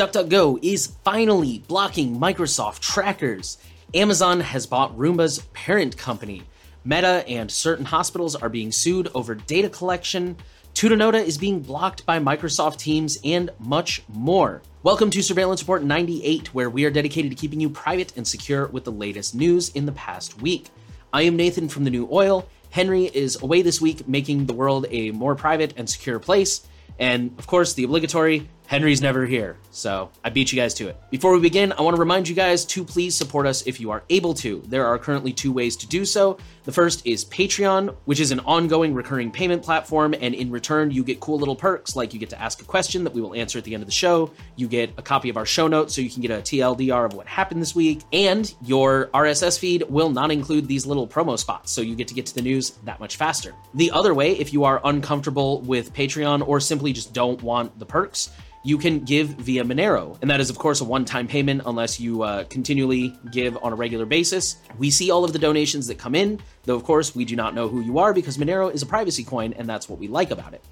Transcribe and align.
DuckDuckGo 0.00 0.58
is 0.62 0.94
finally 1.04 1.62
blocking 1.68 2.18
Microsoft 2.18 2.80
trackers. 2.80 3.58
Amazon 3.92 4.40
has 4.40 4.64
bought 4.66 4.96
Roomba's 4.96 5.40
parent 5.52 5.98
company. 5.98 6.42
Meta 6.86 7.22
and 7.28 7.50
certain 7.50 7.84
hospitals 7.84 8.34
are 8.34 8.48
being 8.48 8.72
sued 8.72 9.10
over 9.14 9.34
data 9.34 9.68
collection. 9.68 10.38
Tutanota 10.72 11.22
is 11.22 11.36
being 11.36 11.60
blocked 11.60 12.06
by 12.06 12.18
Microsoft 12.18 12.78
Teams, 12.78 13.18
and 13.24 13.50
much 13.58 14.02
more. 14.08 14.62
Welcome 14.82 15.10
to 15.10 15.22
Surveillance 15.22 15.60
Report 15.60 15.84
98, 15.84 16.54
where 16.54 16.70
we 16.70 16.86
are 16.86 16.90
dedicated 16.90 17.30
to 17.32 17.36
keeping 17.36 17.60
you 17.60 17.68
private 17.68 18.16
and 18.16 18.26
secure 18.26 18.68
with 18.68 18.84
the 18.84 18.92
latest 18.92 19.34
news 19.34 19.68
in 19.68 19.84
the 19.84 19.92
past 19.92 20.40
week. 20.40 20.70
I 21.12 21.24
am 21.24 21.36
Nathan 21.36 21.68
from 21.68 21.84
The 21.84 21.90
New 21.90 22.08
Oil. 22.10 22.48
Henry 22.70 23.04
is 23.04 23.42
away 23.42 23.60
this 23.60 23.82
week, 23.82 24.08
making 24.08 24.46
the 24.46 24.54
world 24.54 24.86
a 24.88 25.10
more 25.10 25.34
private 25.34 25.74
and 25.76 25.90
secure 25.90 26.18
place. 26.18 26.66
And 26.98 27.38
of 27.38 27.46
course, 27.46 27.74
the 27.74 27.84
obligatory 27.84 28.48
Henry's 28.70 29.02
never 29.02 29.26
here, 29.26 29.56
so 29.72 30.12
I 30.22 30.30
beat 30.30 30.52
you 30.52 30.56
guys 30.56 30.74
to 30.74 30.86
it. 30.86 30.96
Before 31.10 31.32
we 31.32 31.40
begin, 31.40 31.72
I 31.72 31.82
want 31.82 31.96
to 31.96 32.00
remind 32.00 32.28
you 32.28 32.36
guys 32.36 32.64
to 32.66 32.84
please 32.84 33.16
support 33.16 33.44
us 33.44 33.66
if 33.66 33.80
you 33.80 33.90
are 33.90 34.04
able 34.10 34.32
to. 34.34 34.62
There 34.68 34.86
are 34.86 34.96
currently 34.96 35.32
two 35.32 35.50
ways 35.50 35.74
to 35.78 35.88
do 35.88 36.04
so. 36.04 36.38
The 36.62 36.70
first 36.70 37.04
is 37.04 37.24
Patreon, 37.24 37.96
which 38.04 38.20
is 38.20 38.30
an 38.30 38.38
ongoing 38.38 38.94
recurring 38.94 39.32
payment 39.32 39.64
platform, 39.64 40.14
and 40.20 40.36
in 40.36 40.52
return, 40.52 40.92
you 40.92 41.02
get 41.02 41.18
cool 41.18 41.36
little 41.36 41.56
perks 41.56 41.96
like 41.96 42.14
you 42.14 42.20
get 42.20 42.30
to 42.30 42.40
ask 42.40 42.62
a 42.62 42.64
question 42.64 43.02
that 43.02 43.12
we 43.12 43.20
will 43.20 43.34
answer 43.34 43.58
at 43.58 43.64
the 43.64 43.74
end 43.74 43.82
of 43.82 43.88
the 43.88 43.92
show. 43.92 44.30
You 44.54 44.68
get 44.68 44.92
a 44.96 45.02
copy 45.02 45.30
of 45.30 45.36
our 45.36 45.46
show 45.46 45.66
notes 45.66 45.92
so 45.92 46.00
you 46.00 46.08
can 46.08 46.22
get 46.22 46.30
a 46.30 46.40
TLDR 46.40 47.06
of 47.06 47.14
what 47.14 47.26
happened 47.26 47.60
this 47.60 47.74
week, 47.74 48.02
and 48.12 48.54
your 48.62 49.08
RSS 49.08 49.58
feed 49.58 49.82
will 49.88 50.10
not 50.10 50.30
include 50.30 50.68
these 50.68 50.86
little 50.86 51.08
promo 51.08 51.36
spots, 51.36 51.72
so 51.72 51.80
you 51.80 51.96
get 51.96 52.06
to 52.06 52.14
get 52.14 52.24
to 52.26 52.34
the 52.36 52.42
news 52.42 52.70
that 52.84 53.00
much 53.00 53.16
faster. 53.16 53.52
The 53.74 53.90
other 53.90 54.14
way, 54.14 54.38
if 54.38 54.52
you 54.52 54.62
are 54.62 54.80
uncomfortable 54.84 55.60
with 55.62 55.92
Patreon 55.92 56.46
or 56.46 56.60
simply 56.60 56.92
just 56.92 57.12
don't 57.12 57.42
want 57.42 57.76
the 57.76 57.84
perks, 57.84 58.30
you 58.62 58.76
can 58.76 59.00
give 59.00 59.28
via 59.28 59.64
Monero. 59.64 60.18
And 60.20 60.30
that 60.30 60.40
is, 60.40 60.50
of 60.50 60.58
course, 60.58 60.80
a 60.80 60.84
one 60.84 61.04
time 61.04 61.26
payment 61.26 61.62
unless 61.66 61.98
you 61.98 62.22
uh, 62.22 62.44
continually 62.44 63.18
give 63.30 63.56
on 63.62 63.72
a 63.72 63.76
regular 63.76 64.06
basis. 64.06 64.56
We 64.78 64.90
see 64.90 65.10
all 65.10 65.24
of 65.24 65.32
the 65.32 65.38
donations 65.38 65.86
that 65.86 65.98
come 65.98 66.14
in, 66.14 66.40
though, 66.64 66.76
of 66.76 66.84
course, 66.84 67.14
we 67.14 67.24
do 67.24 67.36
not 67.36 67.54
know 67.54 67.68
who 67.68 67.80
you 67.80 67.98
are 67.98 68.12
because 68.12 68.36
Monero 68.36 68.72
is 68.72 68.82
a 68.82 68.86
privacy 68.86 69.24
coin, 69.24 69.54
and 69.54 69.68
that's 69.68 69.88
what 69.88 69.98
we 69.98 70.08
like 70.08 70.30
about 70.30 70.52
it. 70.52 70.62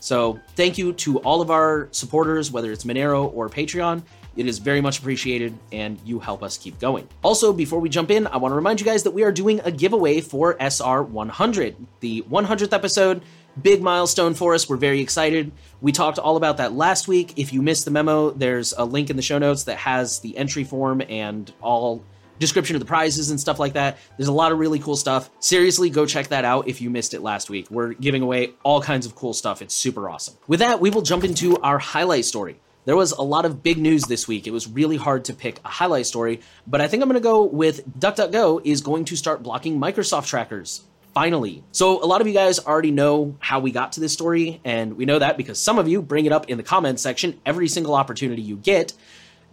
So, 0.00 0.38
thank 0.54 0.76
you 0.76 0.92
to 0.94 1.18
all 1.20 1.40
of 1.40 1.50
our 1.50 1.88
supporters, 1.90 2.50
whether 2.50 2.70
it's 2.70 2.84
Monero 2.84 3.32
or 3.32 3.48
Patreon. 3.48 4.02
It 4.36 4.46
is 4.46 4.58
very 4.58 4.80
much 4.80 4.98
appreciated, 4.98 5.56
and 5.72 5.98
you 6.04 6.18
help 6.18 6.42
us 6.42 6.58
keep 6.58 6.78
going. 6.80 7.08
Also, 7.22 7.52
before 7.52 7.78
we 7.78 7.88
jump 7.88 8.10
in, 8.10 8.26
I 8.26 8.36
want 8.36 8.52
to 8.52 8.56
remind 8.56 8.80
you 8.80 8.86
guys 8.86 9.04
that 9.04 9.12
we 9.12 9.22
are 9.22 9.32
doing 9.32 9.60
a 9.64 9.70
giveaway 9.70 10.20
for 10.20 10.56
SR 10.60 11.04
100, 11.04 11.76
the 12.00 12.22
100th 12.22 12.72
episode 12.72 13.22
big 13.60 13.82
milestone 13.82 14.34
for 14.34 14.54
us. 14.54 14.68
We're 14.68 14.76
very 14.76 15.00
excited. 15.00 15.52
We 15.80 15.92
talked 15.92 16.18
all 16.18 16.36
about 16.36 16.58
that 16.58 16.72
last 16.72 17.08
week. 17.08 17.34
If 17.36 17.52
you 17.52 17.62
missed 17.62 17.84
the 17.84 17.90
memo, 17.90 18.30
there's 18.30 18.72
a 18.76 18.84
link 18.84 19.10
in 19.10 19.16
the 19.16 19.22
show 19.22 19.38
notes 19.38 19.64
that 19.64 19.78
has 19.78 20.20
the 20.20 20.36
entry 20.36 20.64
form 20.64 21.02
and 21.08 21.52
all 21.60 22.04
description 22.38 22.74
of 22.76 22.80
the 22.80 22.86
prizes 22.86 23.30
and 23.30 23.40
stuff 23.40 23.58
like 23.58 23.74
that. 23.74 23.98
There's 24.16 24.28
a 24.28 24.32
lot 24.32 24.52
of 24.52 24.58
really 24.58 24.78
cool 24.78 24.96
stuff. 24.96 25.30
Seriously, 25.40 25.90
go 25.90 26.06
check 26.06 26.28
that 26.28 26.44
out 26.44 26.68
if 26.68 26.80
you 26.80 26.90
missed 26.90 27.14
it 27.14 27.22
last 27.22 27.48
week. 27.48 27.70
We're 27.70 27.92
giving 27.92 28.22
away 28.22 28.54
all 28.62 28.82
kinds 28.82 29.06
of 29.06 29.14
cool 29.14 29.34
stuff. 29.34 29.62
It's 29.62 29.74
super 29.74 30.08
awesome. 30.08 30.34
With 30.46 30.60
that, 30.60 30.80
we 30.80 30.90
will 30.90 31.02
jump 31.02 31.24
into 31.24 31.56
our 31.58 31.78
highlight 31.78 32.24
story. 32.24 32.60
There 32.86 32.96
was 32.96 33.12
a 33.12 33.22
lot 33.22 33.46
of 33.46 33.62
big 33.62 33.78
news 33.78 34.02
this 34.04 34.28
week. 34.28 34.46
It 34.46 34.50
was 34.50 34.68
really 34.68 34.96
hard 34.96 35.24
to 35.26 35.34
pick 35.34 35.58
a 35.64 35.68
highlight 35.68 36.04
story, 36.06 36.40
but 36.66 36.82
I 36.82 36.88
think 36.88 37.02
I'm 37.02 37.08
going 37.08 37.20
to 37.20 37.24
go 37.24 37.44
with 37.44 37.98
DuckDuckGo 37.98 38.60
is 38.62 38.82
going 38.82 39.06
to 39.06 39.16
start 39.16 39.42
blocking 39.42 39.80
Microsoft 39.80 40.26
trackers 40.26 40.82
finally. 41.14 41.62
So, 41.72 42.02
a 42.02 42.06
lot 42.06 42.20
of 42.20 42.26
you 42.26 42.34
guys 42.34 42.58
already 42.58 42.90
know 42.90 43.36
how 43.38 43.60
we 43.60 43.70
got 43.70 43.92
to 43.92 44.00
this 44.00 44.12
story, 44.12 44.60
and 44.64 44.96
we 44.96 45.06
know 45.06 45.20
that 45.20 45.36
because 45.36 45.58
some 45.58 45.78
of 45.78 45.88
you 45.88 46.02
bring 46.02 46.26
it 46.26 46.32
up 46.32 46.50
in 46.50 46.56
the 46.58 46.62
comments 46.62 47.02
section 47.02 47.40
every 47.46 47.68
single 47.68 47.94
opportunity 47.94 48.42
you 48.42 48.56
get. 48.56 48.92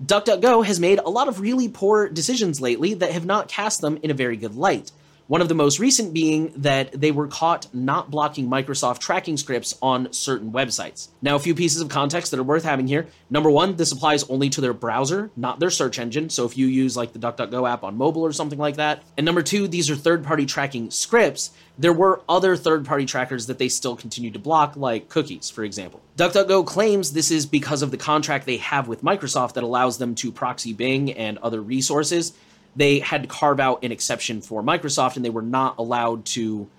DuckDuckGo 0.04 0.66
has 0.66 0.80
made 0.80 0.98
a 1.00 1.10
lot 1.10 1.28
of 1.28 1.40
really 1.40 1.70
poor 1.70 2.10
decisions 2.10 2.60
lately 2.60 2.96
that 2.96 3.12
have 3.12 3.26
not 3.26 3.48
cast 3.48 3.82
them 3.82 4.00
in 4.02 4.10
a 4.10 4.16
very 4.16 4.36
good 4.36 4.56
light. 4.56 4.92
One 5.28 5.42
of 5.42 5.48
the 5.48 5.56
most 5.56 5.80
recent 5.80 6.14
being 6.14 6.52
that 6.58 6.92
they 6.92 7.12
were 7.12 7.28
caught 7.28 7.74
not 7.74 8.12
blocking 8.12 8.50
Microsoft 8.50 9.00
tracking 9.00 9.38
scripts 9.38 9.78
on 9.82 10.12
certain 10.12 10.52
websites. 10.52 11.08
Now, 11.22 11.36
a 11.36 11.40
few 11.40 11.56
pieces 11.56 11.82
of 11.82 11.88
context 11.88 12.32
that 12.32 12.40
are 12.40 12.44
worth 12.44 12.64
having 12.64 12.88
here. 12.88 13.08
Number 13.30 13.50
one, 13.50 13.78
this 13.78 13.94
applies 13.94 14.24
only 14.30 14.50
to 14.50 14.60
their 14.60 14.74
browser, 14.74 15.32
not 15.38 15.60
their 15.60 15.70
search 15.70 16.00
engine. 16.00 16.30
So 16.30 16.46
if 16.46 16.58
you 16.58 16.68
use 16.68 16.98
like 16.98 17.14
the 17.14 17.20
DuckDuckGo 17.20 17.70
app 17.70 17.84
on 17.84 17.96
mobile 17.96 18.24
or 18.24 18.34
something 18.34 18.60
like 18.60 18.76
that. 18.76 19.04
And 19.16 19.26
number 19.26 19.42
two, 19.42 19.68
these 19.68 19.90
are 19.90 19.96
third 19.96 20.24
party 20.24 20.46
tracking 20.46 20.92
scripts. 20.92 21.52
There 21.78 21.94
were 21.94 22.22
other 22.28 22.58
third 22.58 22.86
party 22.86 23.06
trackers 23.06 23.48
that 23.48 23.58
they 23.58 23.70
still 23.70 23.96
continue 23.96 24.32
to 24.32 24.40
block, 24.40 24.76
like 24.76 25.08
cookies, 25.08 25.50
for 25.50 25.64
example. 25.64 26.02
DuckDuckGo 26.18 26.66
claims 26.66 27.14
this 27.14 27.32
is 27.32 27.46
because 27.46 27.82
of 27.82 27.92
the 27.92 27.98
contract 27.98 28.46
they 28.46 28.58
have 28.58 28.88
with 28.88 29.02
Microsoft 29.02 29.54
that 29.54 29.64
allows 29.64 29.98
them 29.98 30.14
to 30.16 30.32
proxy 30.32 30.74
Bing 30.74 31.14
and 31.14 31.38
other 31.38 31.62
resources 31.62 32.34
they 32.76 33.00
had 33.00 33.24
to 33.24 33.28
carve 33.28 33.60
out 33.60 33.84
an 33.84 33.92
exception 33.92 34.42
for 34.42 34.64
Microsoft 34.64 35.16
and 35.16 35.26
they 35.26 35.30
were 35.30 35.42
not 35.42 35.78
allowed 35.78 36.26
to 36.26 36.70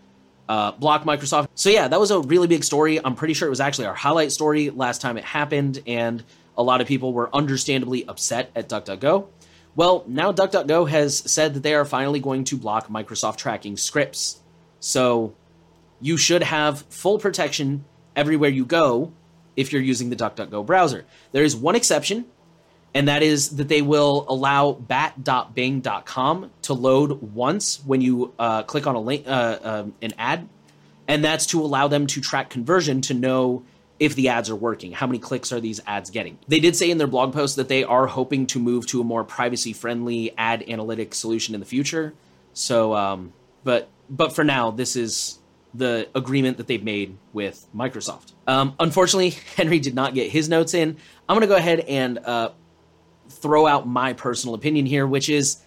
uh, 0.48 0.72
block 0.72 1.04
Microsoft. 1.04 1.48
So, 1.54 1.70
yeah, 1.70 1.88
that 1.88 2.00
was 2.00 2.10
a 2.10 2.20
really 2.20 2.46
big 2.46 2.64
story. 2.64 3.02
I'm 3.02 3.14
pretty 3.14 3.34
sure 3.34 3.46
it 3.46 3.50
was 3.50 3.60
actually 3.60 3.86
our 3.86 3.94
highlight 3.94 4.32
story 4.32 4.70
last 4.70 5.00
time 5.00 5.16
it 5.16 5.24
happened, 5.24 5.82
and 5.86 6.22
a 6.56 6.62
lot 6.62 6.80
of 6.80 6.86
people 6.86 7.12
were 7.12 7.34
understandably 7.34 8.06
upset 8.06 8.50
at 8.54 8.68
DuckDuckGo. 8.68 9.28
Well, 9.76 10.04
now 10.06 10.32
DuckDuckGo 10.32 10.88
has 10.88 11.18
said 11.18 11.54
that 11.54 11.62
they 11.62 11.74
are 11.74 11.84
finally 11.84 12.20
going 12.20 12.44
to 12.44 12.56
block 12.56 12.88
Microsoft 12.88 13.36
tracking 13.36 13.76
scripts. 13.76 14.40
So, 14.80 15.34
you 16.00 16.16
should 16.16 16.42
have 16.42 16.82
full 16.90 17.18
protection 17.18 17.84
everywhere 18.16 18.50
you 18.50 18.64
go 18.64 19.12
if 19.56 19.72
you're 19.72 19.82
using 19.82 20.10
the 20.10 20.16
DuckDuckGo 20.16 20.66
browser. 20.66 21.06
There 21.30 21.44
is 21.44 21.54
one 21.54 21.76
exception, 21.76 22.26
and 22.94 23.08
that 23.08 23.22
is 23.22 23.56
that 23.56 23.68
they 23.68 23.82
will 23.82 24.26
allow 24.28 24.72
bat.bing.com 24.72 26.50
to 26.62 26.74
load 26.74 27.22
once 27.22 27.82
when 27.84 28.00
you 28.00 28.34
uh, 28.38 28.62
click 28.64 28.86
on 28.86 28.94
a 28.94 29.00
link, 29.00 29.24
uh, 29.26 29.58
um, 29.62 29.94
an 30.02 30.12
ad, 30.18 30.48
and 31.08 31.24
that's 31.24 31.46
to 31.46 31.60
allow 31.60 31.88
them 31.88 32.06
to 32.08 32.20
track 32.20 32.50
conversion 32.50 33.00
to 33.02 33.14
know 33.14 33.64
if 33.98 34.14
the 34.14 34.28
ads 34.28 34.50
are 34.50 34.56
working. 34.56 34.92
How 34.92 35.06
many 35.06 35.18
clicks 35.18 35.52
are 35.52 35.60
these 35.60 35.80
ads 35.86 36.10
getting? 36.10 36.38
They 36.48 36.60
did 36.60 36.76
say 36.76 36.90
in 36.90 36.98
their 36.98 37.06
blog 37.06 37.32
post 37.32 37.56
that 37.56 37.68
they 37.68 37.84
are 37.84 38.06
hoping 38.06 38.46
to 38.48 38.58
move 38.58 38.86
to 38.88 39.00
a 39.00 39.04
more 39.04 39.24
privacy-friendly 39.24 40.34
ad 40.36 40.64
analytic 40.68 41.14
solution 41.14 41.54
in 41.54 41.60
the 41.60 41.66
future. 41.66 42.12
So, 42.52 42.94
um, 42.94 43.32
but 43.64 43.88
but 44.10 44.34
for 44.34 44.44
now, 44.44 44.70
this 44.70 44.96
is 44.96 45.38
the 45.74 46.08
agreement 46.14 46.58
that 46.58 46.66
they've 46.66 46.82
made 46.82 47.16
with 47.32 47.66
Microsoft. 47.74 48.32
Um, 48.46 48.74
unfortunately, 48.78 49.30
Henry 49.56 49.78
did 49.78 49.94
not 49.94 50.14
get 50.14 50.30
his 50.30 50.48
notes 50.48 50.74
in. 50.74 50.96
I'm 51.28 51.36
going 51.36 51.42
to 51.42 51.46
go 51.46 51.56
ahead 51.56 51.80
and 51.80 52.18
uh, 52.18 52.50
throw 53.28 53.66
out 53.66 53.86
my 53.86 54.12
personal 54.12 54.54
opinion 54.54 54.86
here, 54.86 55.06
which 55.06 55.28
is 55.28 55.58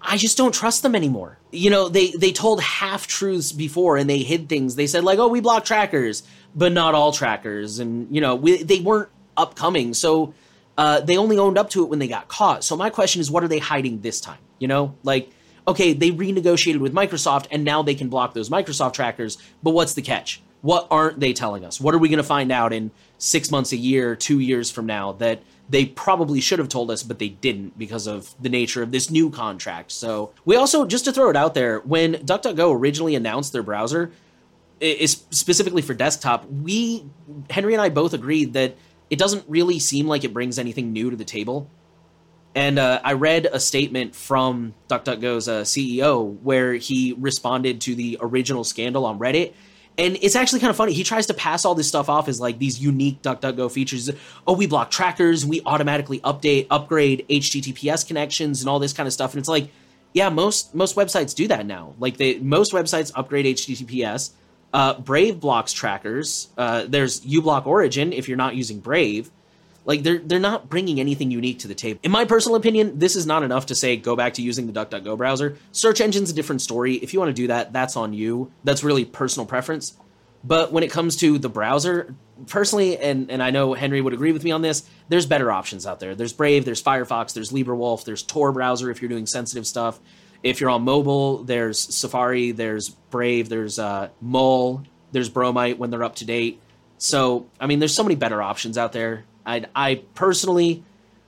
I 0.00 0.16
just 0.18 0.36
don't 0.36 0.52
trust 0.52 0.82
them 0.82 0.94
anymore. 0.94 1.38
You 1.50 1.70
know, 1.70 1.88
they 1.88 2.10
they 2.10 2.32
told 2.32 2.60
half 2.60 3.06
truths 3.06 3.52
before 3.52 3.96
and 3.96 4.08
they 4.08 4.18
hid 4.18 4.48
things. 4.48 4.76
They 4.76 4.86
said 4.86 5.04
like, 5.04 5.18
"Oh, 5.18 5.28
we 5.28 5.40
block 5.40 5.64
trackers, 5.64 6.22
but 6.54 6.72
not 6.72 6.94
all 6.94 7.12
trackers." 7.12 7.78
And 7.78 8.14
you 8.14 8.20
know, 8.20 8.34
we, 8.34 8.62
they 8.62 8.80
weren't 8.80 9.08
upcoming. 9.36 9.94
So 9.94 10.34
uh, 10.76 11.00
they 11.00 11.16
only 11.16 11.38
owned 11.38 11.56
up 11.56 11.70
to 11.70 11.82
it 11.84 11.88
when 11.88 11.98
they 12.00 12.08
got 12.08 12.28
caught. 12.28 12.64
So 12.64 12.76
my 12.76 12.90
question 12.90 13.20
is, 13.20 13.30
what 13.30 13.42
are 13.42 13.48
they 13.48 13.58
hiding 13.58 14.02
this 14.02 14.20
time? 14.20 14.38
You 14.58 14.68
know, 14.68 14.94
like 15.02 15.30
okay, 15.66 15.92
they 15.92 16.10
renegotiated 16.10 16.78
with 16.78 16.92
Microsoft 16.92 17.46
and 17.50 17.64
now 17.64 17.82
they 17.82 17.94
can 17.94 18.08
block 18.08 18.34
those 18.34 18.50
Microsoft 18.50 18.92
trackers, 18.92 19.38
but 19.62 19.70
what's 19.70 19.94
the 19.94 20.02
catch? 20.02 20.42
What 20.60 20.86
aren't 20.90 21.20
they 21.20 21.32
telling 21.32 21.64
us? 21.64 21.80
What 21.80 21.94
are 21.94 21.98
we 21.98 22.08
going 22.08 22.18
to 22.18 22.22
find 22.22 22.50
out 22.52 22.72
in 22.72 22.90
6 23.18 23.50
months, 23.50 23.72
a 23.72 23.76
year, 23.76 24.16
2 24.16 24.40
years 24.40 24.70
from 24.70 24.86
now 24.86 25.12
that 25.12 25.42
they 25.68 25.86
probably 25.86 26.40
should 26.40 26.58
have 26.58 26.68
told 26.68 26.90
us, 26.90 27.02
but 27.02 27.18
they 27.18 27.28
didn't 27.28 27.78
because 27.78 28.06
of 28.06 28.34
the 28.40 28.48
nature 28.48 28.82
of 28.82 28.92
this 28.92 29.10
new 29.10 29.30
contract. 29.30 29.92
So 29.92 30.32
we 30.44 30.56
also, 30.56 30.84
just 30.84 31.04
to 31.06 31.12
throw 31.12 31.30
it 31.30 31.36
out 31.36 31.54
there, 31.54 31.80
when 31.80 32.14
DuckDuckGo 32.14 32.74
originally 32.74 33.14
announced 33.14 33.52
their 33.52 33.62
browser, 33.62 34.12
is 34.80 35.24
specifically 35.30 35.82
for 35.82 35.94
desktop, 35.94 36.46
we 36.50 37.06
Henry 37.48 37.72
and 37.72 37.80
I 37.80 37.88
both 37.88 38.12
agreed 38.12 38.52
that 38.54 38.76
it 39.08 39.18
doesn't 39.18 39.44
really 39.48 39.78
seem 39.78 40.06
like 40.06 40.24
it 40.24 40.34
brings 40.34 40.58
anything 40.58 40.92
new 40.92 41.10
to 41.10 41.16
the 41.16 41.24
table. 41.24 41.70
And 42.54 42.78
uh, 42.78 43.00
I 43.02 43.14
read 43.14 43.46
a 43.50 43.58
statement 43.58 44.14
from 44.14 44.74
DuckDuckGo's 44.88 45.48
uh, 45.48 45.62
CEO 45.62 46.38
where 46.40 46.74
he 46.74 47.14
responded 47.18 47.80
to 47.82 47.94
the 47.94 48.18
original 48.20 48.62
scandal 48.62 49.06
on 49.06 49.18
Reddit 49.18 49.54
and 49.96 50.18
it's 50.20 50.34
actually 50.34 50.60
kind 50.60 50.70
of 50.70 50.76
funny. 50.76 50.92
He 50.92 51.04
tries 51.04 51.26
to 51.26 51.34
pass 51.34 51.64
all 51.64 51.74
this 51.74 51.86
stuff 51.86 52.08
off 52.08 52.28
as 52.28 52.40
like 52.40 52.58
these 52.58 52.80
unique 52.80 53.22
DuckDuckGo 53.22 53.70
features. 53.70 54.10
Oh, 54.46 54.54
we 54.54 54.66
block 54.66 54.90
trackers, 54.90 55.46
we 55.46 55.60
automatically 55.64 56.18
update, 56.20 56.66
upgrade 56.70 57.24
HTTPS 57.28 58.06
connections, 58.06 58.60
and 58.60 58.68
all 58.68 58.78
this 58.78 58.92
kind 58.92 59.06
of 59.06 59.12
stuff. 59.12 59.32
And 59.32 59.38
it's 59.38 59.48
like, 59.48 59.70
yeah, 60.12 60.30
most 60.30 60.74
most 60.74 60.96
websites 60.96 61.34
do 61.34 61.48
that 61.48 61.66
now. 61.66 61.94
Like 61.98 62.16
they 62.16 62.38
most 62.38 62.72
websites 62.72 63.12
upgrade 63.14 63.46
HTTPS. 63.46 64.30
Uh, 64.72 64.98
Brave 64.98 65.38
blocks 65.38 65.72
trackers. 65.72 66.48
Uh, 66.58 66.84
there's 66.88 67.20
uBlock 67.20 67.64
Origin 67.64 68.12
if 68.12 68.26
you're 68.26 68.36
not 68.36 68.56
using 68.56 68.80
Brave. 68.80 69.30
Like 69.84 70.02
they're 70.02 70.18
they're 70.18 70.38
not 70.38 70.68
bringing 70.70 70.98
anything 70.98 71.30
unique 71.30 71.58
to 71.60 71.68
the 71.68 71.74
table. 71.74 72.00
In 72.02 72.10
my 72.10 72.24
personal 72.24 72.56
opinion, 72.56 72.98
this 72.98 73.16
is 73.16 73.26
not 73.26 73.42
enough 73.42 73.66
to 73.66 73.74
say 73.74 73.96
go 73.96 74.16
back 74.16 74.34
to 74.34 74.42
using 74.42 74.66
the 74.66 74.72
DuckDuckGo 74.72 75.16
browser. 75.18 75.56
Search 75.72 76.00
engine's 76.00 76.30
a 76.30 76.34
different 76.34 76.62
story. 76.62 76.94
If 76.94 77.12
you 77.12 77.20
want 77.20 77.30
to 77.30 77.34
do 77.34 77.48
that, 77.48 77.72
that's 77.72 77.96
on 77.96 78.12
you. 78.14 78.50
That's 78.64 78.82
really 78.82 79.04
personal 79.04 79.46
preference. 79.46 79.94
But 80.42 80.72
when 80.72 80.84
it 80.84 80.90
comes 80.90 81.16
to 81.16 81.38
the 81.38 81.48
browser, 81.48 82.14
personally, 82.48 82.98
and, 82.98 83.30
and 83.30 83.42
I 83.42 83.50
know 83.50 83.72
Henry 83.72 84.00
would 84.02 84.12
agree 84.12 84.32
with 84.32 84.44
me 84.44 84.50
on 84.50 84.60
this, 84.60 84.88
there's 85.08 85.24
better 85.24 85.50
options 85.50 85.86
out 85.86 86.00
there. 86.00 86.14
There's 86.14 86.34
Brave, 86.34 86.66
there's 86.66 86.82
Firefox, 86.82 87.32
there's 87.32 87.50
LibreWolf, 87.50 88.04
there's 88.04 88.22
Tor 88.22 88.52
browser 88.52 88.90
if 88.90 89.00
you're 89.00 89.08
doing 89.08 89.26
sensitive 89.26 89.66
stuff. 89.66 89.98
If 90.42 90.60
you're 90.60 90.68
on 90.68 90.82
mobile, 90.82 91.44
there's 91.44 91.78
Safari, 91.78 92.50
there's 92.50 92.90
Brave, 92.90 93.48
there's 93.48 93.78
uh, 93.78 94.10
Mull, 94.20 94.84
there's 95.12 95.30
Bromite 95.30 95.78
when 95.78 95.88
they're 95.88 96.04
up 96.04 96.16
to 96.16 96.26
date. 96.26 96.60
So, 96.98 97.48
I 97.58 97.66
mean, 97.66 97.78
there's 97.78 97.94
so 97.94 98.02
many 98.02 98.14
better 98.14 98.42
options 98.42 98.76
out 98.76 98.92
there. 98.92 99.24
I, 99.46 99.66
I 99.74 100.02
personally 100.14 100.82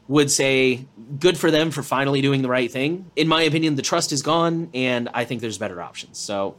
would 0.08 0.30
say 0.30 0.86
good 1.18 1.36
for 1.36 1.50
them 1.50 1.70
for 1.70 1.82
finally 1.82 2.20
doing 2.20 2.42
the 2.42 2.48
right 2.48 2.70
thing. 2.70 3.10
In 3.16 3.28
my 3.28 3.42
opinion, 3.42 3.74
the 3.74 3.82
trust 3.82 4.12
is 4.12 4.22
gone, 4.22 4.70
and 4.72 5.08
I 5.12 5.24
think 5.24 5.40
there's 5.40 5.58
better 5.58 5.82
options. 5.82 6.18
So, 6.18 6.54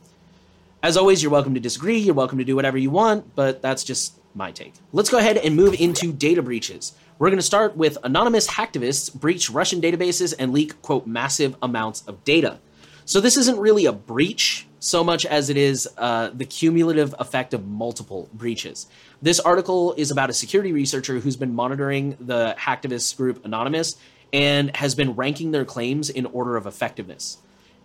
as 0.83 0.97
always, 0.97 1.23
you're 1.23 1.31
welcome 1.31 1.53
to 1.53 1.59
disagree. 1.59 1.97
You're 1.97 2.13
welcome 2.13 2.37
to 2.37 2.43
do 2.43 2.55
whatever 2.55 2.77
you 2.77 2.89
want, 2.89 3.35
but 3.35 3.61
that's 3.61 3.83
just 3.83 4.13
my 4.35 4.51
take. 4.51 4.73
Let's 4.91 5.09
go 5.09 5.17
ahead 5.17 5.37
and 5.37 5.55
move 5.55 5.73
into 5.79 6.11
data 6.11 6.41
breaches. 6.41 6.93
We're 7.17 7.29
going 7.29 7.39
to 7.39 7.43
start 7.43 7.75
with 7.75 7.97
anonymous 8.03 8.47
hacktivists 8.47 9.13
breach 9.13 9.49
Russian 9.49 9.81
databases 9.81 10.35
and 10.37 10.53
leak, 10.53 10.79
quote, 10.81 11.07
massive 11.07 11.55
amounts 11.61 12.03
of 12.07 12.23
data. 12.23 12.59
So, 13.05 13.21
this 13.21 13.37
isn't 13.37 13.57
really 13.57 13.85
a 13.85 13.93
breach 13.93 14.66
so 14.79 15.03
much 15.03 15.25
as 15.25 15.49
it 15.49 15.57
is 15.57 15.87
uh, 15.97 16.29
the 16.33 16.45
cumulative 16.45 17.15
effect 17.19 17.53
of 17.53 17.67
multiple 17.67 18.29
breaches. 18.33 18.87
This 19.21 19.39
article 19.39 19.93
is 19.93 20.11
about 20.11 20.29
a 20.29 20.33
security 20.33 20.71
researcher 20.71 21.19
who's 21.19 21.35
been 21.35 21.55
monitoring 21.55 22.17
the 22.19 22.55
hacktivist 22.59 23.17
group 23.17 23.43
Anonymous 23.45 23.97
and 24.33 24.75
has 24.75 24.93
been 24.93 25.15
ranking 25.15 25.51
their 25.51 25.65
claims 25.65 26.09
in 26.09 26.25
order 26.27 26.57
of 26.57 26.67
effectiveness. 26.67 27.37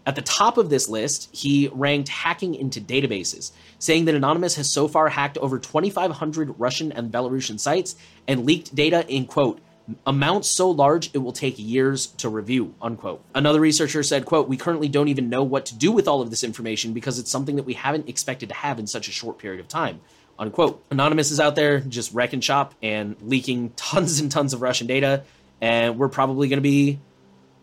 At 0.04 0.16
the 0.16 0.22
top 0.22 0.58
of 0.58 0.68
this 0.68 0.88
list, 0.88 1.28
he 1.32 1.70
ranked 1.72 2.08
hacking 2.08 2.56
into 2.56 2.80
databases, 2.80 3.52
saying 3.78 4.06
that 4.06 4.16
Anonymous 4.16 4.56
has 4.56 4.72
so 4.72 4.88
far 4.88 5.08
hacked 5.08 5.38
over 5.38 5.60
2,500 5.60 6.58
Russian 6.58 6.90
and 6.90 7.12
Belarusian 7.12 7.60
sites 7.60 7.94
and 8.26 8.44
leaked 8.44 8.74
data 8.74 9.06
in, 9.08 9.26
quote, 9.26 9.60
amounts 10.06 10.48
so 10.48 10.70
large 10.70 11.10
it 11.12 11.18
will 11.18 11.32
take 11.32 11.54
years 11.58 12.06
to 12.06 12.28
review 12.28 12.74
unquote. 12.80 13.22
Another 13.34 13.60
researcher 13.60 14.02
said 14.02 14.24
quote 14.24 14.48
we 14.48 14.56
currently 14.56 14.88
don't 14.88 15.08
even 15.08 15.28
know 15.28 15.42
what 15.42 15.66
to 15.66 15.74
do 15.74 15.92
with 15.92 16.06
all 16.06 16.20
of 16.20 16.30
this 16.30 16.44
information 16.44 16.92
because 16.92 17.18
it's 17.18 17.30
something 17.30 17.56
that 17.56 17.64
we 17.64 17.74
haven't 17.74 18.08
expected 18.08 18.48
to 18.48 18.54
have 18.54 18.78
in 18.78 18.86
such 18.86 19.08
a 19.08 19.12
short 19.12 19.38
period 19.38 19.60
of 19.60 19.68
time 19.68 20.00
unquote. 20.38 20.84
Anonymous 20.90 21.30
is 21.30 21.40
out 21.40 21.56
there 21.56 21.80
just 21.80 22.12
wrecking 22.14 22.40
shop 22.40 22.74
and 22.82 23.16
leaking 23.22 23.70
tons 23.76 24.20
and 24.20 24.30
tons 24.30 24.52
of 24.52 24.62
russian 24.62 24.86
data 24.86 25.24
and 25.60 25.98
we're 25.98 26.08
probably 26.08 26.48
going 26.48 26.58
to 26.58 26.62
be 26.62 27.00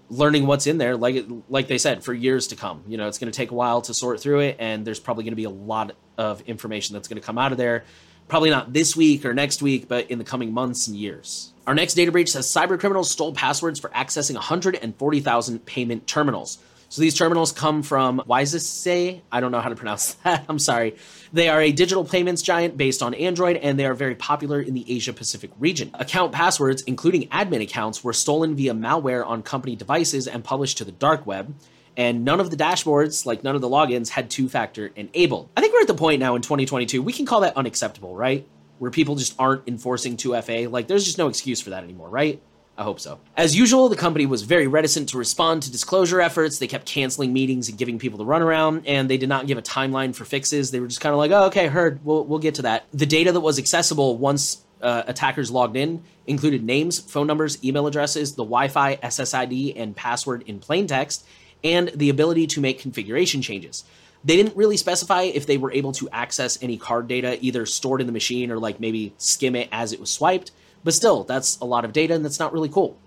learning 0.10 0.48
what's 0.48 0.66
in 0.68 0.78
there 0.78 0.98
like 0.98 1.26
like 1.50 1.68
they 1.68 1.78
said 1.78 2.04
for 2.04 2.14
years 2.14 2.48
to 2.48 2.56
come. 2.56 2.84
You 2.88 2.98
know 2.98 3.08
it's 3.08 3.18
going 3.18 3.32
to 3.32 3.38
take 3.38 3.52
a 3.52 3.56
while 3.56 3.82
to 3.84 3.94
sort 3.94 4.20
through 4.20 4.40
it 4.42 4.58
and 4.60 4.86
there's 4.86 5.00
probably 5.00 5.24
going 5.24 5.34
to 5.34 5.38
be 5.38 5.44
a 5.44 5.50
lot 5.50 5.96
of 6.18 6.42
information 6.42 6.94
that's 6.94 7.08
going 7.08 7.22
to 7.22 7.26
come 7.26 7.38
out 7.38 7.52
of 7.52 7.58
there. 7.58 7.86
Probably 8.28 8.50
not 8.50 8.74
this 8.74 8.96
week 8.96 9.26
or 9.26 9.34
next 9.34 9.62
week 9.62 9.88
but 9.88 10.10
in 10.12 10.18
the 10.18 10.24
coming 10.24 10.54
months 10.54 10.88
and 10.88 10.98
years 10.98 11.54
our 11.70 11.76
next 11.76 11.94
data 11.94 12.12
breach 12.12 12.32
says 12.32 12.48
cyber 12.48 12.80
criminals 12.80 13.12
stole 13.12 13.32
passwords 13.32 13.80
for 13.80 13.90
accessing 13.90 14.34
140,000 14.34 15.66
payment 15.66 16.08
terminals 16.08 16.58
so 16.92 17.02
these 17.04 17.14
terminals 17.14 17.52
come 17.52 17.84
from 17.84 18.20
Wiseasy. 18.28 19.22
I 19.32 19.40
don't 19.42 19.52
know 19.52 19.62
how 19.62 19.70
to 19.70 19.76
pronounce 19.76 20.14
that. 20.24 20.46
I'm 20.50 20.58
sorry. 20.58 20.96
They 21.32 21.48
are 21.48 21.62
a 21.62 21.72
digital 21.72 22.04
payments 22.04 22.42
giant 22.42 22.78
based 22.78 23.04
on 23.04 23.14
Android, 23.14 23.58
and 23.58 23.80
they 23.80 23.86
are 23.86 23.94
very 23.94 24.16
popular 24.16 24.60
in 24.60 24.74
the 24.74 24.84
Asia 24.92 25.14
Pacific 25.14 25.52
region. 25.60 25.92
Account 25.94 26.32
passwords, 26.32 26.82
including 26.82 27.28
admin 27.30 27.62
accounts, 27.62 28.04
were 28.04 28.14
stolen 28.14 28.56
via 28.56 28.74
malware 28.74 29.24
on 29.24 29.44
company 29.44 29.76
devices 29.76 30.28
and 30.28 30.44
published 30.44 30.80
to 30.80 30.84
the 30.84 30.92
dark 30.92 31.28
web. 31.28 31.54
And 31.96 32.26
none 32.26 32.40
of 32.40 32.50
the 32.50 32.58
dashboards, 32.58 33.24
like 33.26 33.44
none 33.44 33.54
of 33.54 33.62
the 33.62 33.70
logins, 33.70 34.10
had 34.10 34.32
two 34.32 34.50
factor 34.50 34.92
enabled. 34.96 35.50
I 35.56 35.62
think 35.62 35.74
we're 35.74 35.82
at 35.82 35.88
the 35.88 35.94
point 35.94 36.20
now 36.20 36.36
in 36.36 36.42
2022, 36.42 37.04
we 37.04 37.14
can 37.14 37.28
call 37.28 37.42
that 37.42 37.56
unacceptable, 37.56 38.16
right? 38.16 38.48
Where 38.80 38.92
people 38.92 39.16
just 39.16 39.36
aren't 39.38 39.68
enforcing 39.68 40.18
2FA. 40.18 40.72
Like, 40.72 40.88
there's 40.88 41.06
just 41.06 41.18
no 41.18 41.28
excuse 41.28 41.62
for 41.62 41.70
that 41.72 41.84
anymore, 41.84 42.10
right? 42.10 42.42
I 42.80 42.84
hope 42.84 43.02
so. 43.02 43.20
As 43.36 43.58
usual, 43.58 43.90
the 43.90 43.98
company 43.98 44.26
was 44.26 44.44
very 44.44 44.66
reticent 44.66 45.10
to 45.10 45.18
respond 45.18 45.64
to 45.64 45.72
disclosure 45.72 46.22
efforts. 46.22 46.60
They 46.60 46.68
kept 46.68 46.86
canceling 46.86 47.34
meetings 47.34 47.68
and 47.68 47.78
giving 47.78 48.00
people 48.00 48.18
the 48.18 48.24
runaround, 48.24 48.84
and 48.88 49.10
they 49.10 49.18
did 49.18 49.28
not 49.28 49.48
give 49.48 49.58
a 49.58 49.62
timeline 49.62 50.16
for 50.16 50.24
fixes. 50.24 50.72
They 50.72 50.80
were 50.80 50.88
just 50.88 51.02
kind 51.02 51.12
of 51.12 51.20
like, 51.20 51.32
"Oh, 51.32 51.48
okay, 51.48 51.68
heard. 51.68 52.00
We'll 52.06 52.24
we'll 52.24 52.40
get 52.40 52.56
to 52.56 52.62
that." 52.62 52.86
The 52.94 53.06
data 53.06 53.34
that 53.34 53.42
was 53.42 53.60
accessible 53.60 54.18
once 54.18 54.64
uh, 54.82 55.04
attackers 55.08 55.52
logged 55.52 55.76
in 55.76 56.02
included 56.26 56.64
names, 56.64 57.00
phone 57.00 57.28
numbers, 57.28 57.62
email 57.66 57.86
addresses, 57.86 58.36
the 58.36 58.44
Wi-Fi 58.44 58.96
SSID 58.98 59.74
and 59.76 59.94
password 59.96 60.44
in 60.48 60.60
plain 60.60 60.88
text, 60.88 61.26
and 61.64 61.92
the 61.96 62.10
ability 62.10 62.48
to 62.48 62.62
make 62.62 62.80
configuration 62.80 63.42
changes. 63.42 63.84
They 64.24 64.36
didn't 64.36 64.58
really 64.58 64.78
specify 64.78 65.24
if 65.24 65.46
they 65.46 65.58
were 65.58 65.72
able 65.72 65.94
to 65.94 66.10
access 66.10 66.62
any 66.62 66.78
card 66.78 67.08
data 67.08 67.38
either 67.42 67.66
stored 67.66 68.02
in 68.02 68.08
the 68.08 68.14
machine 68.14 68.52
or 68.52 68.58
like 68.58 68.80
maybe 68.80 69.14
skim 69.18 69.56
it 69.56 69.70
as 69.72 69.94
it 69.94 70.00
was 70.00 70.10
swiped. 70.10 70.52
But 70.84 70.94
still, 70.94 71.24
that's 71.24 71.58
a 71.60 71.66
lot 71.66 71.86
of 71.86 71.94
data 71.94 72.14
and 72.14 72.24
that's 72.24 72.40
not 72.40 72.54
really 72.54 72.70
cool. 72.70 72.98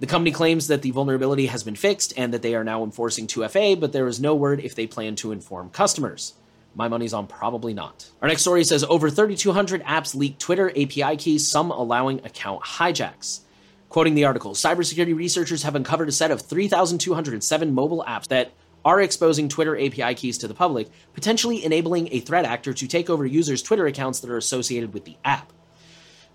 The 0.00 0.06
company 0.06 0.32
claims 0.32 0.66
that 0.66 0.82
the 0.82 0.90
vulnerability 0.90 1.46
has 1.46 1.62
been 1.62 1.76
fixed 1.76 2.12
and 2.16 2.34
that 2.34 2.42
they 2.42 2.54
are 2.54 2.64
now 2.64 2.82
enforcing 2.82 3.26
2FA, 3.26 3.78
but 3.78 3.92
there 3.92 4.06
is 4.06 4.20
no 4.20 4.34
word 4.34 4.60
if 4.60 4.74
they 4.74 4.86
plan 4.86 5.14
to 5.16 5.32
inform 5.32 5.70
customers. 5.70 6.34
My 6.74 6.88
money's 6.88 7.14
on 7.14 7.28
probably 7.28 7.72
not. 7.72 8.10
Our 8.20 8.28
next 8.28 8.42
story 8.42 8.64
says 8.64 8.84
over 8.84 9.08
3,200 9.08 9.84
apps 9.84 10.14
leak 10.14 10.38
Twitter 10.38 10.70
API 10.70 11.16
keys, 11.16 11.48
some 11.48 11.70
allowing 11.70 12.18
account 12.24 12.62
hijacks. 12.64 13.40
Quoting 13.88 14.16
the 14.16 14.24
article, 14.24 14.54
cybersecurity 14.54 15.14
researchers 15.14 15.62
have 15.62 15.76
uncovered 15.76 16.08
a 16.08 16.12
set 16.12 16.32
of 16.32 16.42
3,207 16.42 17.72
mobile 17.72 18.04
apps 18.08 18.26
that 18.26 18.50
are 18.84 19.00
exposing 19.00 19.48
Twitter 19.48 19.76
API 19.76 20.14
keys 20.14 20.38
to 20.38 20.48
the 20.48 20.54
public, 20.54 20.88
potentially 21.14 21.64
enabling 21.64 22.08
a 22.12 22.20
threat 22.20 22.44
actor 22.44 22.72
to 22.74 22.86
take 22.86 23.08
over 23.08 23.24
users' 23.24 23.62
Twitter 23.62 23.86
accounts 23.86 24.20
that 24.20 24.30
are 24.30 24.36
associated 24.36 24.92
with 24.92 25.04
the 25.04 25.16
app. 25.24 25.52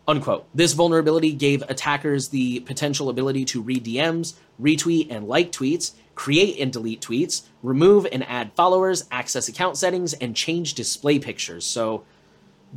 Unquote. 0.08 0.48
This 0.56 0.74
vulnerability 0.74 1.34
gave 1.34 1.62
attackers 1.70 2.30
the 2.30 2.62
potential 2.62 3.10
ability 3.10 3.46
to 3.46 3.62
read 3.62 3.86
DMs, 3.86 4.34
retweet 4.60 5.12
and 5.12 5.28
like 5.28 5.52
tweets, 5.52 5.92
create 6.16 6.60
and 6.60 6.74
delete 6.74 7.00
tweets, 7.00 7.44
remove 7.62 8.08
and 8.12 8.28
add 8.28 8.52
followers, 8.54 9.06
access 9.12 9.48
account 9.48 9.78
settings, 9.78 10.14
and 10.14 10.36
change 10.36 10.74
display 10.74 11.20
pictures. 11.20 11.64
So, 11.64 12.06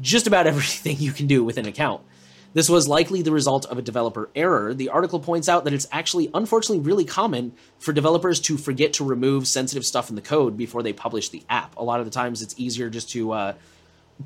just 0.01 0.27
about 0.27 0.47
everything 0.53 0.99
you 0.99 1.13
can 1.13 1.27
do 1.27 1.43
with 1.43 1.57
an 1.57 1.67
account. 1.67 2.03
This 2.55 2.69
was 2.69 2.87
likely 2.87 3.23
the 3.23 3.33
result 3.33 3.65
of 3.67 3.79
a 3.79 3.83
developer 3.83 4.29
error. 4.35 4.75
The 4.75 4.91
article 4.91 5.21
points 5.21 5.49
out 5.49 5.65
that 5.65 5.73
it's 5.73 5.89
actually, 5.91 6.31
unfortunately, 6.35 6.85
really 6.85 7.05
common 7.05 7.53
for 7.79 7.93
developers 7.93 8.41
to 8.41 8.59
forget 8.59 8.93
to 8.95 9.05
remove 9.05 9.49
sensitive 9.49 9.87
stuff 9.87 10.11
in 10.11 10.17
the 10.17 10.23
code 10.23 10.57
before 10.57 10.83
they 10.83 10.93
publish 10.93 11.31
the 11.31 11.43
app. 11.49 11.77
A 11.77 11.83
lot 11.83 12.01
of 12.01 12.07
the 12.07 12.11
times, 12.11 12.43
it's 12.43 12.55
easier 12.59 12.91
just 12.91 13.11
to 13.11 13.33
uh, 13.33 13.55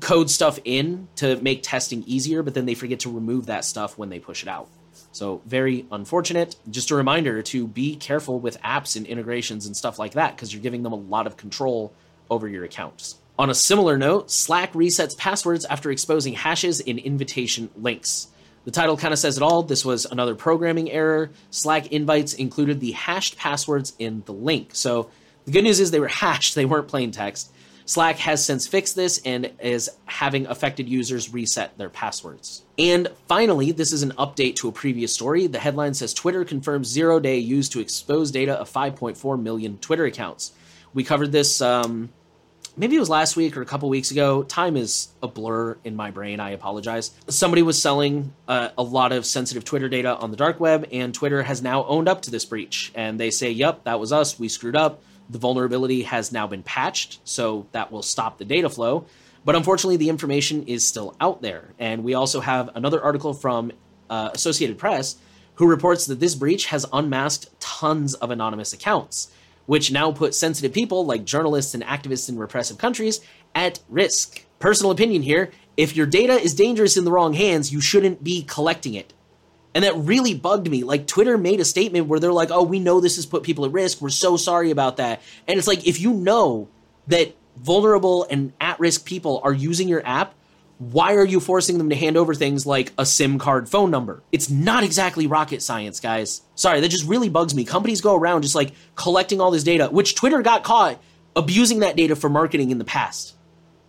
code 0.01 0.29
stuff 0.29 0.59
in 0.65 1.07
to 1.17 1.37
make 1.41 1.63
testing 1.63 2.03
easier, 2.05 2.43
but 2.43 2.53
then 2.53 2.65
they 2.65 2.75
forget 2.75 2.99
to 3.01 3.11
remove 3.11 3.45
that 3.45 3.63
stuff 3.63 3.97
when 3.97 4.09
they 4.09 4.19
push 4.19 4.43
it 4.43 4.49
out. 4.49 4.67
So, 5.11 5.41
very 5.45 5.85
unfortunate. 5.91 6.57
Just 6.69 6.91
a 6.91 6.95
reminder 6.95 7.41
to 7.43 7.67
be 7.67 7.95
careful 7.95 8.39
with 8.39 8.61
apps 8.61 8.95
and 8.97 9.05
integrations 9.07 9.65
and 9.65 9.75
stuff 9.75 9.97
like 9.97 10.13
that 10.13 10.35
because 10.35 10.53
you're 10.53 10.61
giving 10.61 10.83
them 10.83 10.91
a 10.91 10.97
lot 10.97 11.27
of 11.27 11.37
control 11.37 11.93
over 12.29 12.47
your 12.47 12.65
accounts. 12.65 13.15
On 13.39 13.51
a 13.51 13.55
similar 13.55 13.97
note, 13.97 14.31
Slack 14.31 14.73
resets 14.73 15.15
passwords 15.15 15.63
after 15.65 15.91
exposing 15.91 16.33
hashes 16.33 16.79
in 16.79 16.97
invitation 16.97 17.69
links. 17.75 18.27
The 18.65 18.71
title 18.71 18.97
kind 18.97 19.13
of 19.13 19.19
says 19.19 19.37
it 19.37 19.43
all. 19.43 19.61
This 19.61 19.85
was 19.85 20.05
another 20.05 20.33
programming 20.33 20.91
error. 20.91 21.29
Slack 21.51 21.91
invites 21.91 22.33
included 22.33 22.79
the 22.79 22.91
hashed 22.93 23.37
passwords 23.37 23.93
in 23.99 24.23
the 24.25 24.33
link. 24.33 24.71
So, 24.73 25.09
the 25.45 25.51
good 25.51 25.63
news 25.63 25.79
is 25.79 25.91
they 25.91 25.99
were 25.99 26.07
hashed, 26.07 26.55
they 26.55 26.65
weren't 26.65 26.87
plain 26.87 27.11
text. 27.11 27.51
Slack 27.85 28.17
has 28.17 28.43
since 28.43 28.67
fixed 28.67 28.97
this 28.97 29.21
and 29.23 29.49
is 29.61 29.89
having 30.05 30.47
affected 30.47 30.89
users 30.89 31.31
reset 31.31 31.77
their 31.77 31.89
passwords. 31.89 32.63
And 32.77 33.07
finally, 33.29 33.71
this 33.71 33.93
is 33.93 34.03
an 34.03 34.11
update 34.17 34.57
to 34.57 34.67
a 34.67 34.73
previous 34.73 35.13
story. 35.13 35.47
The 35.47 35.59
headline 35.59 35.93
says 35.93 36.13
Twitter 36.13 36.43
confirms 36.43 36.89
zero 36.89 37.21
day 37.21 37.37
used 37.37 37.71
to 37.71 37.79
expose 37.79 38.29
data 38.31 38.55
of 38.55 38.69
5.4 38.69 39.41
million 39.41 39.77
Twitter 39.77 40.03
accounts. 40.03 40.51
We 40.93 41.05
covered 41.05 41.31
this 41.31 41.61
um, 41.61 42.09
maybe 42.77 42.95
it 42.95 42.99
was 42.99 43.09
last 43.09 43.35
week 43.35 43.57
or 43.57 43.61
a 43.61 43.65
couple 43.65 43.89
weeks 43.89 44.11
ago. 44.11 44.43
Time 44.43 44.77
is 44.77 45.09
a 45.21 45.27
blur 45.27 45.77
in 45.83 45.95
my 45.95 46.11
brain. 46.11 46.39
I 46.39 46.51
apologize. 46.51 47.11
Somebody 47.27 47.63
was 47.63 47.81
selling 47.81 48.33
uh, 48.47 48.69
a 48.77 48.83
lot 48.83 49.11
of 49.11 49.25
sensitive 49.25 49.65
Twitter 49.65 49.89
data 49.89 50.15
on 50.15 50.31
the 50.31 50.37
dark 50.37 50.59
web, 50.59 50.87
and 50.91 51.13
Twitter 51.13 51.43
has 51.43 51.61
now 51.61 51.83
owned 51.85 52.07
up 52.07 52.21
to 52.23 52.31
this 52.31 52.45
breach. 52.45 52.91
And 52.95 53.19
they 53.19 53.31
say, 53.31 53.51
yep, 53.51 53.83
that 53.83 53.99
was 53.99 54.13
us. 54.13 54.39
We 54.39 54.47
screwed 54.47 54.75
up. 54.75 55.01
The 55.29 55.39
vulnerability 55.39 56.03
has 56.03 56.31
now 56.31 56.47
been 56.47 56.63
patched, 56.63 57.19
so 57.25 57.67
that 57.73 57.91
will 57.91 58.03
stop 58.03 58.37
the 58.37 58.45
data 58.45 58.69
flow. 58.69 59.05
But 59.43 59.55
unfortunately, 59.55 59.97
the 59.97 60.09
information 60.09 60.63
is 60.63 60.85
still 60.85 61.15
out 61.19 61.41
there. 61.41 61.73
And 61.79 62.03
we 62.03 62.13
also 62.13 62.39
have 62.39 62.69
another 62.75 63.01
article 63.01 63.33
from 63.33 63.71
uh, 64.09 64.29
Associated 64.33 64.77
Press 64.77 65.17
who 65.55 65.67
reports 65.67 66.05
that 66.05 66.19
this 66.19 66.35
breach 66.35 66.67
has 66.67 66.85
unmasked 66.93 67.59
tons 67.59 68.13
of 68.13 68.29
anonymous 68.29 68.73
accounts, 68.73 69.31
which 69.67 69.91
now 69.91 70.11
put 70.11 70.33
sensitive 70.33 70.73
people 70.73 71.05
like 71.05 71.23
journalists 71.23 71.75
and 71.75 71.83
activists 71.83 72.27
in 72.27 72.39
repressive 72.39 72.79
countries 72.79 73.21
at 73.53 73.79
risk. 73.87 74.43
Personal 74.59 74.91
opinion 74.91 75.21
here 75.21 75.51
if 75.77 75.95
your 75.95 76.07
data 76.07 76.33
is 76.33 76.55
dangerous 76.55 76.97
in 76.97 77.05
the 77.05 77.11
wrong 77.11 77.33
hands, 77.33 77.71
you 77.71 77.79
shouldn't 77.79 78.23
be 78.23 78.41
collecting 78.41 78.95
it. 78.95 79.13
And 79.75 79.83
that 79.83 79.95
really 79.95 80.33
bugged 80.33 80.69
me. 80.69 80.83
Like 80.83 81.05
Twitter 81.05 81.37
made 81.37 81.59
a 81.59 81.65
statement 81.65 82.07
where 82.07 82.19
they're 82.19 82.33
like, 82.33 82.49
"Oh, 82.49 82.63
we 82.63 82.79
know 82.79 82.99
this 82.99 83.17
has 83.17 83.27
put 83.27 83.43
people 83.43 83.63
at 83.63 83.71
risk. 83.71 84.01
We're 84.01 84.09
so 84.09 84.35
sorry 84.35 84.71
about 84.71 84.97
that." 84.97 85.21
And 85.47 85.59
it's 85.59 85.67
like 85.67 85.85
if 85.85 86.01
you 86.01 86.13
know 86.13 86.67
that 87.05 87.35
vulnerable 87.55 88.25
and 88.31 88.53
at 88.59 88.79
risk 88.79 89.05
people 89.05 89.39
are 89.43 89.53
using 89.53 89.87
your 89.87 90.05
app, 90.05 90.33
why 90.79 91.15
are 91.15 91.25
you 91.25 91.39
forcing 91.39 91.77
them 91.77 91.89
to 91.89 91.95
hand 91.95 92.17
over 92.17 92.35
things 92.35 92.65
like 92.65 92.93
a 92.97 93.05
SIM 93.05 93.39
card 93.39 93.67
phone 93.67 93.89
number? 93.89 94.21
It's 94.31 94.49
not 94.49 94.83
exactly 94.83 95.25
rocket 95.25 95.61
science, 95.61 95.99
guys. 95.99 96.41
Sorry, 96.55 96.79
that 96.79 96.89
just 96.89 97.07
really 97.07 97.29
bugs 97.29 97.55
me. 97.55 97.65
Companies 97.65 98.01
go 98.01 98.15
around 98.15 98.43
just 98.43 98.55
like 98.55 98.73
collecting 98.95 99.41
all 99.41 99.51
this 99.51 99.63
data, 99.63 99.87
which 99.87 100.15
Twitter 100.15 100.41
got 100.41 100.63
caught 100.63 101.01
abusing 101.35 101.79
that 101.79 101.95
data 101.95 102.15
for 102.15 102.29
marketing 102.29 102.71
in 102.71 102.77
the 102.77 102.85
past. 102.85 103.35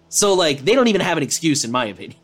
So, 0.09 0.33
like, 0.35 0.61
they 0.61 0.75
don't 0.75 0.89
even 0.89 1.03
have 1.03 1.19
an 1.19 1.23
excuse, 1.23 1.65
in 1.65 1.71
my 1.71 1.87
opinion. 1.87 2.19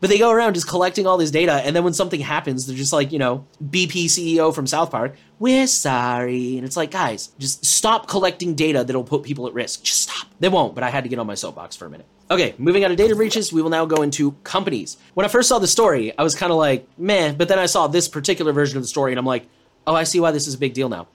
But 0.00 0.10
they 0.10 0.18
go 0.18 0.30
around 0.30 0.54
just 0.54 0.68
collecting 0.68 1.06
all 1.06 1.16
this 1.16 1.30
data, 1.30 1.52
and 1.52 1.74
then 1.74 1.82
when 1.82 1.94
something 1.94 2.20
happens, 2.20 2.66
they're 2.66 2.76
just 2.76 2.92
like, 2.92 3.12
you 3.12 3.18
know, 3.18 3.46
BP 3.62 4.06
CEO 4.06 4.54
from 4.54 4.66
South 4.66 4.90
Park, 4.90 5.16
we're 5.38 5.66
sorry. 5.66 6.56
And 6.56 6.66
it's 6.66 6.76
like, 6.76 6.90
guys, 6.90 7.28
just 7.38 7.64
stop 7.64 8.06
collecting 8.06 8.54
data 8.54 8.84
that'll 8.84 9.04
put 9.04 9.22
people 9.22 9.46
at 9.46 9.54
risk. 9.54 9.82
Just 9.82 10.02
stop. 10.02 10.28
They 10.38 10.50
won't, 10.50 10.74
but 10.74 10.84
I 10.84 10.90
had 10.90 11.04
to 11.04 11.10
get 11.10 11.18
on 11.18 11.26
my 11.26 11.34
soapbox 11.34 11.76
for 11.76 11.86
a 11.86 11.90
minute. 11.90 12.06
Okay, 12.28 12.56
moving 12.58 12.82
out 12.82 12.90
of 12.90 12.96
data 12.96 13.14
breaches, 13.14 13.52
we 13.52 13.62
will 13.62 13.70
now 13.70 13.86
go 13.86 14.02
into 14.02 14.32
companies. 14.42 14.96
When 15.14 15.24
I 15.24 15.28
first 15.28 15.48
saw 15.48 15.60
the 15.60 15.68
story, 15.68 16.16
I 16.18 16.24
was 16.24 16.34
kind 16.34 16.50
of 16.50 16.58
like, 16.58 16.88
meh, 16.98 17.30
but 17.30 17.46
then 17.46 17.60
I 17.60 17.66
saw 17.66 17.86
this 17.86 18.08
particular 18.08 18.52
version 18.52 18.76
of 18.76 18.82
the 18.82 18.88
story, 18.88 19.12
and 19.12 19.18
I'm 19.18 19.26
like, 19.26 19.46
oh, 19.86 19.94
I 19.94 20.02
see 20.02 20.18
why 20.18 20.32
this 20.32 20.48
is 20.48 20.54
a 20.54 20.58
big 20.58 20.74
deal 20.74 20.88
now. 20.88 21.06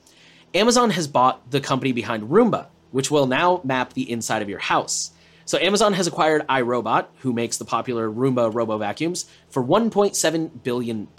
Amazon 0.54 0.90
has 0.92 1.08
bought 1.10 1.52
the 1.52 1.60
company 1.60 1.92
behind 1.92 2.30
Roomba, 2.30 2.68
which 2.92 3.12
will 3.12 3.28
now 3.28 3.60
map 3.66 3.92
the 3.92 4.10
inside 4.10 4.42
of 4.42 4.48
your 4.48 4.60
house. 4.60 5.12
So 5.44 5.58
Amazon 5.58 5.92
has 5.94 6.08
acquired 6.08 6.48
iRobot, 6.48 7.08
who 7.20 7.34
makes 7.34 7.58
the 7.58 7.66
popular 7.66 8.10
Roomba 8.10 8.54
robo 8.54 8.78
vacuums, 8.78 9.26
for 9.50 9.62
$1.7 9.62 10.64
billion. 10.64 11.10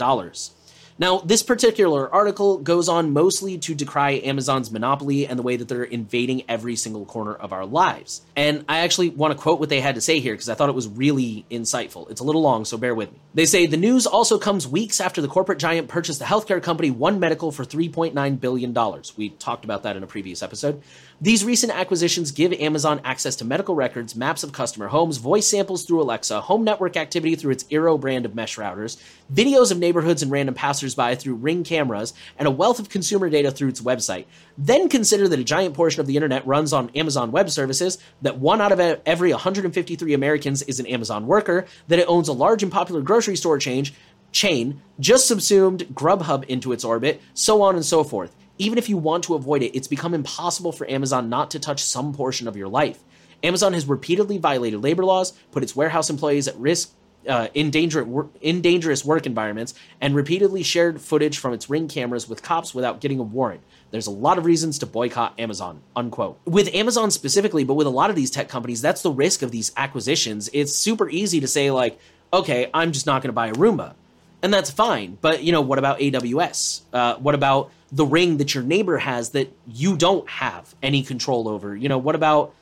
Now, 1.02 1.18
this 1.18 1.42
particular 1.42 2.08
article 2.14 2.58
goes 2.58 2.88
on 2.88 3.12
mostly 3.12 3.58
to 3.58 3.74
decry 3.74 4.20
Amazon's 4.22 4.70
monopoly 4.70 5.26
and 5.26 5.36
the 5.36 5.42
way 5.42 5.56
that 5.56 5.66
they're 5.66 5.82
invading 5.82 6.44
every 6.48 6.76
single 6.76 7.04
corner 7.04 7.34
of 7.34 7.52
our 7.52 7.66
lives. 7.66 8.22
And 8.36 8.64
I 8.68 8.78
actually 8.78 9.08
want 9.08 9.36
to 9.36 9.42
quote 9.42 9.58
what 9.58 9.68
they 9.68 9.80
had 9.80 9.96
to 9.96 10.00
say 10.00 10.20
here 10.20 10.34
because 10.34 10.48
I 10.48 10.54
thought 10.54 10.68
it 10.68 10.76
was 10.76 10.86
really 10.86 11.44
insightful. 11.50 12.08
It's 12.08 12.20
a 12.20 12.24
little 12.24 12.40
long, 12.40 12.64
so 12.64 12.76
bear 12.76 12.94
with 12.94 13.10
me. 13.10 13.18
They 13.34 13.46
say 13.46 13.66
the 13.66 13.76
news 13.76 14.06
also 14.06 14.38
comes 14.38 14.68
weeks 14.68 15.00
after 15.00 15.20
the 15.20 15.26
corporate 15.26 15.58
giant 15.58 15.88
purchased 15.88 16.20
the 16.20 16.24
healthcare 16.24 16.62
company 16.62 16.92
One 16.92 17.18
Medical 17.18 17.50
for 17.50 17.64
$3.9 17.64 18.40
billion. 18.40 19.02
We 19.16 19.30
talked 19.30 19.64
about 19.64 19.82
that 19.82 19.96
in 19.96 20.04
a 20.04 20.06
previous 20.06 20.40
episode. 20.40 20.82
These 21.20 21.44
recent 21.44 21.72
acquisitions 21.72 22.30
give 22.30 22.52
Amazon 22.52 23.00
access 23.04 23.36
to 23.36 23.44
medical 23.44 23.74
records, 23.74 24.14
maps 24.14 24.42
of 24.42 24.52
customer 24.52 24.88
homes, 24.88 25.16
voice 25.16 25.48
samples 25.48 25.84
through 25.84 26.02
Alexa, 26.02 26.42
home 26.42 26.62
network 26.62 26.96
activity 26.96 27.34
through 27.34 27.52
its 27.52 27.64
Eero 27.64 27.98
brand 27.98 28.24
of 28.24 28.34
mesh 28.34 28.56
routers, 28.56 29.02
videos 29.32 29.72
of 29.72 29.78
neighborhoods 29.78 30.22
and 30.22 30.30
random 30.30 30.54
passersby 30.94 31.16
through 31.16 31.34
Ring 31.34 31.64
cameras, 31.64 32.14
and 32.38 32.46
a 32.46 32.50
wealth 32.50 32.78
of 32.78 32.88
consumer 32.88 33.28
data 33.30 33.50
through 33.50 33.68
its 33.68 33.80
website. 33.80 34.26
Then 34.56 34.88
consider 34.88 35.28
that 35.28 35.38
a 35.38 35.44
giant 35.44 35.74
portion 35.74 36.00
of 36.00 36.06
the 36.06 36.16
internet 36.16 36.46
runs 36.46 36.72
on 36.72 36.90
Amazon 36.90 37.32
Web 37.32 37.50
Services, 37.50 37.98
that 38.22 38.38
one 38.38 38.60
out 38.60 38.72
of 38.72 38.80
every 39.06 39.30
153 39.30 40.14
Americans 40.14 40.62
is 40.62 40.80
an 40.80 40.86
Amazon 40.86 41.26
worker, 41.26 41.66
that 41.88 41.98
it 41.98 42.08
owns 42.08 42.28
a 42.28 42.32
large 42.32 42.62
and 42.62 42.72
popular 42.72 43.02
grocery 43.02 43.36
store 43.36 43.58
chain, 43.58 43.86
chain 44.30 44.80
just 44.98 45.28
subsumed 45.28 45.86
Grubhub 45.94 46.44
into 46.44 46.72
its 46.72 46.84
orbit, 46.84 47.20
so 47.34 47.62
on 47.62 47.74
and 47.74 47.84
so 47.84 48.04
forth 48.04 48.34
even 48.58 48.78
if 48.78 48.88
you 48.88 48.96
want 48.96 49.24
to 49.24 49.34
avoid 49.34 49.62
it, 49.62 49.74
it's 49.74 49.88
become 49.88 50.14
impossible 50.14 50.70
for 50.70 50.88
Amazon 50.88 51.28
not 51.28 51.50
to 51.50 51.58
touch 51.58 51.82
some 51.82 52.12
portion 52.12 52.46
of 52.46 52.56
your 52.56 52.68
life. 52.68 53.02
Amazon 53.42 53.72
has 53.72 53.86
repeatedly 53.86 54.38
violated 54.38 54.80
labor 54.80 55.04
laws, 55.04 55.32
put 55.50 55.64
its 55.64 55.74
warehouse 55.74 56.10
employees 56.10 56.46
at 56.46 56.56
risk 56.58 56.92
uh, 57.28 57.48
in, 57.54 57.70
danger, 57.70 58.06
in 58.40 58.60
dangerous 58.60 59.04
work 59.04 59.26
environments, 59.26 59.74
and 60.00 60.14
repeatedly 60.14 60.62
shared 60.62 61.00
footage 61.00 61.38
from 61.38 61.52
its 61.52 61.68
ring 61.70 61.88
cameras 61.88 62.28
with 62.28 62.42
cops 62.42 62.74
without 62.74 63.00
getting 63.00 63.18
a 63.18 63.22
warrant. 63.22 63.60
There's 63.90 64.06
a 64.06 64.12
lot 64.12 64.38
of 64.38 64.44
reasons 64.44 64.78
to 64.78 64.86
boycott 64.86 65.38
Amazon, 65.38 65.80
unquote. 65.94 66.38
With 66.44 66.74
Amazon 66.74 67.10
specifically, 67.10 67.64
but 67.64 67.74
with 67.74 67.86
a 67.86 67.90
lot 67.90 68.10
of 68.10 68.16
these 68.16 68.30
tech 68.30 68.48
companies, 68.48 68.80
that's 68.80 69.02
the 69.02 69.10
risk 69.10 69.42
of 69.42 69.50
these 69.50 69.70
acquisitions. 69.76 70.48
It's 70.52 70.74
super 70.74 71.08
easy 71.10 71.40
to 71.40 71.48
say, 71.48 71.70
like, 71.70 71.98
okay, 72.32 72.70
I'm 72.72 72.92
just 72.92 73.06
not 73.06 73.22
going 73.22 73.28
to 73.28 73.34
buy 73.34 73.48
a 73.48 73.52
Roomba. 73.52 73.94
And 74.42 74.52
that's 74.52 74.70
fine. 74.70 75.18
But, 75.20 75.42
you 75.42 75.52
know, 75.52 75.60
what 75.60 75.78
about 75.78 76.00
AWS? 76.00 76.80
Uh, 76.92 77.16
what 77.16 77.34
about 77.34 77.70
the 77.92 78.06
ring 78.06 78.38
that 78.38 78.54
your 78.54 78.64
neighbor 78.64 78.96
has 78.96 79.30
that 79.30 79.54
you 79.66 79.96
don't 79.96 80.28
have 80.28 80.74
any 80.82 81.02
control 81.02 81.46
over. 81.46 81.76
You 81.76 81.90
know, 81.90 81.98
what 81.98 82.14
about 82.14 82.54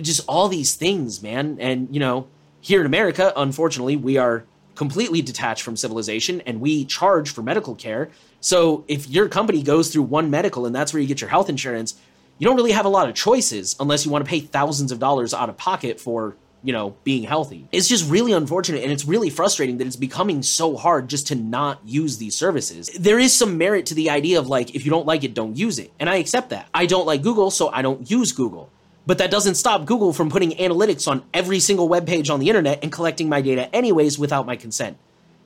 just 0.00 0.24
all 0.28 0.48
these 0.48 0.76
things, 0.76 1.20
man? 1.20 1.58
And, 1.60 1.88
you 1.92 1.98
know, 1.98 2.28
here 2.60 2.80
in 2.80 2.86
America, 2.86 3.32
unfortunately, 3.36 3.96
we 3.96 4.16
are 4.16 4.44
completely 4.74 5.22
detached 5.22 5.62
from 5.62 5.76
civilization 5.76 6.40
and 6.42 6.60
we 6.60 6.84
charge 6.84 7.30
for 7.30 7.42
medical 7.42 7.74
care. 7.74 8.10
So 8.40 8.84
if 8.86 9.08
your 9.08 9.28
company 9.28 9.62
goes 9.62 9.92
through 9.92 10.04
one 10.04 10.30
medical 10.30 10.66
and 10.66 10.74
that's 10.74 10.92
where 10.92 11.02
you 11.02 11.08
get 11.08 11.20
your 11.20 11.30
health 11.30 11.48
insurance, 11.48 11.94
you 12.38 12.46
don't 12.46 12.56
really 12.56 12.72
have 12.72 12.84
a 12.84 12.88
lot 12.88 13.08
of 13.08 13.14
choices 13.14 13.74
unless 13.80 14.04
you 14.04 14.12
want 14.12 14.24
to 14.24 14.28
pay 14.28 14.40
thousands 14.40 14.92
of 14.92 15.00
dollars 15.00 15.34
out 15.34 15.48
of 15.48 15.56
pocket 15.56 15.98
for 16.00 16.36
you 16.62 16.72
know, 16.72 16.96
being 17.04 17.22
healthy. 17.22 17.68
It's 17.70 17.88
just 17.88 18.10
really 18.10 18.32
unfortunate 18.32 18.82
and 18.82 18.90
it's 18.90 19.04
really 19.04 19.30
frustrating 19.30 19.78
that 19.78 19.86
it's 19.86 19.96
becoming 19.96 20.42
so 20.42 20.76
hard 20.76 21.08
just 21.08 21.28
to 21.28 21.34
not 21.34 21.80
use 21.84 22.18
these 22.18 22.34
services. 22.34 22.90
There 22.98 23.18
is 23.18 23.34
some 23.34 23.58
merit 23.58 23.86
to 23.86 23.94
the 23.94 24.10
idea 24.10 24.38
of 24.38 24.48
like, 24.48 24.74
if 24.74 24.84
you 24.84 24.90
don't 24.90 25.06
like 25.06 25.24
it, 25.24 25.34
don't 25.34 25.56
use 25.56 25.78
it. 25.78 25.92
And 26.00 26.10
I 26.10 26.16
accept 26.16 26.50
that. 26.50 26.68
I 26.74 26.86
don't 26.86 27.06
like 27.06 27.22
Google, 27.22 27.50
so 27.50 27.68
I 27.68 27.82
don't 27.82 28.10
use 28.10 28.32
Google. 28.32 28.70
But 29.08 29.16
that 29.18 29.30
doesn't 29.30 29.54
stop 29.54 29.86
Google 29.86 30.12
from 30.12 30.28
putting 30.28 30.50
analytics 30.50 31.08
on 31.08 31.24
every 31.32 31.60
single 31.60 31.88
web 31.88 32.06
page 32.06 32.28
on 32.28 32.40
the 32.40 32.50
internet 32.50 32.80
and 32.82 32.92
collecting 32.92 33.26
my 33.26 33.40
data 33.40 33.74
anyways 33.74 34.18
without 34.18 34.44
my 34.44 34.54
consent. 34.54 34.98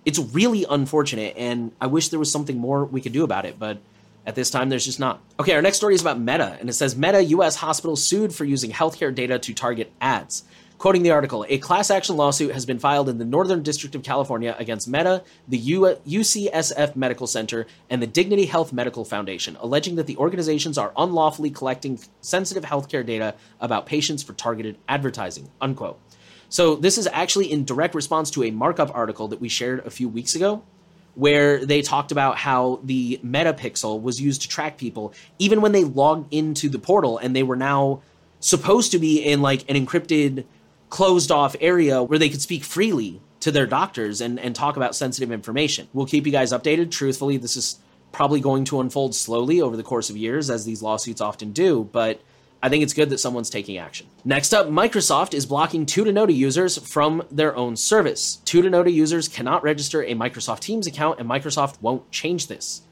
It's 0.05 0.19
really 0.19 0.67
unfortunate, 0.69 1.37
and 1.37 1.71
I 1.81 1.87
wish 1.87 2.09
there 2.09 2.19
was 2.19 2.29
something 2.29 2.59
more 2.59 2.85
we 2.85 3.01
could 3.01 3.13
do 3.13 3.23
about 3.23 3.45
it, 3.45 3.61
but 3.61 3.79
at 4.27 4.35
this 4.35 4.51
time, 4.51 4.69
there's 4.69 4.85
just 4.85 4.99
not. 4.99 5.23
Okay, 5.39 5.55
our 5.55 5.63
next 5.63 5.77
story 5.77 5.95
is 5.95 6.01
about 6.01 6.19
Meta, 6.19 6.57
and 6.59 6.69
it 6.69 6.73
says 6.73 6.97
Meta 6.97 7.23
US 7.23 7.55
hospitals 7.55 8.05
sued 8.05 8.35
for 8.35 8.45
using 8.45 8.73
healthcare 8.73 9.15
data 9.15 9.39
to 9.39 9.55
target 9.55 9.93
ads. 10.01 10.43
Quoting 10.83 11.05
the 11.05 11.13
article, 11.13 11.47
a 11.49 11.59
class 11.59 11.93
action 11.93 12.17
lawsuit 12.17 12.51
has 12.51 12.67
been 12.67 12.81
filed 12.81 13.09
in 13.09 13.19
the 13.19 13.25
Northern 13.25 13.63
District 13.63 13.95
of 13.95 14.03
California 14.03 14.57
against 14.59 14.89
Meta, 14.89 15.23
the 15.47 15.57
U- 15.57 15.97
UCSF 16.05 16.97
Medical 16.97 17.29
Center, 17.29 17.69
and 17.89 18.03
the 18.03 18.07
Dignity 18.09 18.47
Health 18.47 18.73
Medical 18.73 19.05
Foundation, 19.05 19.57
alleging 19.61 19.95
that 19.95 20.09
the 20.09 20.17
organizations 20.17 20.77
are 20.77 20.93
unlawfully 20.97 21.51
collecting 21.51 22.01
sensitive 22.21 22.65
healthcare 22.65 23.07
data 23.07 23.37
about 23.61 23.87
patients 23.87 24.25
for 24.25 24.33
targeted 24.33 24.77
advertising. 24.89 25.49
Unquote. 25.61 26.01
So 26.49 26.75
this 26.75 26.99
is 26.99 27.07
actually 27.13 27.53
in 27.53 27.65
direct 27.65 27.95
response 27.95 28.29
to 28.33 28.43
a 28.43 28.51
markup 28.51 28.93
article 28.93 29.29
that 29.29 29.41
we 29.41 29.49
shared 29.49 29.87
a 29.87 29.91
few 29.91 30.09
weeks 30.09 30.35
ago 30.35 30.65
where 31.15 31.65
they 31.65 31.83
talked 31.83 32.11
about 32.11 32.39
how 32.39 32.81
the 32.83 33.21
Meta 33.23 33.53
Pixel 33.53 34.03
was 34.03 34.21
used 34.21 34.43
to 34.43 34.49
track 34.49 34.79
people 34.79 35.15
even 35.39 35.61
when 35.61 35.71
they 35.71 35.85
logged 35.85 36.35
into 36.35 36.69
the 36.69 36.81
portal 36.81 37.19
and 37.19 37.37
they 37.37 37.45
were 37.45 37.55
now 37.55 38.03
supposed 38.41 38.91
to 38.91 38.99
be 38.99 39.23
in 39.23 39.41
like 39.41 39.71
an 39.71 39.77
encrypted 39.77 40.45
closed 40.93 41.33
off 41.33 41.57
area 41.59 42.03
where 42.03 42.19
they 42.19 42.29
could 42.29 42.43
speak 42.43 42.63
freely 42.63 43.19
to 43.41 43.51
their 43.51 43.67
doctors 43.67 44.21
and, 44.21 44.39
and 44.39 44.55
talk 44.55 44.77
about 44.77 44.95
sensitive 44.95 45.33
information. 45.33 45.89
We'll 45.95 46.05
keep 46.05 46.27
you 46.27 46.33
guys 46.33 46.53
updated. 46.53 46.91
Truthfully, 46.91 47.39
this 47.39 47.57
is 47.57 47.79
probably 48.13 48.41
going 48.41 48.65
to 48.67 48.79
unfold 48.79 49.15
slowly 49.15 49.63
over 49.63 49.75
the 49.75 49.83
course 49.83 50.11
of 50.11 50.19
years, 50.19 50.51
as 50.51 50.67
these 50.67 50.83
lawsuits 50.83 51.23
often 51.23 51.53
do, 51.53 51.89
but 51.93 52.21
I 52.63 52.69
think 52.69 52.83
it's 52.83 52.93
good 52.93 53.09
that 53.09 53.21
someone's 53.21 53.49
taking 53.49 53.79
action. 53.79 54.07
Next 54.23 54.53
up, 54.53 54.67
Microsoft 54.67 55.33
is 55.33 55.47
blocking 55.47 55.87
Tutanota 55.87 56.37
users 56.37 56.77
from 56.77 57.23
their 57.31 57.57
own 57.57 57.75
service. 57.75 58.43
Tutanota 58.45 58.93
users 58.93 59.29
cannot 59.29 59.63
register 59.63 60.03
a 60.03 60.15
Microsoft 60.15 60.61
Teams 60.61 60.87
account, 60.87 61.19
and 61.19 61.27
Microsoft 61.27 61.81
won't 61.81 62.11
change 62.11 62.49
this. 62.49 62.83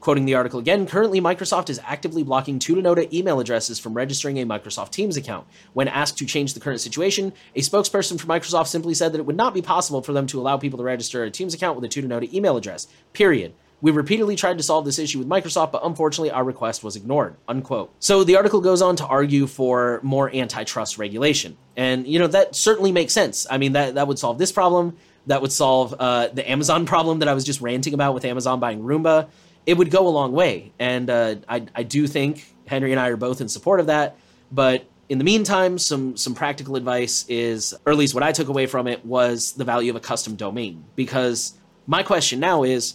Quoting 0.00 0.24
the 0.24 0.34
article 0.34 0.58
again, 0.58 0.86
currently 0.86 1.20
Microsoft 1.20 1.68
is 1.68 1.78
actively 1.84 2.22
blocking 2.22 2.58
Tutanota 2.58 3.12
email 3.12 3.38
addresses 3.38 3.78
from 3.78 3.92
registering 3.92 4.38
a 4.38 4.46
Microsoft 4.46 4.92
Teams 4.92 5.18
account. 5.18 5.46
When 5.74 5.88
asked 5.88 6.16
to 6.18 6.26
change 6.26 6.54
the 6.54 6.60
current 6.60 6.80
situation, 6.80 7.34
a 7.54 7.60
spokesperson 7.60 8.18
for 8.18 8.26
Microsoft 8.26 8.68
simply 8.68 8.94
said 8.94 9.12
that 9.12 9.18
it 9.18 9.26
would 9.26 9.36
not 9.36 9.52
be 9.52 9.60
possible 9.60 10.00
for 10.00 10.14
them 10.14 10.26
to 10.28 10.40
allow 10.40 10.56
people 10.56 10.78
to 10.78 10.84
register 10.84 11.22
a 11.22 11.30
Teams 11.30 11.52
account 11.52 11.78
with 11.78 11.84
a 11.84 11.88
Tutanota 11.88 12.32
email 12.32 12.56
address. 12.56 12.88
Period. 13.12 13.52
We 13.82 13.90
repeatedly 13.90 14.36
tried 14.36 14.56
to 14.56 14.64
solve 14.64 14.86
this 14.86 14.98
issue 14.98 15.18
with 15.18 15.28
Microsoft, 15.28 15.72
but 15.72 15.82
unfortunately 15.84 16.30
our 16.30 16.44
request 16.44 16.82
was 16.82 16.96
ignored. 16.96 17.36
Unquote. 17.46 17.92
So 17.98 18.24
the 18.24 18.36
article 18.36 18.62
goes 18.62 18.80
on 18.80 18.96
to 18.96 19.06
argue 19.06 19.46
for 19.46 20.00
more 20.02 20.34
antitrust 20.34 20.96
regulation. 20.96 21.58
And 21.76 22.06
you 22.06 22.18
know, 22.18 22.26
that 22.26 22.54
certainly 22.54 22.92
makes 22.92 23.12
sense. 23.12 23.46
I 23.50 23.58
mean 23.58 23.72
that 23.72 23.94
that 23.96 24.08
would 24.08 24.18
solve 24.18 24.38
this 24.38 24.52
problem. 24.52 24.96
That 25.26 25.42
would 25.42 25.52
solve 25.52 25.94
uh, 25.98 26.28
the 26.28 26.50
Amazon 26.50 26.86
problem 26.94 27.18
that 27.18 27.28
I 27.28 27.34
was 27.34 27.44
just 27.44 27.60
ranting 27.60 27.92
about 27.92 28.14
with 28.14 28.24
Amazon 28.24 28.60
buying 28.60 28.82
Roomba 28.82 29.28
it 29.66 29.74
would 29.74 29.90
go 29.90 30.06
a 30.06 30.10
long 30.10 30.32
way. 30.32 30.72
And 30.78 31.08
uh, 31.10 31.36
I, 31.48 31.66
I 31.74 31.82
do 31.82 32.06
think 32.06 32.46
Henry 32.66 32.92
and 32.92 33.00
I 33.00 33.08
are 33.08 33.16
both 33.16 33.40
in 33.40 33.48
support 33.48 33.80
of 33.80 33.86
that. 33.86 34.16
But 34.50 34.84
in 35.08 35.18
the 35.18 35.24
meantime, 35.24 35.78
some 35.78 36.16
some 36.16 36.34
practical 36.34 36.76
advice 36.76 37.24
is, 37.28 37.74
or 37.84 37.92
at 37.92 37.98
least 37.98 38.14
what 38.14 38.22
I 38.22 38.32
took 38.32 38.48
away 38.48 38.66
from 38.66 38.86
it 38.86 39.04
was 39.04 39.52
the 39.52 39.64
value 39.64 39.90
of 39.90 39.96
a 39.96 40.00
custom 40.00 40.36
domain. 40.36 40.84
Because 40.96 41.54
my 41.86 42.02
question 42.02 42.40
now 42.40 42.62
is, 42.62 42.94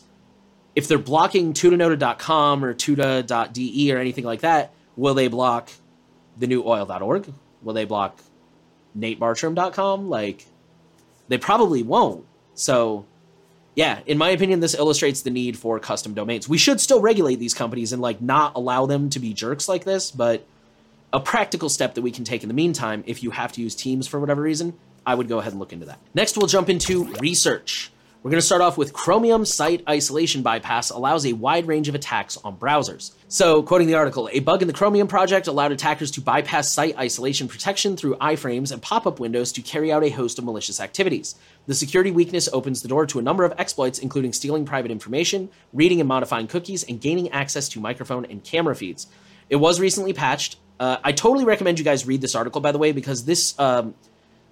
if 0.75 0.88
they're 0.88 0.98
blocking 0.98 1.53
tutanota.com 1.53 2.63
or 2.63 2.74
tuta.de 2.74 3.93
or 3.93 3.98
anything 3.98 4.24
like 4.24 4.41
that, 4.41 4.72
will 4.95 5.13
they 5.13 5.27
block 5.27 5.69
thenewoil.org? 6.39 7.34
Will 7.62 7.74
they 7.74 7.86
block 7.86 8.19
natebartram.com? 8.98 10.10
Like, 10.10 10.45
they 11.27 11.38
probably 11.38 11.84
won't. 11.84 12.25
So 12.53 13.05
yeah, 13.75 14.00
in 14.05 14.17
my 14.17 14.29
opinion, 14.29 14.62
this 14.62 14.74
illustrates 14.74 15.22
the 15.22 15.29
need 15.29 15.58
for 15.58 15.79
custom 15.79 16.13
domains. 16.13 16.48
We 16.48 16.58
should 16.58 16.79
still 16.79 17.01
regulate 17.01 17.36
these 17.36 17.53
companies 17.53 17.91
and 17.91 18.01
like 18.01 18.22
not 18.22 18.55
allow 18.55 18.86
them 18.86 19.10
to 19.12 19.20
be 19.20 19.34
jerks 19.34 19.67
like 19.67 19.84
this, 19.84 20.12
but 20.12 20.46
a 21.12 21.20
practical 21.20 21.70
step 21.70 21.96
that 21.96 22.01
we 22.01 22.12
can 22.12 22.24
take 22.24 22.41
in 22.41 22.48
the 22.48 22.53
meantime 22.53 23.03
if 23.05 23.22
you 23.22 23.32
have 23.32 23.51
to 23.53 23.62
use 23.62 23.75
Teams 23.75 24.08
for 24.08 24.20
whatever 24.20 24.41
reason. 24.41 24.74
I 25.05 25.13
would 25.13 25.27
go 25.27 25.39
ahead 25.39 25.53
and 25.53 25.60
look 25.60 25.74
into 25.74 25.86
that. 25.86 26.00
Next, 26.13 26.38
we'll 26.38 26.48
jump 26.48 26.70
into 26.70 27.05
research. 27.20 27.91
We're 28.25 28.32
going 28.32 28.41
to 28.41 28.48
start 28.48 28.63
off 28.63 28.75
with 28.75 28.91
Chromium 28.91 29.46
Site 29.46 29.84
Isolation 29.88 30.41
Bypass 30.41 30.89
allows 30.89 31.27
a 31.27 31.34
wide 31.34 31.67
range 31.67 31.88
of 31.89 31.94
attacks 31.94 32.38
on 32.38 32.58
browsers. 32.58 33.12
So, 33.27 33.62
quoting 33.62 33.86
the 33.86 33.94
article, 33.94 34.32
a 34.32 34.39
bug 34.39 34.63
in 34.63 34.67
the 34.67 34.74
Chromium 34.74 35.08
project 35.08 35.46
allowed 35.46 35.72
attackers 35.72 36.10
to 36.10 36.22
bypass 36.22 36.72
site 36.72 36.98
isolation 36.98 37.48
protection 37.48 37.96
through 37.96 38.15
iframes 38.15 38.72
and 38.72 38.82
pop 38.82 39.05
up 39.05 39.20
windows 39.20 39.51
to 39.51 39.62
carry 39.62 39.91
out 39.91 40.03
a 40.03 40.10
host 40.10 40.39
of 40.39 40.44
malicious 40.44 40.79
activities. 40.79 41.36
The 41.67 41.75
security 41.75 42.10
weakness 42.10 42.50
opens 42.51 42.82
the 42.82 42.88
door 42.88 43.05
to 43.05 43.20
a 43.20 43.22
number 43.22 43.46
of 43.46 43.53
exploits, 43.60 44.00
including 44.00 44.34
stealing 44.34 44.65
private 44.65 44.89
information, 44.89 45.50
reading 45.72 46.00
and 46.01 46.08
modifying 46.08 46.48
cookies, 46.48 46.82
and 46.82 47.00
gaining 47.00 47.29
access 47.29 47.70
to 47.70 47.79
microphone 47.79 48.25
and 48.25 48.44
camera 48.44 48.75
feeds. 48.75 49.05
It 49.51 49.58
was 49.58 49.79
recently 49.79 50.13
patched. 50.13 50.58
Uh, 50.79 50.98
I 51.03 51.12
totally 51.12 51.46
recommend 51.46 51.77
you 51.77 51.86
guys 51.86 52.08
read 52.08 52.22
this 52.22 52.34
article, 52.34 52.60
by 52.60 52.72
the 52.72 52.79
way, 52.79 52.91
because 52.91 53.25
this. 53.25 53.53
Um, 53.60 53.94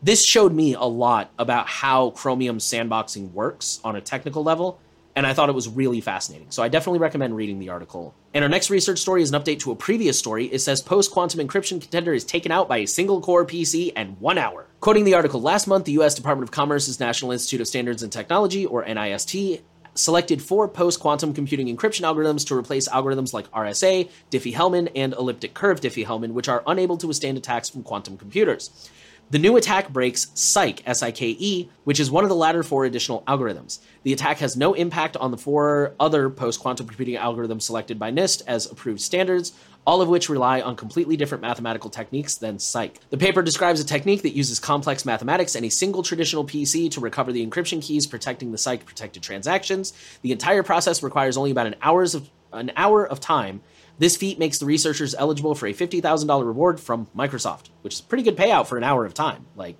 this 0.03 0.23
showed 0.23 0.53
me 0.53 0.73
a 0.73 0.83
lot 0.83 1.31
about 1.39 1.67
how 1.67 2.09
Chromium 2.11 2.57
sandboxing 2.57 3.31
works 3.31 3.79
on 3.85 3.95
a 3.95 4.01
technical 4.01 4.43
level, 4.43 4.79
and 5.15 5.25
I 5.25 5.33
thought 5.33 5.47
it 5.47 5.55
was 5.55 5.69
really 5.69 6.01
fascinating. 6.01 6.47
So 6.51 6.61
I 6.61 6.67
definitely 6.67 6.99
recommend 6.99 7.35
reading 7.35 7.59
the 7.59 7.69
article. 7.69 8.13
And 8.33 8.43
our 8.43 8.49
next 8.49 8.69
research 8.69 8.99
story 8.99 9.21
is 9.21 9.31
an 9.31 9.41
update 9.41 9.59
to 9.59 9.71
a 9.71 9.75
previous 9.75 10.19
story. 10.19 10.45
It 10.45 10.59
says 10.59 10.81
post 10.81 11.11
quantum 11.11 11.39
encryption 11.39 11.79
contender 11.79 12.13
is 12.13 12.25
taken 12.25 12.51
out 12.51 12.67
by 12.67 12.77
a 12.77 12.87
single 12.87 13.21
core 13.21 13.45
PC 13.45 13.93
and 13.95 14.19
one 14.19 14.37
hour. 14.37 14.65
Quoting 14.81 15.05
the 15.05 15.13
article, 15.13 15.41
last 15.41 15.67
month, 15.67 15.85
the 15.85 15.93
US 15.93 16.15
Department 16.15 16.49
of 16.49 16.51
Commerce's 16.51 16.99
National 16.99 17.31
Institute 17.31 17.61
of 17.61 17.67
Standards 17.67 18.03
and 18.03 18.11
Technology, 18.11 18.65
or 18.65 18.83
NIST, 18.83 19.61
selected 19.95 20.41
four 20.41 20.67
post 20.67 20.99
quantum 20.99 21.33
computing 21.33 21.67
encryption 21.67 22.01
algorithms 22.01 22.45
to 22.47 22.57
replace 22.57 22.89
algorithms 22.89 23.33
like 23.33 23.49
RSA, 23.51 24.09
Diffie 24.31 24.53
Hellman, 24.53 24.91
and 24.95 25.13
elliptic 25.13 25.53
curve 25.53 25.79
Diffie 25.79 26.05
Hellman, 26.05 26.31
which 26.31 26.49
are 26.49 26.63
unable 26.67 26.97
to 26.97 27.07
withstand 27.07 27.37
attacks 27.37 27.69
from 27.69 27.83
quantum 27.83 28.17
computers. 28.17 28.89
The 29.33 29.39
new 29.39 29.57
attack 29.57 29.89
breaks 29.89 30.27
Sike, 30.35 30.83
S 30.85 31.01
I 31.01 31.09
K 31.09 31.35
E, 31.39 31.67
which 31.85 31.99
is 31.99 32.11
one 32.11 32.23
of 32.23 32.29
the 32.29 32.35
latter 32.35 32.61
four 32.61 32.85
additional 32.85 33.23
algorithms. 33.23 33.79
The 34.03 34.13
attack 34.13 34.37
has 34.37 34.55
no 34.55 34.75
impact 34.75 35.17
on 35.17 35.31
the 35.31 35.39
four 35.39 35.95
other 35.99 36.29
post 36.29 36.59
quantum 36.59 36.85
computing 36.85 37.15
algorithms 37.15 37.63
selected 37.63 37.97
by 37.97 38.11
NIST 38.11 38.43
as 38.45 38.67
approved 38.67 39.01
standards, 39.01 39.53
all 39.87 40.03
of 40.03 40.07
which 40.07 40.29
rely 40.29 40.61
on 40.61 40.75
completely 40.75 41.17
different 41.17 41.41
mathematical 41.41 41.89
techniques 41.89 42.35
than 42.35 42.59
Sike. 42.59 42.99
The 43.09 43.17
paper 43.17 43.41
describes 43.41 43.79
a 43.79 43.83
technique 43.83 44.21
that 44.21 44.35
uses 44.35 44.59
complex 44.59 45.03
mathematics 45.03 45.55
and 45.55 45.65
a 45.65 45.69
single 45.69 46.03
traditional 46.03 46.45
PC 46.45 46.91
to 46.91 46.99
recover 46.99 47.31
the 47.31 47.43
encryption 47.43 47.81
keys 47.81 48.05
protecting 48.05 48.51
the 48.51 48.59
Sike 48.59 48.85
protected 48.85 49.23
transactions. 49.23 49.93
The 50.21 50.31
entire 50.31 50.61
process 50.61 51.01
requires 51.01 51.37
only 51.37 51.49
about 51.49 51.65
an 51.65 51.75
hours 51.81 52.13
of 52.13 52.29
an 52.51 52.71
hour 52.75 53.03
of 53.03 53.19
time 53.19 53.61
this 53.99 54.17
feat 54.17 54.39
makes 54.39 54.57
the 54.57 54.65
researchers 54.65 55.15
eligible 55.15 55.55
for 55.55 55.67
a 55.67 55.73
$50,000 55.73 56.45
reward 56.45 56.79
from 56.79 57.07
Microsoft, 57.15 57.69
which 57.81 57.93
is 57.93 57.99
a 57.99 58.03
pretty 58.03 58.23
good 58.23 58.37
payout 58.37 58.67
for 58.67 58.77
an 58.77 58.83
hour 58.83 59.05
of 59.05 59.13
time. 59.13 59.45
Like, 59.55 59.77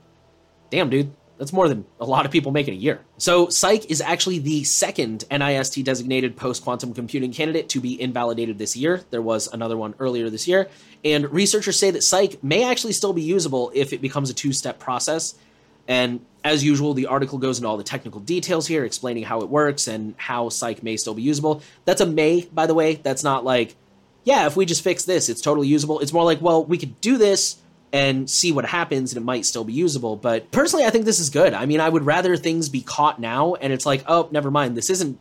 damn, 0.70 0.90
dude, 0.90 1.12
that's 1.38 1.52
more 1.52 1.68
than 1.68 1.86
a 2.00 2.06
lot 2.06 2.26
of 2.26 2.32
people 2.32 2.52
make 2.52 2.68
in 2.68 2.74
a 2.74 2.78
year. 2.78 3.02
So, 3.18 3.50
Sike 3.50 3.90
is 3.90 4.02
actually 4.02 4.40
the 4.40 4.64
second 4.64 5.26
NIST 5.32 5.84
designated 5.84 6.38
post 6.38 6.64
quantum 6.64 6.94
computing 6.94 7.34
candidate 7.34 7.70
to 7.70 7.82
be 7.82 8.00
invalidated 8.00 8.60
this 8.60 8.78
year. 8.78 9.02
There 9.10 9.22
was 9.22 9.52
another 9.52 9.76
one 9.76 9.96
earlier 10.00 10.30
this 10.30 10.48
year. 10.48 10.70
And 11.04 11.32
researchers 11.32 11.78
say 11.78 11.92
that 11.92 12.04
Sike 12.04 12.44
may 12.44 12.64
actually 12.64 12.94
still 12.94 13.14
be 13.14 13.24
usable 13.24 13.72
if 13.74 13.94
it 13.94 14.02
becomes 14.02 14.30
a 14.30 14.34
two 14.34 14.54
step 14.54 14.80
process. 14.80 15.36
And 15.88 16.26
as 16.44 16.64
usual, 16.64 16.94
the 16.94 17.08
article 17.08 17.40
goes 17.40 17.58
into 17.58 17.68
all 17.68 17.78
the 17.78 17.84
technical 17.84 18.22
details 18.22 18.68
here, 18.68 18.86
explaining 18.86 19.24
how 19.24 19.42
it 19.42 19.50
works 19.50 19.88
and 19.88 20.14
how 20.18 20.50
Sike 20.50 20.84
may 20.84 20.98
still 20.98 21.14
be 21.14 21.24
usable. 21.24 21.62
That's 21.86 22.02
a 22.02 22.06
may, 22.06 22.48
by 22.54 22.68
the 22.68 22.74
way. 22.74 22.96
That's 22.96 23.24
not 23.24 23.44
like 23.44 23.76
yeah, 24.24 24.48
if 24.48 24.56
we 24.56 24.66
just 24.66 24.84
fix 24.84 25.06
this, 25.06 25.30
it's 25.30 25.42
totally 25.42 25.68
usable. 25.68 26.00
It's 26.00 26.14
more 26.14 26.24
like, 26.24 26.42
well, 26.42 26.64
we 26.64 26.78
could 26.78 27.00
do 27.02 27.18
this 27.18 27.58
and 27.92 28.30
see 28.30 28.52
what 28.52 28.66
happens 28.66 29.14
and 29.14 29.22
it 29.22 29.26
might 29.26 29.46
still 29.46 29.64
be 29.64 29.74
usable. 29.74 30.16
But 30.16 30.52
personally, 30.52 30.86
I 30.86 30.90
think 30.90 31.06
this 31.06 31.20
is 31.20 31.30
good. 31.30 31.54
I 31.54 31.66
mean, 31.66 31.80
I 31.80 31.90
would 31.90 32.06
rather 32.06 32.36
things 32.36 32.70
be 32.70 32.82
caught 32.82 33.20
now 33.20 33.54
and 33.56 33.72
it's 33.72 33.86
like, 33.86 34.04
oh, 34.08 34.28
never 34.32 34.50
mind, 34.50 34.76
this 34.76 34.90
isn't 34.90 35.20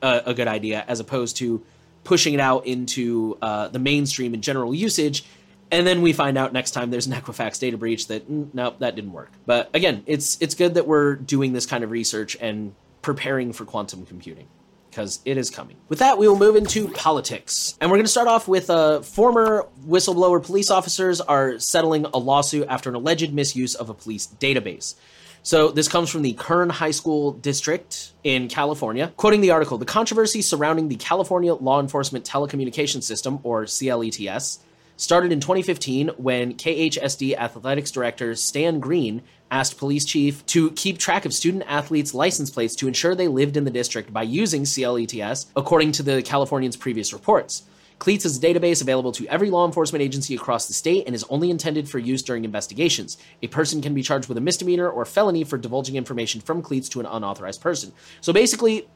a, 0.00 0.22
a 0.26 0.34
good 0.34 0.48
idea, 0.48 0.84
as 0.88 1.00
opposed 1.00 1.36
to 1.38 1.62
pushing 2.04 2.32
it 2.32 2.40
out 2.40 2.66
into 2.66 3.36
uh, 3.42 3.68
the 3.68 3.78
mainstream 3.78 4.32
and 4.32 4.42
general 4.42 4.74
usage. 4.74 5.24
And 5.70 5.86
then 5.86 6.00
we 6.00 6.14
find 6.14 6.38
out 6.38 6.54
next 6.54 6.70
time 6.70 6.90
there's 6.90 7.06
an 7.06 7.12
Equifax 7.20 7.58
data 7.60 7.76
breach 7.76 8.06
that 8.06 8.30
mm, 8.30 8.48
nope, 8.54 8.78
that 8.78 8.94
didn't 8.94 9.12
work. 9.12 9.30
But 9.44 9.68
again, 9.74 10.02
it's 10.06 10.40
it's 10.40 10.54
good 10.54 10.74
that 10.74 10.86
we're 10.86 11.14
doing 11.16 11.52
this 11.52 11.66
kind 11.66 11.84
of 11.84 11.90
research 11.90 12.38
and 12.40 12.74
preparing 13.02 13.52
for 13.52 13.66
quantum 13.66 14.06
computing 14.06 14.48
because 14.90 15.20
it 15.24 15.36
is 15.36 15.50
coming. 15.50 15.76
With 15.88 16.00
that, 16.00 16.18
we 16.18 16.28
will 16.28 16.38
move 16.38 16.56
into 16.56 16.88
politics. 16.88 17.76
And 17.80 17.90
we're 17.90 17.96
going 17.96 18.06
to 18.06 18.10
start 18.10 18.28
off 18.28 18.48
with 18.48 18.70
uh, 18.70 19.02
former 19.02 19.66
whistleblower 19.86 20.42
police 20.42 20.70
officers 20.70 21.20
are 21.20 21.58
settling 21.58 22.06
a 22.06 22.18
lawsuit 22.18 22.66
after 22.68 22.88
an 22.88 22.96
alleged 22.96 23.32
misuse 23.32 23.74
of 23.74 23.90
a 23.90 23.94
police 23.94 24.26
database. 24.26 24.94
So 25.42 25.70
this 25.70 25.88
comes 25.88 26.10
from 26.10 26.22
the 26.22 26.32
Kern 26.32 26.68
High 26.68 26.90
School 26.90 27.32
District 27.32 28.12
in 28.24 28.48
California. 28.48 29.12
Quoting 29.16 29.40
the 29.40 29.52
article, 29.52 29.78
the 29.78 29.86
controversy 29.86 30.42
surrounding 30.42 30.88
the 30.88 30.96
California 30.96 31.54
Law 31.54 31.80
Enforcement 31.80 32.24
Telecommunication 32.24 33.02
System, 33.02 33.38
or 33.44 33.64
CLETS, 33.64 34.58
started 34.96 35.32
in 35.32 35.40
2015 35.40 36.08
when 36.16 36.54
KHSD 36.54 37.36
athletics 37.36 37.90
director 37.90 38.34
Stan 38.34 38.80
Green 38.80 39.22
asked 39.50 39.78
police 39.78 40.04
chief 40.04 40.44
to 40.46 40.70
keep 40.72 40.98
track 40.98 41.24
of 41.24 41.32
student 41.32 41.64
athletes' 41.66 42.14
license 42.14 42.50
plates 42.50 42.76
to 42.76 42.88
ensure 42.88 43.14
they 43.14 43.28
lived 43.28 43.56
in 43.56 43.64
the 43.64 43.70
district 43.70 44.12
by 44.12 44.22
using 44.22 44.64
CLETS, 44.64 45.46
according 45.56 45.92
to 45.92 46.02
the 46.02 46.22
Californian's 46.22 46.76
previous 46.76 47.12
reports. 47.12 47.62
CLETS 47.98 48.24
is 48.24 48.38
a 48.38 48.40
database 48.40 48.80
available 48.80 49.10
to 49.12 49.26
every 49.26 49.50
law 49.50 49.66
enforcement 49.66 50.02
agency 50.02 50.34
across 50.34 50.68
the 50.68 50.72
state 50.72 51.04
and 51.06 51.14
is 51.14 51.24
only 51.30 51.50
intended 51.50 51.88
for 51.88 51.98
use 51.98 52.22
during 52.22 52.44
investigations. 52.44 53.18
A 53.42 53.48
person 53.48 53.82
can 53.82 53.92
be 53.92 54.02
charged 54.02 54.28
with 54.28 54.38
a 54.38 54.40
misdemeanor 54.40 54.88
or 54.88 55.04
felony 55.04 55.42
for 55.42 55.58
divulging 55.58 55.96
information 55.96 56.40
from 56.40 56.62
CLETS 56.62 56.88
to 56.90 57.00
an 57.00 57.06
unauthorized 57.06 57.60
person. 57.60 57.92
So 58.20 58.32
basically, 58.32 58.88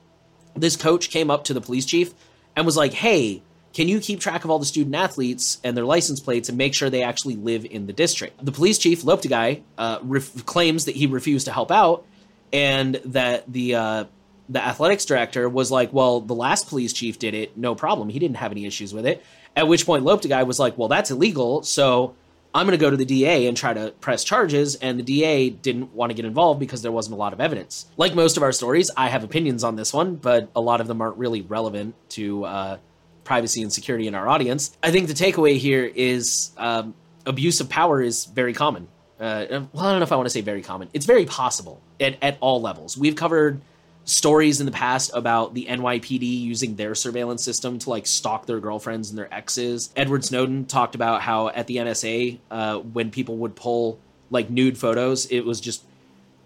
this 0.55 0.77
coach 0.77 1.11
came 1.11 1.31
up 1.31 1.45
to 1.45 1.55
the 1.55 1.61
police 1.61 1.87
chief 1.87 2.15
and 2.55 2.65
was 2.65 2.77
like, 2.77 2.93
hey, 2.93 3.43
can 3.73 3.89
you 3.89 4.01
keep 4.01 4.21
track 4.21 4.45
of 4.45 4.51
all 4.51 4.59
the 4.59 4.67
student 4.67 4.95
athletes 4.95 5.61
and 5.65 5.77
their 5.77 5.85
license 5.85 6.21
plates 6.21 6.49
and 6.49 6.59
make 6.59 6.75
sure 6.75 6.91
they 6.91 7.03
actually 7.03 7.37
live 7.37 7.65
in 7.65 7.87
the 7.87 7.93
district? 7.93 8.45
The 8.45 8.53
police 8.53 8.79
chief, 8.79 9.03
Loptegai, 9.03 9.63
uh, 9.79 9.99
ref- 10.03 10.45
claims 10.45 10.85
that 10.85 10.97
he 10.97 11.07
refused 11.07 11.47
to 11.47 11.53
help 11.53 11.71
out 11.71 12.05
and 12.53 12.97
that 13.07 13.51
the 13.51 13.75
uh, 13.75 14.05
the 14.49 14.63
athletics 14.63 15.05
director 15.05 15.49
was 15.49 15.71
like, 15.71 15.93
well, 15.93 16.21
the 16.21 16.35
last 16.35 16.69
police 16.69 16.93
chief 16.93 17.19
did 17.19 17.35
it, 17.35 17.57
no 17.57 17.75
problem. 17.75 18.11
He 18.11 18.19
didn't 18.19 18.37
have 18.37 18.53
any 18.53 18.67
issues 18.67 18.93
with 18.93 19.07
it. 19.07 19.25
At 19.57 19.69
which 19.69 19.87
point, 19.87 20.05
Loptegai 20.05 20.47
was 20.47 20.59
like, 20.59 20.77
well, 20.77 20.89
that's 20.89 21.11
illegal, 21.11 21.63
so 21.63 22.15
I'm 22.55 22.67
going 22.67 22.79
to 22.79 22.83
go 22.83 22.91
to 22.91 22.97
the 22.97 23.05
DA 23.05 23.47
and 23.47 23.57
try 23.57 23.73
to 23.73 23.93
press 24.01 24.25
charges. 24.25 24.75
And 24.77 24.99
the 24.99 25.03
DA 25.03 25.49
didn't 25.49 25.95
want 25.95 26.11
to 26.11 26.15
get 26.15 26.25
involved 26.25 26.61
because 26.61 26.83
there 26.83 26.93
wasn't 26.93 27.15
a 27.15 27.19
lot 27.19 27.33
of 27.33 27.41
evidence. 27.41 27.87
Like 27.97 28.15
most 28.15 28.37
of 28.37 28.43
our 28.43 28.53
stories, 28.53 28.91
I 28.97 29.09
have 29.09 29.25
opinions 29.25 29.65
on 29.65 29.77
this 29.77 29.93
one, 29.93 30.17
but 30.17 30.51
a 30.55 30.61
lot 30.61 30.81
of 30.81 30.87
them 30.87 31.01
aren't 31.01 31.17
really 31.17 31.41
relevant 31.41 31.95
to. 32.11 32.45
Uh, 32.45 32.79
privacy 33.25 33.63
and 33.63 33.73
security 33.73 34.07
in 34.07 34.15
our 34.15 34.29
audience. 34.29 34.77
I 34.83 34.91
think 34.91 35.09
the 35.09 35.15
takeaway 35.15 35.57
here 35.57 35.85
is 35.85 36.51
um, 36.57 36.95
abuse 37.27 37.61
of 37.61 37.69
power 37.69 38.03
is 38.03 38.25
very 38.27 38.53
common. 38.53 38.89
Uh, 39.21 39.47
well, 39.73 39.85
I 39.85 39.91
don't 39.91 40.01
know 40.01 40.03
if 40.03 40.13
I 40.13 40.17
want 40.17 40.27
to 40.27 40.31
say 40.31 40.41
very 40.41 40.63
common. 40.63 40.89
It's 40.93 41.07
very 41.07 41.25
possible 41.25 41.81
at, 42.01 42.17
at 42.23 42.39
all 42.41 42.61
levels. 42.61 42.97
We've 42.97 43.15
covered 43.15 43.61
stories 44.05 44.59
in 44.59 44.67
the 44.67 44.73
past 44.73 45.13
about 45.15 45.55
the 45.55 45.67
NYPD 45.67 46.23
using 46.23 46.75
their 46.75 46.95
surveillance 46.95 47.45
system 47.45 47.79
to 47.79 47.91
like 47.91 48.07
stalk 48.07 48.47
their 48.47 48.59
girlfriends 48.59 49.11
and 49.11 49.19
their 49.19 49.33
exes. 49.33 49.91
Edward 49.95 50.25
Snowden 50.25 50.65
talked 50.65 50.95
about 50.95 51.23
how 51.23 51.49
at 51.49 51.69
the 51.69 51.77
NSA, 51.77 52.39
uh, 52.51 52.79
when 52.79 53.11
people 53.11 53.37
would 53.39 53.55
pull 53.55 53.99
like 54.31 54.51
nude 54.51 54.77
photos, 54.77 55.27
it 55.27 55.43
was 55.43 55.61
just 55.61 55.85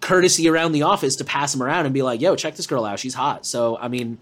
courtesy 0.01 0.47
around 0.47 0.73
the 0.73 0.83
office 0.83 1.15
to 1.15 1.23
pass 1.23 1.53
them 1.53 1.63
around 1.63 1.85
and 1.85 1.93
be 1.93 2.03
like, 2.03 2.21
yo, 2.21 2.35
check 2.35 2.55
this 2.55 2.67
girl 2.67 2.85
out. 2.85 2.99
She's 2.99 3.15
hot. 3.15 3.45
So, 3.45 3.77
I 3.77 3.87
mean, 3.87 4.19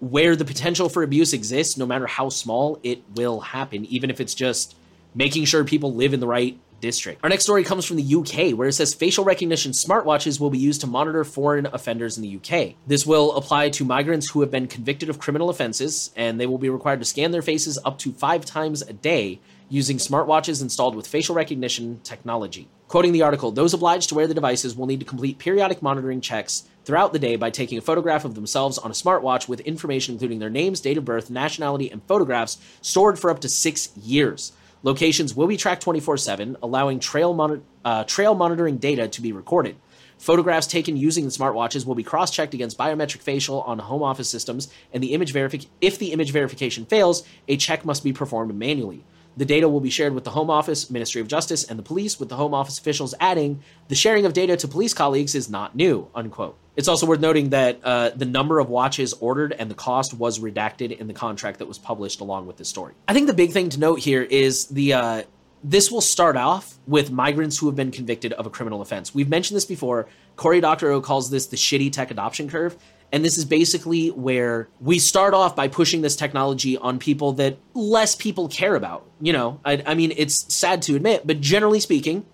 where 0.00 0.34
the 0.34 0.44
potential 0.44 0.88
for 0.88 1.02
abuse 1.02 1.32
exists, 1.32 1.76
no 1.76 1.86
matter 1.86 2.06
how 2.06 2.28
small, 2.28 2.78
it 2.82 3.02
will 3.14 3.40
happen, 3.40 3.84
even 3.86 4.10
if 4.10 4.20
it's 4.20 4.34
just 4.34 4.74
making 5.14 5.44
sure 5.44 5.64
people 5.64 5.94
live 5.94 6.14
in 6.14 6.20
the 6.20 6.26
right 6.26 6.58
district. 6.80 7.20
Our 7.22 7.28
next 7.28 7.44
story 7.44 7.62
comes 7.62 7.84
from 7.84 7.96
the 7.96 8.14
UK, 8.14 8.56
where 8.56 8.68
it 8.68 8.72
says 8.72 8.94
facial 8.94 9.24
recognition 9.24 9.72
smartwatches 9.72 10.40
will 10.40 10.50
be 10.50 10.58
used 10.58 10.80
to 10.80 10.86
monitor 10.86 11.24
foreign 11.24 11.66
offenders 11.66 12.16
in 12.16 12.22
the 12.22 12.36
UK. 12.36 12.74
This 12.86 13.04
will 13.06 13.36
apply 13.36 13.70
to 13.70 13.84
migrants 13.84 14.30
who 14.30 14.40
have 14.40 14.50
been 14.50 14.66
convicted 14.66 15.10
of 15.10 15.18
criminal 15.18 15.50
offenses, 15.50 16.10
and 16.16 16.40
they 16.40 16.46
will 16.46 16.58
be 16.58 16.70
required 16.70 17.00
to 17.00 17.04
scan 17.04 17.30
their 17.30 17.42
faces 17.42 17.78
up 17.84 17.98
to 17.98 18.12
five 18.12 18.44
times 18.44 18.82
a 18.82 18.94
day 18.94 19.40
using 19.70 19.96
smartwatches 19.96 20.60
installed 20.60 20.96
with 20.96 21.06
facial 21.06 21.34
recognition 21.34 22.00
technology. 22.02 22.68
Quoting 22.88 23.12
the 23.12 23.22
article, 23.22 23.52
those 23.52 23.72
obliged 23.72 24.08
to 24.08 24.16
wear 24.16 24.26
the 24.26 24.34
devices 24.34 24.76
will 24.76 24.86
need 24.86 24.98
to 24.98 25.06
complete 25.06 25.38
periodic 25.38 25.80
monitoring 25.80 26.20
checks 26.20 26.64
throughout 26.84 27.12
the 27.12 27.20
day 27.20 27.36
by 27.36 27.48
taking 27.48 27.78
a 27.78 27.80
photograph 27.80 28.24
of 28.24 28.34
themselves 28.34 28.78
on 28.78 28.90
a 28.90 28.94
smartwatch 28.94 29.48
with 29.48 29.60
information 29.60 30.14
including 30.14 30.40
their 30.40 30.50
names, 30.50 30.80
date 30.80 30.98
of 30.98 31.04
birth, 31.04 31.30
nationality, 31.30 31.88
and 31.88 32.02
photographs 32.02 32.58
stored 32.82 33.16
for 33.16 33.30
up 33.30 33.40
to 33.40 33.48
six 33.48 33.96
years. 33.96 34.52
Locations 34.82 35.36
will 35.36 35.46
be 35.46 35.56
tracked 35.56 35.82
24 35.82 36.16
7, 36.16 36.56
allowing 36.62 36.98
trail, 36.98 37.62
uh, 37.84 38.04
trail 38.04 38.34
monitoring 38.34 38.78
data 38.78 39.06
to 39.06 39.22
be 39.22 39.30
recorded. 39.30 39.76
Photographs 40.18 40.66
taken 40.66 40.96
using 40.96 41.24
the 41.24 41.30
smartwatches 41.30 41.86
will 41.86 41.94
be 41.94 42.02
cross-checked 42.02 42.52
against 42.52 42.76
biometric 42.76 43.20
facial 43.20 43.62
on 43.62 43.78
home 43.78 44.02
office 44.02 44.28
systems, 44.28 44.68
and 44.92 45.02
the 45.02 45.14
image 45.14 45.32
verifi- 45.32 45.66
if 45.80 45.98
the 45.98 46.12
image 46.12 46.30
verification 46.30 46.84
fails, 46.84 47.22
a 47.48 47.56
check 47.56 47.86
must 47.86 48.04
be 48.04 48.12
performed 48.12 48.54
manually. 48.54 49.04
The 49.36 49.44
data 49.44 49.68
will 49.68 49.80
be 49.80 49.90
shared 49.90 50.14
with 50.14 50.24
the 50.24 50.30
Home 50.30 50.50
Office, 50.50 50.90
Ministry 50.90 51.20
of 51.20 51.28
Justice, 51.28 51.64
and 51.64 51.78
the 51.78 51.82
police, 51.82 52.18
with 52.18 52.28
the 52.28 52.36
Home 52.36 52.52
Office 52.52 52.78
officials 52.78 53.14
adding, 53.20 53.62
the 53.88 53.94
sharing 53.94 54.26
of 54.26 54.32
data 54.32 54.56
to 54.56 54.68
police 54.68 54.92
colleagues 54.92 55.34
is 55.34 55.48
not 55.48 55.74
new, 55.74 56.08
unquote. 56.14 56.56
It's 56.76 56.88
also 56.88 57.06
worth 57.06 57.20
noting 57.20 57.50
that 57.50 57.80
uh, 57.84 58.10
the 58.10 58.24
number 58.24 58.58
of 58.58 58.68
watches 58.68 59.12
ordered 59.14 59.52
and 59.52 59.70
the 59.70 59.74
cost 59.74 60.14
was 60.14 60.38
redacted 60.38 60.96
in 60.98 61.08
the 61.08 61.14
contract 61.14 61.58
that 61.58 61.66
was 61.66 61.78
published 61.78 62.20
along 62.20 62.46
with 62.46 62.56
this 62.56 62.68
story. 62.68 62.94
I 63.06 63.12
think 63.12 63.26
the 63.26 63.34
big 63.34 63.52
thing 63.52 63.68
to 63.70 63.80
note 63.80 63.98
here 63.98 64.22
is 64.22 64.66
the 64.66 64.94
uh, 64.94 65.22
this 65.62 65.90
will 65.90 66.00
start 66.00 66.36
off 66.36 66.78
with 66.86 67.10
migrants 67.10 67.58
who 67.58 67.66
have 67.66 67.76
been 67.76 67.90
convicted 67.90 68.32
of 68.32 68.46
a 68.46 68.50
criminal 68.50 68.80
offense. 68.80 69.14
We've 69.14 69.28
mentioned 69.28 69.56
this 69.56 69.66
before. 69.66 70.08
Cory 70.36 70.60
Doctorow 70.60 71.00
calls 71.02 71.28
this 71.30 71.46
the 71.46 71.56
shitty 71.56 71.92
tech 71.92 72.10
adoption 72.10 72.48
curve. 72.48 72.76
And 73.12 73.24
this 73.24 73.36
is 73.36 73.44
basically 73.44 74.08
where 74.08 74.68
we 74.80 74.98
start 74.98 75.34
off 75.34 75.56
by 75.56 75.66
pushing 75.68 76.00
this 76.00 76.14
technology 76.14 76.76
on 76.76 76.98
people 76.98 77.32
that 77.34 77.56
less 77.74 78.14
people 78.14 78.48
care 78.48 78.76
about. 78.76 79.04
You 79.20 79.32
know, 79.32 79.60
I, 79.64 79.82
I 79.84 79.94
mean, 79.94 80.12
it's 80.16 80.52
sad 80.54 80.82
to 80.82 80.94
admit, 80.94 81.26
but 81.26 81.40
generally 81.40 81.80
speaking, 81.80 82.24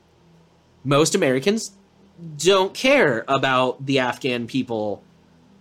most 0.85 1.15
Americans 1.15 1.73
don't 2.37 2.75
care 2.75 3.25
about 3.27 3.85
the 3.85 3.99
Afghan 4.01 4.47
people 4.47 5.03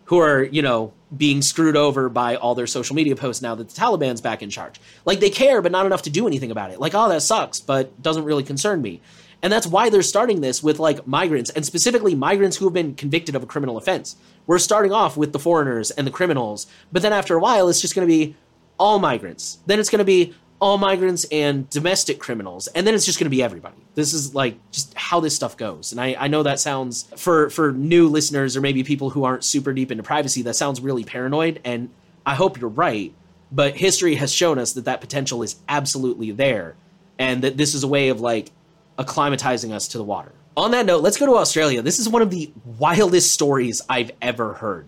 who 0.05 0.19
are, 0.19 0.43
you 0.43 0.61
know, 0.61 0.93
being 1.15 1.41
screwed 1.41 1.77
over 1.77 2.09
by 2.09 2.35
all 2.35 2.55
their 2.55 2.67
social 2.67 2.95
media 2.95 3.15
posts 3.15 3.41
now 3.41 3.55
that 3.55 3.69
the 3.69 3.79
Taliban's 3.79 4.21
back 4.21 4.41
in 4.41 4.49
charge. 4.49 4.79
Like 5.05 5.19
they 5.19 5.29
care, 5.29 5.61
but 5.61 5.71
not 5.71 5.85
enough 5.85 6.03
to 6.03 6.09
do 6.09 6.27
anything 6.27 6.51
about 6.51 6.71
it. 6.71 6.79
Like, 6.79 6.93
oh, 6.93 7.09
that 7.09 7.21
sucks, 7.21 7.59
but 7.59 8.01
doesn't 8.01 8.23
really 8.23 8.43
concern 8.43 8.81
me. 8.81 9.01
And 9.45 9.51
that's 9.51 9.67
why 9.67 9.91
they're 9.91 10.01
starting 10.01 10.41
this 10.41 10.63
with 10.63 10.79
like 10.79 11.05
migrants 11.05 11.51
and 11.51 11.63
specifically 11.63 12.15
migrants 12.15 12.57
who 12.57 12.65
have 12.65 12.73
been 12.73 12.95
convicted 12.95 13.35
of 13.35 13.43
a 13.43 13.45
criminal 13.45 13.77
offense. 13.77 14.15
We're 14.47 14.57
starting 14.57 14.91
off 14.91 15.17
with 15.17 15.33
the 15.33 15.39
foreigners 15.39 15.91
and 15.91 16.07
the 16.07 16.11
criminals, 16.11 16.65
but 16.91 17.03
then 17.03 17.13
after 17.13 17.35
a 17.35 17.39
while, 17.39 17.69
it's 17.69 17.79
just 17.79 17.93
going 17.93 18.07
to 18.07 18.11
be 18.11 18.35
all 18.79 18.97
migrants. 18.97 19.59
Then 19.67 19.79
it's 19.79 19.91
going 19.91 19.99
to 19.99 20.03
be 20.03 20.33
all 20.59 20.79
migrants 20.79 21.27
and 21.31 21.69
domestic 21.69 22.19
criminals, 22.19 22.65
and 22.69 22.87
then 22.87 22.95
it's 22.95 23.05
just 23.05 23.19
going 23.19 23.27
to 23.27 23.29
be 23.29 23.43
everybody. 23.43 23.75
This 23.93 24.15
is 24.15 24.33
like 24.33 24.57
just 24.71 24.95
how 24.95 25.19
this 25.19 25.35
stuff 25.35 25.55
goes. 25.57 25.91
And 25.91 26.01
I, 26.01 26.15
I 26.17 26.27
know 26.27 26.41
that 26.41 26.59
sounds 26.59 27.03
for 27.15 27.51
for 27.51 27.71
new 27.71 28.07
listeners 28.07 28.57
or 28.57 28.61
maybe 28.61 28.83
people 28.83 29.11
who 29.11 29.25
aren't 29.25 29.43
super 29.43 29.73
deep 29.73 29.91
into 29.91 30.01
privacy, 30.01 30.41
that 30.41 30.55
sounds 30.55 30.81
really 30.81 31.03
paranoid. 31.03 31.61
And 31.63 31.91
I 32.25 32.33
hope 32.33 32.59
you're 32.59 32.67
right, 32.67 33.13
but 33.51 33.77
history 33.77 34.15
has 34.15 34.33
shown 34.33 34.57
us 34.57 34.73
that 34.73 34.85
that 34.85 35.01
potential 35.01 35.43
is 35.43 35.57
absolutely 35.69 36.31
there, 36.31 36.77
and 37.19 37.43
that 37.43 37.57
this 37.57 37.75
is 37.75 37.83
a 37.83 37.87
way 37.87 38.09
of 38.09 38.21
like 38.21 38.49
acclimatizing 38.97 39.71
us 39.71 39.87
to 39.89 39.97
the 39.97 40.03
water. 40.03 40.31
On 40.57 40.71
that 40.71 40.85
note, 40.85 41.03
let's 41.03 41.17
go 41.17 41.25
to 41.25 41.35
Australia. 41.35 41.81
This 41.81 41.99
is 41.99 42.07
one 42.07 42.21
of 42.21 42.31
the 42.31 42.51
wildest 42.79 43.33
stories 43.33 43.81
I've 43.89 44.11
ever 44.21 44.53
heard. 44.53 44.87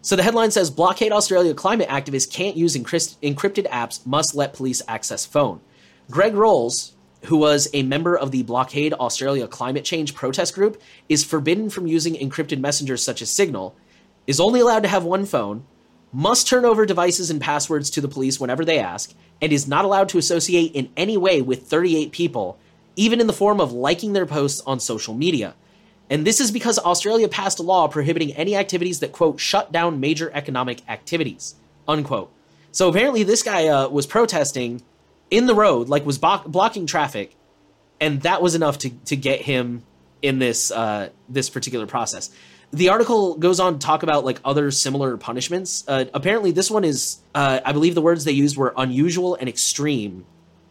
So 0.00 0.16
the 0.16 0.22
headline 0.22 0.50
says 0.50 0.70
Blockade 0.70 1.12
Australia 1.12 1.54
climate 1.54 1.88
activists 1.88 2.30
can't 2.30 2.56
use 2.56 2.76
encrypted 2.76 3.68
apps, 3.68 4.04
must 4.06 4.34
let 4.34 4.54
police 4.54 4.82
access 4.88 5.26
phone. 5.26 5.60
Greg 6.10 6.34
Rolles, 6.34 6.94
who 7.26 7.36
was 7.36 7.68
a 7.74 7.82
member 7.82 8.16
of 8.16 8.30
the 8.30 8.42
Blockade 8.42 8.94
Australia 8.94 9.46
climate 9.46 9.84
change 9.84 10.14
protest 10.14 10.54
group, 10.54 10.80
is 11.08 11.24
forbidden 11.24 11.68
from 11.68 11.86
using 11.86 12.14
encrypted 12.14 12.60
messengers 12.60 13.02
such 13.02 13.22
as 13.22 13.30
Signal, 13.30 13.76
is 14.26 14.40
only 14.40 14.60
allowed 14.60 14.82
to 14.82 14.88
have 14.88 15.04
one 15.04 15.26
phone, 15.26 15.64
must 16.12 16.48
turn 16.48 16.64
over 16.64 16.86
devices 16.86 17.30
and 17.30 17.40
passwords 17.40 17.90
to 17.90 18.00
the 18.00 18.08
police 18.08 18.40
whenever 18.40 18.64
they 18.64 18.78
ask, 18.78 19.12
and 19.42 19.52
is 19.52 19.68
not 19.68 19.84
allowed 19.84 20.08
to 20.08 20.18
associate 20.18 20.72
in 20.72 20.90
any 20.96 21.16
way 21.16 21.42
with 21.42 21.66
38 21.66 22.12
people 22.12 22.58
even 22.98 23.20
in 23.20 23.28
the 23.28 23.32
form 23.32 23.60
of 23.60 23.72
liking 23.72 24.12
their 24.12 24.26
posts 24.26 24.60
on 24.66 24.80
social 24.80 25.14
media. 25.14 25.54
And 26.10 26.26
this 26.26 26.40
is 26.40 26.50
because 26.50 26.78
Australia 26.80 27.28
passed 27.28 27.60
a 27.60 27.62
law 27.62 27.86
prohibiting 27.86 28.32
any 28.32 28.56
activities 28.56 29.00
that, 29.00 29.12
quote, 29.12 29.38
shut 29.38 29.70
down 29.70 30.00
major 30.00 30.30
economic 30.34 30.82
activities, 30.88 31.54
unquote. 31.86 32.32
So 32.72 32.88
apparently, 32.88 33.22
this 33.22 33.42
guy 33.42 33.68
uh, 33.68 33.88
was 33.88 34.06
protesting 34.06 34.82
in 35.30 35.46
the 35.46 35.54
road, 35.54 35.88
like 35.88 36.04
was 36.04 36.18
bo- 36.18 36.42
blocking 36.46 36.86
traffic, 36.86 37.36
and 38.00 38.22
that 38.22 38.42
was 38.42 38.54
enough 38.54 38.78
to, 38.78 38.90
to 38.90 39.16
get 39.16 39.42
him 39.42 39.84
in 40.20 40.40
this 40.40 40.72
uh, 40.72 41.10
this 41.28 41.48
particular 41.50 41.86
process. 41.86 42.30
The 42.72 42.88
article 42.88 43.36
goes 43.36 43.60
on 43.60 43.78
to 43.78 43.78
talk 43.78 44.02
about 44.02 44.24
like 44.24 44.40
other 44.44 44.70
similar 44.70 45.16
punishments. 45.16 45.84
Uh, 45.86 46.06
apparently, 46.12 46.50
this 46.50 46.70
one 46.70 46.84
is, 46.84 47.18
uh, 47.34 47.60
I 47.64 47.72
believe, 47.72 47.94
the 47.94 48.02
words 48.02 48.24
they 48.24 48.32
used 48.32 48.56
were 48.56 48.74
unusual 48.76 49.36
and 49.36 49.48
extreme 49.48 50.26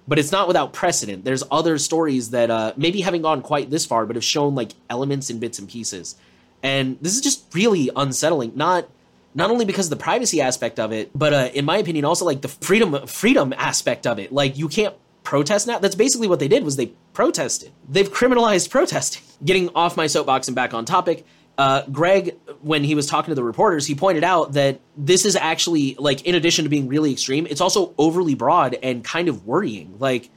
but 0.07 0.17
it's 0.17 0.31
not 0.31 0.47
without 0.47 0.73
precedent. 0.73 1.25
There's 1.25 1.43
other 1.51 1.77
stories 1.77 2.31
that 2.31 2.49
uh, 2.49 2.73
maybe 2.77 3.01
haven't 3.01 3.23
gone 3.23 3.41
quite 3.41 3.69
this 3.69 3.85
far, 3.85 4.05
but 4.05 4.15
have 4.15 4.23
shown 4.23 4.55
like 4.55 4.71
elements 4.89 5.29
and 5.29 5.39
bits 5.39 5.59
and 5.59 5.67
pieces. 5.67 6.15
And 6.63 6.97
this 7.01 7.15
is 7.15 7.21
just 7.21 7.53
really 7.53 7.89
unsettling. 7.95 8.53
Not 8.55 8.87
not 9.35 9.51
only 9.51 9.65
because 9.65 9.85
of 9.87 9.89
the 9.91 10.03
privacy 10.03 10.41
aspect 10.41 10.79
of 10.79 10.91
it, 10.91 11.11
but 11.13 11.33
uh, 11.33 11.49
in 11.53 11.65
my 11.65 11.77
opinion, 11.77 12.05
also 12.05 12.25
like 12.25 12.41
the 12.41 12.47
freedom 12.47 13.05
freedom 13.05 13.53
aspect 13.57 14.07
of 14.07 14.17
it. 14.17 14.31
Like 14.31 14.57
you 14.57 14.67
can't 14.67 14.95
protest 15.23 15.67
now. 15.67 15.77
That's 15.77 15.95
basically 15.95 16.27
what 16.27 16.39
they 16.39 16.47
did 16.47 16.63
was 16.63 16.77
they 16.77 16.93
protested. 17.13 17.71
They've 17.89 18.11
criminalized 18.11 18.69
protesting. 18.69 19.23
Getting 19.43 19.69
off 19.75 19.97
my 19.97 20.07
soapbox 20.07 20.47
and 20.47 20.55
back 20.55 20.73
on 20.73 20.85
topic 20.85 21.25
uh, 21.57 21.83
Greg, 21.91 22.35
when 22.61 22.83
he 22.83 22.93
was 22.93 23.07
talking 23.07 23.31
to 23.31 23.35
the 23.35 23.43
reporters, 23.43 23.87
he 23.87 23.95
pointed 23.95 24.23
out 24.23 24.53
that 24.53 24.79
this 24.95 25.25
is 25.25 25.35
actually 25.35 25.95
like, 25.97 26.25
in 26.25 26.35
addition 26.35 26.63
to 26.65 26.69
being 26.69 26.87
really 26.87 27.11
extreme, 27.11 27.47
it's 27.47 27.61
also 27.61 27.93
overly 27.97 28.35
broad 28.35 28.77
and 28.83 29.03
kind 29.03 29.27
of 29.27 29.45
worrying. 29.47 29.95
Like, 29.97 30.29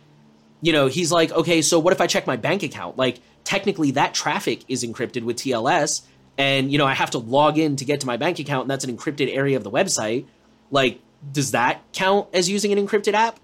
you 0.62 0.72
know, 0.72 0.86
he's 0.86 1.12
like, 1.12 1.30
okay, 1.32 1.62
so 1.62 1.78
what 1.78 1.92
if 1.92 2.00
I 2.00 2.06
check 2.06 2.26
my 2.26 2.36
bank 2.36 2.62
account? 2.62 2.96
Like, 2.96 3.20
technically, 3.44 3.92
that 3.92 4.14
traffic 4.14 4.62
is 4.68 4.84
encrypted 4.84 5.24
with 5.24 5.36
TLS, 5.36 6.02
and 6.38 6.72
you 6.72 6.78
know, 6.78 6.86
I 6.86 6.94
have 6.94 7.10
to 7.10 7.18
log 7.18 7.58
in 7.58 7.76
to 7.76 7.84
get 7.84 8.00
to 8.00 8.06
my 8.06 8.16
bank 8.16 8.38
account, 8.38 8.62
and 8.62 8.70
that's 8.70 8.84
an 8.84 8.96
encrypted 8.96 9.34
area 9.34 9.56
of 9.56 9.64
the 9.64 9.70
website. 9.70 10.26
Like, 10.70 11.00
does 11.32 11.50
that 11.50 11.82
count 11.92 12.28
as 12.32 12.48
using 12.48 12.72
an 12.72 12.86
encrypted 12.86 13.14
app? 13.14 13.38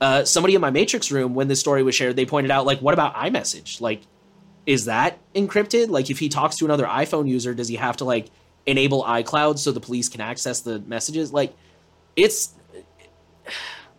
Uh, 0.00 0.24
somebody 0.24 0.54
in 0.54 0.60
my 0.60 0.70
Matrix 0.70 1.10
room, 1.10 1.34
when 1.34 1.48
this 1.48 1.58
story 1.58 1.82
was 1.82 1.94
shared, 1.94 2.14
they 2.14 2.26
pointed 2.26 2.52
out, 2.52 2.66
like, 2.66 2.80
what 2.80 2.94
about 2.94 3.14
iMessage? 3.16 3.80
Like, 3.80 4.02
is 4.68 4.84
that 4.84 5.18
encrypted? 5.34 5.88
Like 5.88 6.10
if 6.10 6.18
he 6.18 6.28
talks 6.28 6.56
to 6.56 6.66
another 6.66 6.84
iPhone 6.84 7.26
user, 7.26 7.54
does 7.54 7.68
he 7.68 7.76
have 7.76 7.96
to 7.96 8.04
like 8.04 8.28
enable 8.66 9.02
iCloud 9.02 9.58
so 9.58 9.72
the 9.72 9.80
police 9.80 10.10
can 10.10 10.20
access 10.20 10.60
the 10.60 10.78
messages? 10.80 11.32
Like 11.32 11.56
it's 12.16 12.52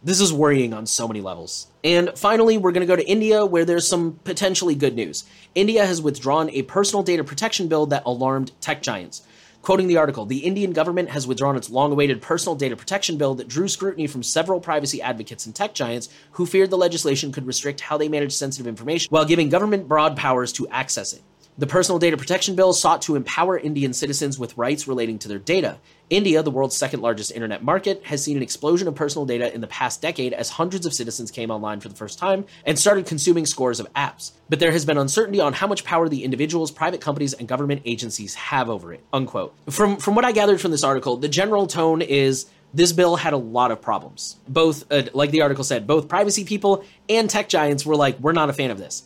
this 0.03 0.21
is 0.21 0.31
worrying 0.31 0.75
on 0.75 0.85
so 0.85 1.07
many 1.07 1.21
levels. 1.21 1.67
And 1.83 2.11
finally, 2.15 2.59
we're 2.59 2.71
going 2.71 2.87
to 2.87 2.87
go 2.87 2.95
to 2.95 3.05
India 3.05 3.47
where 3.47 3.65
there's 3.65 3.87
some 3.87 4.19
potentially 4.23 4.75
good 4.75 4.95
news. 4.95 5.23
India 5.55 5.87
has 5.87 6.03
withdrawn 6.03 6.51
a 6.51 6.61
personal 6.61 7.01
data 7.01 7.23
protection 7.23 7.67
bill 7.67 7.87
that 7.87 8.03
alarmed 8.05 8.51
tech 8.61 8.83
giants. 8.83 9.23
Quoting 9.61 9.87
the 9.87 9.97
article, 9.97 10.25
the 10.25 10.39
Indian 10.39 10.71
government 10.71 11.09
has 11.09 11.27
withdrawn 11.27 11.57
its 11.57 11.69
long 11.69 11.91
awaited 11.91 12.21
personal 12.21 12.55
data 12.55 12.75
protection 12.77 13.17
bill 13.17 13.35
that 13.35 13.47
drew 13.47 13.67
scrutiny 13.67 14.07
from 14.07 14.23
several 14.23 14.59
privacy 14.61 15.01
advocates 15.01 15.45
and 15.45 15.53
tech 15.53 15.73
giants 15.73 16.07
who 16.31 16.45
feared 16.45 16.69
the 16.69 16.77
legislation 16.77 17.31
could 17.31 17.45
restrict 17.45 17.81
how 17.81 17.97
they 17.97 18.07
manage 18.07 18.31
sensitive 18.31 18.67
information 18.67 19.09
while 19.09 19.25
giving 19.25 19.49
government 19.49 19.87
broad 19.87 20.15
powers 20.15 20.53
to 20.53 20.67
access 20.69 21.11
it. 21.13 21.21
The 21.57 21.67
Personal 21.67 21.99
Data 21.99 22.15
Protection 22.15 22.55
Bill 22.55 22.71
sought 22.71 23.01
to 23.01 23.17
empower 23.17 23.57
Indian 23.57 23.91
citizens 23.91 24.39
with 24.39 24.57
rights 24.57 24.87
relating 24.87 25.19
to 25.19 25.27
their 25.27 25.39
data. 25.39 25.77
India, 26.09 26.41
the 26.41 26.51
world's 26.51 26.77
second 26.77 27.01
largest 27.01 27.31
internet 27.31 27.61
market, 27.61 28.01
has 28.05 28.23
seen 28.23 28.37
an 28.37 28.43
explosion 28.43 28.87
of 28.87 28.95
personal 28.95 29.25
data 29.25 29.53
in 29.53 29.59
the 29.59 29.67
past 29.67 30.01
decade 30.01 30.31
as 30.31 30.51
hundreds 30.51 30.85
of 30.85 30.93
citizens 30.93 31.31
came 31.31 31.51
online 31.51 31.81
for 31.81 31.89
the 31.89 31.95
first 31.95 32.17
time 32.17 32.45
and 32.65 32.79
started 32.79 33.05
consuming 33.05 33.45
scores 33.45 33.79
of 33.79 33.93
apps. 33.93 34.31
But 34.47 34.59
there 34.59 34.71
has 34.71 34.85
been 34.85 34.97
uncertainty 34.97 35.41
on 35.41 35.51
how 35.51 35.67
much 35.67 35.83
power 35.83 36.07
the 36.07 36.23
individuals, 36.23 36.71
private 36.71 37.01
companies, 37.01 37.33
and 37.33 37.47
government 37.47 37.81
agencies 37.83 38.35
have 38.35 38.69
over 38.69 38.93
it. 38.93 39.03
Unquote. 39.11 39.53
From 39.69 39.97
from 39.97 40.15
what 40.15 40.23
I 40.25 40.31
gathered 40.31 40.61
from 40.61 40.71
this 40.71 40.83
article, 40.83 41.17
the 41.17 41.27
general 41.27 41.67
tone 41.67 42.01
is 42.01 42.45
this 42.73 42.93
bill 42.93 43.15
had 43.15 43.33
a 43.33 43.37
lot 43.37 43.71
of 43.71 43.81
problems. 43.81 44.37
Both, 44.47 44.91
uh, 44.91 45.03
like 45.13 45.31
the 45.31 45.41
article 45.41 45.63
said, 45.63 45.87
both 45.87 46.07
privacy 46.07 46.43
people 46.45 46.85
and 47.09 47.29
tech 47.29 47.49
giants 47.49 47.85
were 47.85 47.95
like, 47.95 48.19
we're 48.19 48.31
not 48.31 48.49
a 48.49 48.53
fan 48.53 48.71
of 48.71 48.77
this. 48.77 49.03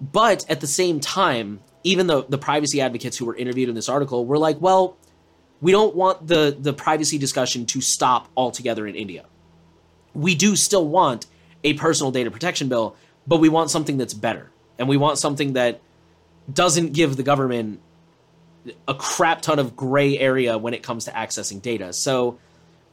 But 0.00 0.48
at 0.50 0.60
the 0.60 0.66
same 0.66 1.00
time, 1.00 1.60
even 1.84 2.06
the 2.06 2.24
the 2.24 2.38
privacy 2.38 2.80
advocates 2.80 3.16
who 3.16 3.24
were 3.24 3.36
interviewed 3.36 3.68
in 3.68 3.74
this 3.74 3.88
article 3.88 4.26
were 4.26 4.38
like, 4.38 4.60
well, 4.60 4.96
we 5.60 5.72
don't 5.72 5.94
want 5.94 6.26
the 6.26 6.56
the 6.58 6.72
privacy 6.72 7.18
discussion 7.18 7.66
to 7.66 7.80
stop 7.80 8.28
altogether 8.36 8.86
in 8.86 8.94
India. 8.94 9.24
We 10.14 10.34
do 10.34 10.56
still 10.56 10.86
want 10.86 11.26
a 11.64 11.74
personal 11.74 12.10
data 12.12 12.30
protection 12.30 12.68
bill, 12.68 12.96
but 13.26 13.38
we 13.38 13.48
want 13.48 13.70
something 13.70 13.96
that's 13.96 14.14
better. 14.14 14.50
And 14.78 14.88
we 14.88 14.96
want 14.96 15.18
something 15.18 15.54
that 15.54 15.80
doesn't 16.52 16.92
give 16.92 17.16
the 17.16 17.22
government 17.22 17.80
a 18.86 18.94
crap 18.94 19.42
ton 19.42 19.58
of 19.58 19.76
gray 19.76 20.18
area 20.18 20.58
when 20.58 20.74
it 20.74 20.82
comes 20.82 21.04
to 21.06 21.10
accessing 21.12 21.62
data. 21.62 21.92
So 21.92 22.38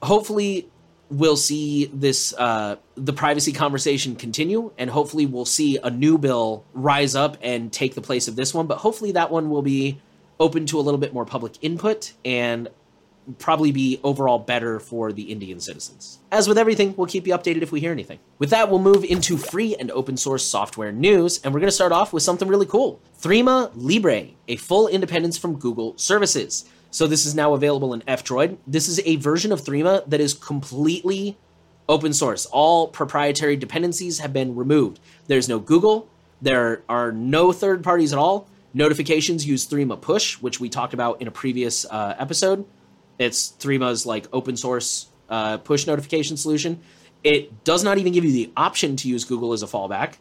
hopefully 0.02 0.70
we'll 1.10 1.38
see 1.38 1.86
this 1.94 2.34
uh, 2.38 2.78
the 2.96 3.14
privacy 3.14 3.52
conversation 3.52 4.16
continue, 4.16 4.72
and 4.78 4.90
hopefully 4.90 5.26
we'll 5.26 5.46
see 5.46 5.78
a 5.78 5.90
new 5.90 6.18
bill 6.18 6.66
rise 6.74 7.16
up 7.16 7.38
and 7.42 7.72
take 7.72 7.96
the 7.96 8.02
place 8.02 8.28
of 8.28 8.36
this 8.36 8.54
one. 8.54 8.68
But 8.68 8.80
hopefully 8.80 9.12
that 9.14 9.32
one 9.32 9.50
will 9.50 9.62
be 9.62 10.00
open 10.40 10.66
to 10.68 10.80
a 10.80 10.82
little 10.82 11.00
bit 11.00 11.14
more 11.14 11.26
public 11.26 11.54
input 11.62 12.14
and 12.26 12.68
probably 13.40 13.72
be 13.72 14.00
overall 14.04 14.40
better 14.40 14.80
for 14.80 15.14
the 15.14 15.32
Indian 15.32 15.60
citizens. 15.60 16.20
As 16.32 16.48
with 16.48 16.58
everything, 16.58 16.94
we'll 16.98 17.08
keep 17.08 17.26
you 17.26 17.34
updated 17.34 17.62
if 17.62 17.72
we 17.72 17.80
hear 17.80 17.92
anything. 17.92 18.20
With 18.40 18.50
that, 18.50 18.70
we'll 18.70 18.80
move 18.80 19.04
into 19.04 19.38
free 19.38 19.76
and 19.76 19.90
open 19.92 20.18
source 20.18 20.46
software 20.46 20.92
news, 20.92 21.40
and 21.44 21.54
we're 21.54 21.62
going 21.62 21.70
to 21.70 21.76
start 21.76 21.92
off 21.92 22.12
with 22.12 22.24
something 22.24 22.48
really 22.48 22.66
cool. 22.66 23.00
Threema 23.22 23.72
Libre, 23.76 24.28
a 24.48 24.58
full 24.58 24.88
independence 24.88 25.38
from 25.38 25.58
Google 25.58 25.98
services. 25.98 26.66
So 26.94 27.08
this 27.08 27.26
is 27.26 27.34
now 27.34 27.56
available 27.56 27.96
in 27.96 28.04
F-Droid. 28.08 28.58
This 28.68 28.88
is 28.88 29.02
a 29.04 29.16
version 29.16 29.52
of 29.52 29.62
Threema 29.62 30.08
that 30.08 30.22
is 30.22 30.36
completely 30.36 31.36
open 31.90 32.14
source. 32.14 32.46
All 32.46 32.88
proprietary 32.88 33.56
dependencies 33.56 34.20
have 34.20 34.32
been 34.32 34.56
removed. 34.56 35.00
There's 35.26 35.50
no 35.50 35.58
Google. 35.58 36.08
There 36.40 36.84
are 36.88 37.12
no 37.12 37.52
third 37.52 37.84
parties 37.84 38.14
at 38.14 38.20
all. 38.20 38.48
Notifications 38.76 39.44
use 39.44 39.68
Threema 39.68 40.00
Push, 40.00 40.36
which 40.36 40.60
we 40.60 40.70
talked 40.70 40.94
about 40.94 41.20
in 41.20 41.28
a 41.28 41.32
previous 41.32 41.84
uh, 41.86 42.14
episode. 42.20 42.64
It's 43.18 43.54
Threema's 43.60 44.06
like 44.06 44.28
open 44.32 44.56
source 44.56 45.08
uh, 45.30 45.58
push 45.58 45.88
notification 45.88 46.38
solution. 46.38 46.80
It 47.24 47.64
does 47.64 47.84
not 47.84 47.98
even 47.98 48.14
give 48.14 48.24
you 48.24 48.32
the 48.32 48.52
option 48.56 48.98
to 48.98 49.10
use 49.10 49.24
Google 49.24 49.54
as 49.54 49.64
a 49.64 49.68
fallback, 49.68 50.18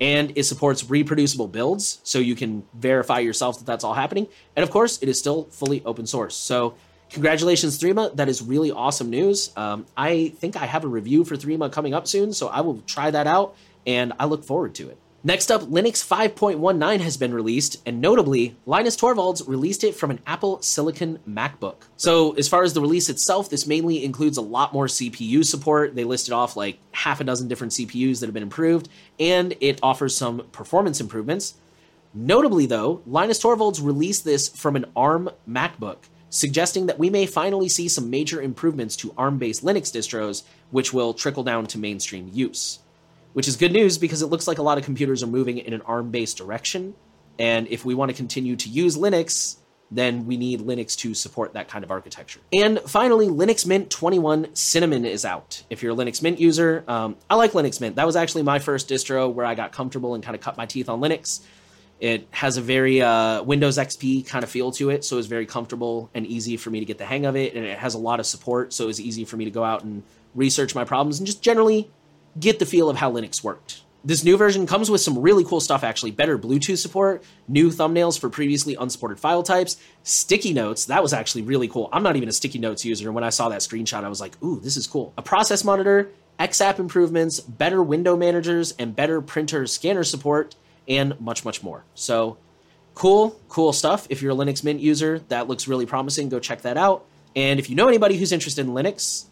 and 0.00 0.32
it 0.36 0.44
supports 0.44 0.90
reproducible 0.90 1.48
builds, 1.48 2.00
so 2.02 2.18
you 2.18 2.34
can 2.34 2.64
verify 2.74 3.20
yourself 3.20 3.58
that 3.58 3.64
that's 3.64 3.84
all 3.84 3.94
happening. 3.94 4.26
And 4.56 4.62
of 4.62 4.70
course, 4.70 4.98
it 5.02 5.08
is 5.08 5.18
still 5.18 5.44
fully 5.44 5.82
open 5.84 6.06
source. 6.06 6.34
So 6.34 6.74
congratulations, 7.10 7.78
Threema. 7.78 8.14
That 8.16 8.28
is 8.28 8.42
really 8.42 8.70
awesome 8.70 9.10
news. 9.10 9.52
Um, 9.56 9.86
I 9.96 10.32
think 10.38 10.56
I 10.56 10.66
have 10.66 10.84
a 10.84 10.88
review 10.88 11.24
for 11.24 11.36
Threema 11.36 11.70
coming 11.70 11.94
up 11.94 12.08
soon, 12.08 12.32
so 12.32 12.48
I 12.48 12.60
will 12.60 12.82
try 12.86 13.10
that 13.10 13.26
out, 13.26 13.56
and 13.86 14.12
I 14.18 14.24
look 14.24 14.44
forward 14.44 14.74
to 14.76 14.88
it. 14.88 14.98
Next 15.26 15.50
up, 15.50 15.62
Linux 15.62 16.06
5.19 16.06 17.00
has 17.00 17.16
been 17.16 17.32
released, 17.32 17.80
and 17.86 17.98
notably, 17.98 18.56
Linus 18.66 18.94
Torvalds 18.94 19.48
released 19.48 19.82
it 19.82 19.94
from 19.94 20.10
an 20.10 20.20
Apple 20.26 20.60
Silicon 20.60 21.18
MacBook. 21.26 21.76
So, 21.96 22.32
as 22.32 22.46
far 22.46 22.62
as 22.62 22.74
the 22.74 22.82
release 22.82 23.08
itself, 23.08 23.48
this 23.48 23.66
mainly 23.66 24.04
includes 24.04 24.36
a 24.36 24.42
lot 24.42 24.74
more 24.74 24.84
CPU 24.84 25.42
support. 25.42 25.94
They 25.94 26.04
listed 26.04 26.34
off 26.34 26.58
like 26.58 26.76
half 26.92 27.22
a 27.22 27.24
dozen 27.24 27.48
different 27.48 27.72
CPUs 27.72 28.20
that 28.20 28.26
have 28.26 28.34
been 28.34 28.42
improved, 28.42 28.90
and 29.18 29.54
it 29.62 29.80
offers 29.82 30.14
some 30.14 30.46
performance 30.52 31.00
improvements. 31.00 31.54
Notably, 32.12 32.66
though, 32.66 33.00
Linus 33.06 33.42
Torvalds 33.42 33.82
released 33.82 34.26
this 34.26 34.50
from 34.50 34.76
an 34.76 34.84
ARM 34.94 35.30
MacBook, 35.48 36.00
suggesting 36.28 36.84
that 36.84 36.98
we 36.98 37.08
may 37.08 37.24
finally 37.24 37.70
see 37.70 37.88
some 37.88 38.10
major 38.10 38.42
improvements 38.42 38.94
to 38.96 39.14
ARM 39.16 39.38
based 39.38 39.64
Linux 39.64 39.90
distros, 39.90 40.42
which 40.70 40.92
will 40.92 41.14
trickle 41.14 41.44
down 41.44 41.66
to 41.68 41.78
mainstream 41.78 42.28
use 42.30 42.80
which 43.34 43.46
is 43.46 43.56
good 43.56 43.72
news 43.72 43.98
because 43.98 44.22
it 44.22 44.26
looks 44.26 44.48
like 44.48 44.58
a 44.58 44.62
lot 44.62 44.78
of 44.78 44.84
computers 44.84 45.22
are 45.22 45.26
moving 45.26 45.58
in 45.58 45.74
an 45.74 45.82
ARM 45.82 46.10
based 46.10 46.38
direction. 46.38 46.94
And 47.38 47.68
if 47.68 47.84
we 47.84 47.94
want 47.94 48.10
to 48.10 48.16
continue 48.16 48.56
to 48.56 48.68
use 48.68 48.96
Linux, 48.96 49.56
then 49.90 50.26
we 50.26 50.36
need 50.36 50.60
Linux 50.60 50.96
to 50.98 51.14
support 51.14 51.52
that 51.54 51.68
kind 51.68 51.84
of 51.84 51.90
architecture. 51.90 52.40
And 52.52 52.80
finally, 52.80 53.26
Linux 53.26 53.66
Mint 53.66 53.90
21 53.90 54.54
Cinnamon 54.54 55.04
is 55.04 55.24
out. 55.24 55.62
If 55.68 55.82
you're 55.82 55.92
a 55.92 55.96
Linux 55.96 56.22
Mint 56.22 56.40
user, 56.40 56.84
um, 56.88 57.16
I 57.28 57.34
like 57.34 57.52
Linux 57.52 57.80
Mint. 57.80 57.96
That 57.96 58.06
was 58.06 58.16
actually 58.16 58.44
my 58.44 58.58
first 58.58 58.88
distro 58.88 59.32
where 59.32 59.44
I 59.44 59.54
got 59.54 59.72
comfortable 59.72 60.14
and 60.14 60.22
kind 60.22 60.34
of 60.34 60.40
cut 60.40 60.56
my 60.56 60.66
teeth 60.66 60.88
on 60.88 61.00
Linux. 61.00 61.44
It 62.00 62.26
has 62.32 62.56
a 62.56 62.60
very 62.60 63.00
uh, 63.00 63.42
Windows 63.42 63.78
XP 63.78 64.26
kind 64.26 64.42
of 64.42 64.50
feel 64.50 64.72
to 64.72 64.90
it, 64.90 65.04
so 65.04 65.18
it's 65.18 65.28
very 65.28 65.46
comfortable 65.46 66.10
and 66.12 66.26
easy 66.26 66.56
for 66.56 66.70
me 66.70 66.80
to 66.80 66.84
get 66.84 66.98
the 66.98 67.04
hang 67.04 67.24
of 67.24 67.36
it. 67.36 67.54
And 67.54 67.64
it 67.64 67.78
has 67.78 67.94
a 67.94 67.98
lot 67.98 68.20
of 68.20 68.26
support, 68.26 68.72
so 68.72 68.84
it 68.84 68.86
was 68.88 69.00
easy 69.00 69.24
for 69.24 69.36
me 69.36 69.44
to 69.44 69.50
go 69.50 69.64
out 69.64 69.84
and 69.84 70.02
research 70.34 70.74
my 70.74 70.84
problems 70.84 71.20
and 71.20 71.26
just 71.26 71.40
generally 71.42 71.88
get 72.38 72.58
the 72.58 72.66
feel 72.66 72.90
of 72.90 72.96
how 72.96 73.12
Linux 73.12 73.42
worked. 73.42 73.82
This 74.06 74.22
new 74.22 74.36
version 74.36 74.66
comes 74.66 74.90
with 74.90 75.00
some 75.00 75.18
really 75.18 75.44
cool 75.44 75.60
stuff, 75.60 75.82
actually. 75.82 76.10
Better 76.10 76.38
Bluetooth 76.38 76.76
support, 76.76 77.24
new 77.48 77.70
thumbnails 77.70 78.18
for 78.20 78.28
previously 78.28 78.74
unsupported 78.74 79.18
file 79.18 79.42
types, 79.42 79.78
sticky 80.02 80.52
notes. 80.52 80.84
That 80.86 81.02
was 81.02 81.14
actually 81.14 81.42
really 81.42 81.68
cool. 81.68 81.88
I'm 81.90 82.02
not 82.02 82.14
even 82.16 82.28
a 82.28 82.32
sticky 82.32 82.58
notes 82.58 82.84
user. 82.84 83.08
And 83.08 83.14
when 83.14 83.24
I 83.24 83.30
saw 83.30 83.48
that 83.48 83.60
screenshot, 83.60 84.04
I 84.04 84.08
was 84.08 84.20
like, 84.20 84.34
ooh, 84.42 84.60
this 84.60 84.76
is 84.76 84.86
cool. 84.86 85.14
A 85.16 85.22
process 85.22 85.64
monitor, 85.64 86.10
XApp 86.38 86.78
improvements, 86.78 87.40
better 87.40 87.82
window 87.82 88.14
managers, 88.14 88.72
and 88.72 88.94
better 88.94 89.22
printer 89.22 89.66
scanner 89.66 90.04
support, 90.04 90.54
and 90.86 91.18
much, 91.18 91.46
much 91.46 91.62
more. 91.62 91.84
So 91.94 92.36
cool, 92.94 93.40
cool 93.48 93.72
stuff. 93.72 94.06
If 94.10 94.20
you're 94.20 94.32
a 94.32 94.36
Linux 94.36 94.62
Mint 94.62 94.80
user, 94.80 95.20
that 95.28 95.48
looks 95.48 95.66
really 95.66 95.86
promising. 95.86 96.28
Go 96.28 96.40
check 96.40 96.60
that 96.62 96.76
out. 96.76 97.06
And 97.34 97.58
if 97.58 97.70
you 97.70 97.76
know 97.76 97.88
anybody 97.88 98.18
who's 98.18 98.32
interested 98.32 98.66
in 98.66 98.72
Linux, 98.72 99.24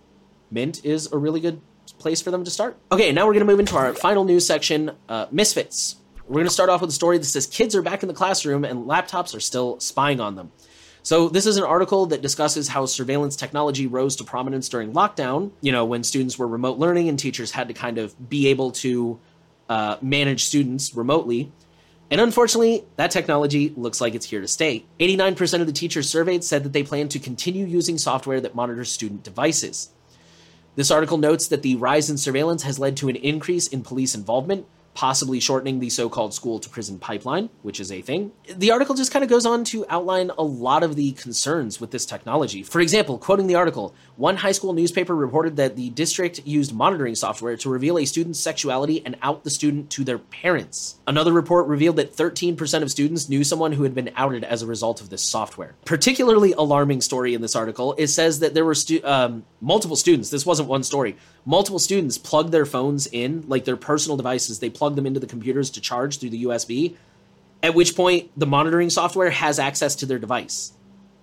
Mint 0.51 0.83
is 0.83 1.13
a 1.13 1.19
really 1.19 1.41
good 1.41 1.61
place 1.99 2.21
for 2.21 2.31
them 2.31 2.45
to 2.45 2.51
start. 2.51 2.77
Okay, 2.91 3.13
now 3.13 3.27
we're 3.27 3.33
going 3.33 3.47
to 3.47 3.51
move 3.51 3.61
into 3.61 3.77
our 3.77 3.95
final 3.95 4.25
news 4.25 4.47
section 4.47 4.93
uh, 5.09 5.27
Misfits. 5.31 5.97
We're 6.27 6.35
going 6.35 6.47
to 6.47 6.53
start 6.53 6.71
off 6.71 6.81
with 6.81 6.91
a 6.91 6.95
story 6.95 7.19
that 7.19 7.25
says 7.25 7.47
kids 7.47 7.75
are 7.75 7.83
back 7.83 8.03
in 8.03 8.09
the 8.09 8.15
classroom 8.15 8.65
and 8.65 8.87
laptops 8.87 9.35
are 9.35 9.41
still 9.41 9.79
spying 9.81 10.21
on 10.21 10.37
them. 10.37 10.53
So, 11.05 11.29
this 11.29 11.47
is 11.47 11.57
an 11.57 11.65
article 11.65 12.07
that 12.07 12.23
discusses 12.23 12.69
how 12.69 12.87
surveillance 12.87 13.35
technology 13.35 13.89
rose 13.89 14.15
to 14.17 14.25
prominence 14.25 14.69
during 14.69 14.93
lockdown, 14.93 15.51
you 15.61 15.73
know, 15.73 15.85
when 15.85 16.05
students 16.05 16.39
were 16.39 16.47
remote 16.47 16.79
learning 16.79 17.09
and 17.09 17.19
teachers 17.19 17.51
had 17.51 17.67
to 17.69 17.75
kind 17.75 17.99
of 17.99 18.31
be 18.31 18.49
able 18.49 18.71
to 18.73 19.19
uh, 19.69 19.97
manage 20.01 20.45
students 20.45 20.95
remotely. 20.95 21.51
And 22.13 22.21
unfortunately, 22.21 22.85
that 22.97 23.11
technology 23.11 23.73
looks 23.77 24.01
like 24.01 24.15
it's 24.15 24.27
here 24.27 24.43
to 24.43 24.47
stay. 24.47 24.85
89% 25.01 25.61
of 25.61 25.67
the 25.67 25.73
teachers 25.73 26.09
surveyed 26.11 26.45
said 26.45 26.63
that 26.63 26.73
they 26.73 26.83
plan 26.83 27.09
to 27.09 27.19
continue 27.19 27.65
using 27.65 27.97
software 27.97 28.39
that 28.41 28.55
monitors 28.55 28.93
student 28.93 29.23
devices. 29.23 29.89
This 30.75 30.91
article 30.91 31.19
notes 31.19 31.49
that 31.49 31.63
the 31.63 31.77
rise 31.77 32.09
in 32.09 32.17
surveillance 32.17 32.63
has 32.63 32.79
led 32.79 32.97
to 32.99 33.09
an 33.09 33.17
increase 33.17 33.67
in 33.67 33.83
police 33.83 34.15
involvement, 34.15 34.67
possibly 34.95 35.41
shortening 35.41 35.81
the 35.81 35.91
so 35.91 36.09
called 36.09 36.35
school 36.35 36.59
to 36.59 36.69
prison 36.69 36.99
pipeline, 36.99 37.49
which 37.63 37.81
is 37.81 37.91
a 37.91 38.03
thing. 38.03 38.33
The 38.55 38.71
article 38.71 38.95
just 38.95 39.13
kind 39.13 39.23
of 39.23 39.31
goes 39.31 39.47
on 39.47 39.65
to 39.65 39.87
outline 39.89 40.31
a 40.37 40.43
lot 40.43 40.83
of 40.83 40.97
the 40.97 41.13
concerns 41.13 41.81
with 41.81 41.91
this 41.91 42.05
technology. 42.05 42.63
For 42.63 42.81
example, 42.81 43.19
quoting 43.19 43.47
the 43.47 43.55
article, 43.55 43.95
one 44.17 44.37
high 44.37 44.53
school 44.53 44.73
newspaper 44.73 45.15
reported 45.17 45.57
that 45.57 45.77
the 45.77 45.91
district 45.91 46.47
used 46.47 46.75
monitoring 46.75 47.15
software 47.15 47.57
to 47.57 47.71
reveal 47.71 47.99
a 47.99 48.05
student's 48.05 48.39
sexuality 48.41 49.05
and 49.05 49.17
out 49.23 49.45
the 49.45 49.51
student 49.51 49.91
to 49.91 50.05
their 50.05 50.19
parents. 50.19 50.97
Another 51.07 51.33
report 51.33 51.67
revealed 51.67 51.97
that 51.97 52.15
13% 52.15 52.83
of 52.83 52.91
students 52.91 53.29
knew 53.29 53.45
someone 53.45 53.73
who 53.73 53.85
had 53.85 53.95
been 53.95 54.11
outed 54.17 54.45
as 54.45 54.63
a 54.63 54.67
result 54.67 55.01
of 55.01 55.09
this 55.09 55.23
software. 55.23 55.75
Particularly 55.85 56.53
alarming 56.53 57.01
story 57.01 57.35
in 57.35 57.41
this 57.41 57.57
article, 57.57 57.95
it 57.99 58.09
says 58.09 58.41
that 58.41 58.55
there 58.55 58.65
were 58.65 58.75
stu- 58.75 59.01
um, 59.05 59.45
multiple 59.61 59.97
students, 59.97 60.31
this 60.31 60.45
wasn't 60.45 60.69
one 60.69 60.83
story, 60.83 61.17
multiple 61.45 61.79
students 61.79 62.19
plugged 62.19 62.53
their 62.53 62.67
phones 62.67 63.07
in, 63.07 63.45
like 63.49 63.65
their 63.65 63.77
personal 63.77 64.17
devices, 64.17 64.59
they 64.59 64.71
plug 64.83 64.97
them 64.97 65.07
into 65.07 65.21
the 65.21 65.29
computers 65.29 65.71
to 65.71 65.81
charge 65.81 66.19
through 66.19 66.31
the 66.31 66.43
USB, 66.43 66.97
at 67.63 67.73
which 67.73 67.95
point 67.95 68.33
the 68.37 68.49
monitoring 68.49 68.91
software 68.91 69.31
has 69.31 69.61
access 69.61 69.95
to 69.95 70.07
their 70.07 70.19
device 70.19 70.73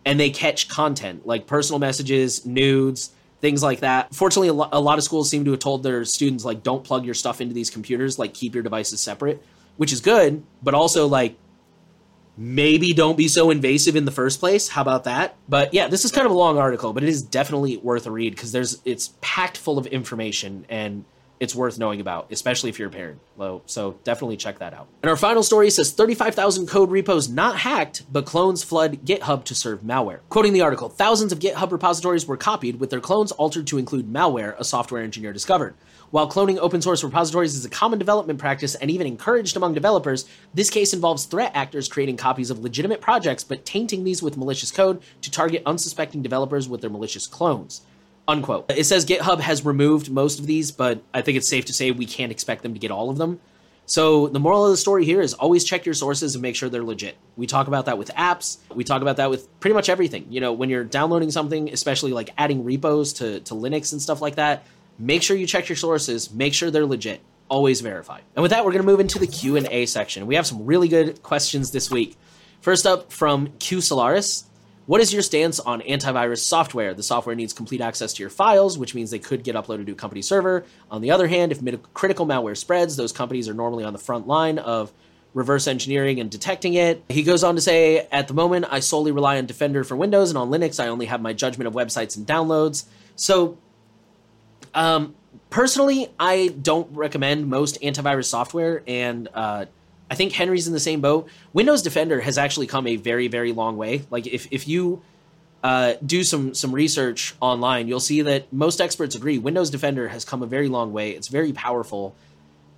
and 0.05 0.17
they 0.17 0.29
catch 0.29 0.69
content 0.69 1.27
like 1.27 1.45
personal 1.45 1.77
messages, 1.77 2.45
nudes, 2.45 3.11
things 3.41 3.61
like 3.61 3.81
that. 3.81 4.15
Fortunately, 4.15 4.47
a, 4.47 4.53
lo- 4.53 4.69
a 4.71 4.79
lot 4.79 4.97
of 4.97 5.03
schools 5.03 5.29
seem 5.29 5.43
to 5.43 5.51
have 5.51 5.59
told 5.59 5.83
their 5.83 6.05
students 6.05 6.45
like 6.45 6.63
don't 6.63 6.85
plug 6.85 7.03
your 7.03 7.13
stuff 7.13 7.41
into 7.41 7.53
these 7.53 7.69
computers, 7.69 8.17
like 8.17 8.33
keep 8.33 8.53
your 8.53 8.63
devices 8.63 9.01
separate, 9.01 9.43
which 9.75 9.91
is 9.91 9.99
good, 9.99 10.41
but 10.63 10.73
also 10.73 11.05
like 11.05 11.35
maybe 12.37 12.93
don't 12.93 13.17
be 13.17 13.27
so 13.27 13.51
invasive 13.51 13.97
in 13.97 14.05
the 14.05 14.11
first 14.11 14.39
place. 14.39 14.69
How 14.69 14.83
about 14.83 15.03
that? 15.03 15.35
But 15.49 15.73
yeah, 15.73 15.89
this 15.89 16.05
is 16.05 16.13
kind 16.13 16.25
of 16.25 16.31
a 16.31 16.37
long 16.37 16.57
article, 16.57 16.93
but 16.93 17.03
it 17.03 17.09
is 17.09 17.21
definitely 17.21 17.75
worth 17.75 18.05
a 18.05 18.11
read 18.11 18.33
because 18.33 18.53
there's 18.53 18.81
it's 18.85 19.15
packed 19.19 19.57
full 19.57 19.77
of 19.77 19.85
information 19.87 20.65
and 20.69 21.03
it's 21.39 21.55
worth 21.55 21.79
knowing 21.79 22.01
about, 22.01 22.31
especially 22.31 22.69
if 22.69 22.77
you're 22.77 22.89
a 22.89 22.91
parent. 22.91 23.19
So 23.65 23.97
definitely 24.03 24.35
check 24.35 24.59
that 24.59 24.73
out. 24.73 24.87
And 25.01 25.09
our 25.09 25.15
final 25.15 25.43
story 25.43 25.69
says 25.69 25.91
35,000 25.91 26.67
code 26.67 26.91
repos 26.91 27.29
not 27.29 27.57
hacked, 27.57 28.03
but 28.11 28.25
clones 28.25 28.63
flood 28.63 29.05
GitHub 29.05 29.45
to 29.45 29.55
serve 29.55 29.81
malware. 29.81 30.19
Quoting 30.29 30.51
the 30.51 30.61
article, 30.61 30.89
thousands 30.89 31.31
of 31.31 31.39
GitHub 31.39 31.71
repositories 31.71 32.27
were 32.27 32.35
copied 32.35 32.79
with 32.79 32.89
their 32.89 32.99
clones 32.99 33.31
altered 33.31 33.67
to 33.67 33.77
include 33.77 34.11
malware, 34.11 34.59
a 34.59 34.65
software 34.65 35.01
engineer 35.01 35.31
discovered. 35.31 35.75
While 36.11 36.29
cloning 36.29 36.57
open 36.57 36.81
source 36.81 37.03
repositories 37.03 37.55
is 37.55 37.63
a 37.63 37.69
common 37.69 37.99
development 37.99 38.39
practice 38.39 38.75
and 38.75 38.91
even 38.91 39.07
encouraged 39.07 39.55
among 39.55 39.75
developers, 39.75 40.27
this 40.53 40.69
case 40.69 40.93
involves 40.93 41.25
threat 41.25 41.51
actors 41.53 41.87
creating 41.87 42.17
copies 42.17 42.49
of 42.49 42.59
legitimate 42.59 42.99
projects 42.99 43.43
but 43.43 43.63
tainting 43.63 44.03
these 44.03 44.21
with 44.21 44.35
malicious 44.35 44.71
code 44.71 45.01
to 45.21 45.31
target 45.31 45.61
unsuspecting 45.65 46.21
developers 46.21 46.67
with 46.67 46.81
their 46.81 46.89
malicious 46.89 47.27
clones 47.27 47.81
unquote. 48.29 48.71
It 48.71 48.85
says 48.85 49.05
GitHub 49.05 49.39
has 49.39 49.65
removed 49.65 50.09
most 50.09 50.39
of 50.39 50.47
these, 50.47 50.71
but 50.71 51.01
I 51.13 51.21
think 51.21 51.37
it's 51.37 51.47
safe 51.47 51.65
to 51.65 51.73
say 51.73 51.91
we 51.91 52.05
can't 52.05 52.31
expect 52.31 52.63
them 52.63 52.73
to 52.73 52.79
get 52.79 52.91
all 52.91 53.09
of 53.09 53.17
them. 53.17 53.39
So 53.85 54.27
the 54.27 54.39
moral 54.39 54.65
of 54.65 54.71
the 54.71 54.77
story 54.77 55.03
here 55.03 55.19
is 55.19 55.33
always 55.33 55.63
check 55.63 55.83
your 55.83 55.95
sources 55.95 56.35
and 56.35 56.43
make 56.43 56.55
sure 56.55 56.69
they're 56.69 56.83
legit. 56.83 57.17
We 57.35 57.47
talk 57.47 57.67
about 57.67 57.87
that 57.87 57.97
with 57.97 58.09
apps. 58.09 58.59
We 58.71 58.83
talk 58.83 59.01
about 59.01 59.17
that 59.17 59.31
with 59.31 59.59
pretty 59.59 59.73
much 59.73 59.89
everything. 59.89 60.27
You 60.29 60.41
know, 60.41 60.53
when 60.53 60.69
you're 60.69 60.83
downloading 60.83 61.31
something, 61.31 61.69
especially 61.73 62.13
like 62.13 62.29
adding 62.37 62.63
repos 62.63 63.13
to, 63.13 63.39
to 63.39 63.55
Linux 63.55 63.91
and 63.91 63.99
stuff 63.99 64.21
like 64.21 64.35
that, 64.35 64.63
make 64.99 65.23
sure 65.23 65.35
you 65.35 65.47
check 65.47 65.69
your 65.69 65.75
sources, 65.75 66.31
make 66.31 66.53
sure 66.53 66.69
they're 66.69 66.85
legit. 66.85 67.21
Always 67.49 67.81
verify. 67.81 68.19
And 68.35 68.43
with 68.43 68.51
that, 68.51 68.63
we're 68.63 68.73
going 68.73 68.83
to 68.83 68.87
move 68.91 68.99
into 68.99 69.17
the 69.17 69.25
Q&A 69.25 69.87
section. 69.87 70.27
We 70.27 70.35
have 70.35 70.45
some 70.45 70.67
really 70.67 70.87
good 70.87 71.23
questions 71.23 71.71
this 71.71 71.89
week. 71.89 72.15
First 72.61 72.85
up 72.85 73.11
from 73.11 73.53
Q 73.57 73.81
Solaris. 73.81 74.45
What 74.89 75.01
is 75.01 75.13
your 75.13 75.21
stance 75.21 75.59
on 75.59 75.81
antivirus 75.81 76.39
software? 76.39 76.95
The 76.95 77.03
software 77.03 77.35
needs 77.35 77.53
complete 77.53 77.79
access 77.79 78.11
to 78.13 78.23
your 78.23 78.31
files, 78.31 78.75
which 78.75 78.95
means 78.95 79.11
they 79.11 79.19
could 79.19 79.43
get 79.43 79.53
uploaded 79.53 79.85
to 79.85 79.91
a 79.91 79.95
company 79.95 80.23
server. 80.23 80.65
On 80.89 80.99
the 80.99 81.11
other 81.11 81.27
hand, 81.27 81.51
if 81.51 81.61
critical 81.93 82.25
malware 82.25 82.57
spreads, 82.57 82.95
those 82.95 83.11
companies 83.11 83.47
are 83.47 83.53
normally 83.53 83.83
on 83.83 83.93
the 83.93 83.99
front 83.99 84.25
line 84.25 84.57
of 84.57 84.91
reverse 85.35 85.67
engineering 85.67 86.19
and 86.19 86.31
detecting 86.31 86.73
it. 86.73 87.03
He 87.07 87.21
goes 87.21 87.43
on 87.43 87.53
to 87.53 87.61
say, 87.61 88.07
at 88.11 88.27
the 88.27 88.33
moment, 88.33 88.65
I 88.67 88.79
solely 88.79 89.11
rely 89.11 89.37
on 89.37 89.45
Defender 89.45 89.83
for 89.83 89.95
Windows, 89.95 90.31
and 90.31 90.39
on 90.39 90.49
Linux, 90.49 90.83
I 90.83 90.87
only 90.87 91.05
have 91.05 91.21
my 91.21 91.33
judgment 91.33 91.67
of 91.67 91.75
websites 91.75 92.17
and 92.17 92.25
downloads. 92.25 92.85
So, 93.15 93.59
um, 94.73 95.13
personally, 95.51 96.07
I 96.19 96.47
don't 96.47 96.97
recommend 96.97 97.45
most 97.45 97.79
antivirus 97.83 98.25
software, 98.25 98.81
and 98.87 99.29
uh, 99.35 99.65
I 100.09 100.15
think 100.15 100.33
Henry's 100.33 100.67
in 100.67 100.73
the 100.73 100.79
same 100.79 101.01
boat. 101.01 101.29
Windows 101.53 101.81
Defender 101.81 102.19
has 102.21 102.37
actually 102.37 102.67
come 102.67 102.87
a 102.87 102.95
very, 102.95 103.27
very 103.27 103.51
long 103.51 103.77
way. 103.77 104.05
Like 104.09 104.25
if 104.27 104.47
if 104.51 104.67
you 104.67 105.01
uh, 105.63 105.93
do 106.05 106.23
some 106.23 106.53
some 106.53 106.73
research 106.73 107.35
online, 107.41 107.87
you'll 107.87 107.99
see 107.99 108.21
that 108.23 108.51
most 108.51 108.81
experts 108.81 109.15
agree 109.15 109.37
Windows 109.37 109.69
Defender 109.69 110.07
has 110.07 110.25
come 110.25 110.41
a 110.41 110.47
very 110.47 110.67
long 110.67 110.93
way. 110.93 111.11
It's 111.11 111.27
very 111.27 111.53
powerful. 111.53 112.15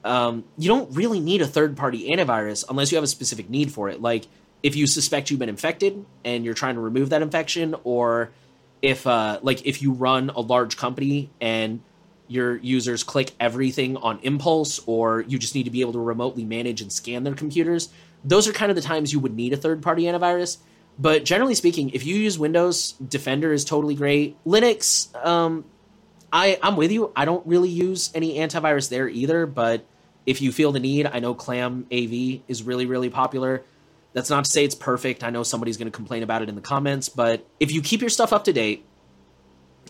Um, 0.04 0.44
you 0.58 0.68
don't 0.68 0.94
really 0.96 1.20
need 1.20 1.42
a 1.42 1.48
third 1.48 1.78
party 1.78 2.10
antivirus 2.10 2.66
unless 2.68 2.92
you 2.92 2.96
have 2.98 3.04
a 3.04 3.08
specific 3.08 3.50
need 3.50 3.72
for 3.72 3.90
it. 3.90 4.02
Like 4.02 4.26
if 4.64 4.76
you 4.76 4.88
suspect 4.88 5.30
you've 5.30 5.40
been 5.40 5.50
infected 5.50 6.06
and 6.26 6.44
you're 6.44 6.54
trying 6.54 6.76
to 6.76 6.82
remove 6.82 7.10
that 7.10 7.22
infection, 7.22 7.76
or 7.84 8.32
if 8.82 9.06
uh, 9.06 9.40
like 9.42 9.66
if 9.66 9.82
you 9.82 9.94
run 9.94 10.30
a 10.32 10.42
large 10.42 10.76
company 10.76 11.30
and 11.40 11.82
your 12.32 12.58
users 12.58 13.04
click 13.04 13.34
everything 13.40 13.98
on 13.98 14.20
impulse, 14.24 14.80
or 14.86 15.22
you 15.22 15.38
just 15.38 15.56
need 15.56 15.64
to 15.64 15.72
be 15.72 15.82
able 15.82 15.94
to 15.94 16.00
remotely 16.00 16.46
manage 16.46 16.82
and 16.82 16.92
scan 16.92 17.24
their 17.24 17.36
computers. 17.36 17.90
Those 18.24 18.48
are 18.48 18.54
kind 18.54 18.72
of 18.72 18.76
the 18.76 18.82
times 18.82 19.12
you 19.12 19.20
would 19.20 19.36
need 19.36 19.54
a 19.54 19.58
third 19.58 19.82
party 19.82 20.04
antivirus 20.04 20.58
but 21.02 21.26
generally 21.26 21.56
speaking, 21.56 21.90
if 21.92 22.06
you 22.06 22.16
use 22.16 22.38
Windows, 22.38 22.92
Defender 22.94 23.52
is 23.52 23.66
totally 23.66 23.96
great. 23.96 24.38
Linux, 24.46 25.14
um, 25.26 25.66
I 26.32 26.60
I'm 26.62 26.76
with 26.76 26.92
you. 26.92 27.12
I 27.16 27.26
don't 27.26 27.46
really 27.48 27.70
use 27.70 28.12
any 28.14 28.38
antivirus 28.38 28.90
there 28.90 29.08
either. 29.08 29.46
But 29.46 29.86
if 30.26 30.42
you 30.42 30.52
feel 30.52 30.72
the 30.72 30.80
need, 30.80 31.08
I 31.08 31.20
know 31.20 31.34
ClamAV 31.34 32.42
is 32.48 32.64
really 32.64 32.86
really 32.86 33.10
popular. 33.10 33.64
That's 34.14 34.30
not 34.30 34.46
to 34.46 34.52
say 34.52 34.66
it's 34.66 34.76
perfect. 34.76 35.24
I 35.24 35.30
know 35.30 35.42
somebody's 35.42 35.78
going 35.78 35.90
to 35.90 35.96
complain 35.96 36.22
about 36.22 36.42
it 36.42 36.50
in 36.50 36.56
the 36.56 36.62
comments, 36.62 37.08
but 37.08 37.48
if 37.60 37.72
you 37.72 37.82
keep 37.82 38.02
your 38.02 38.10
stuff 38.10 38.34
up 38.34 38.44
to 38.44 38.54
date, 38.54 38.86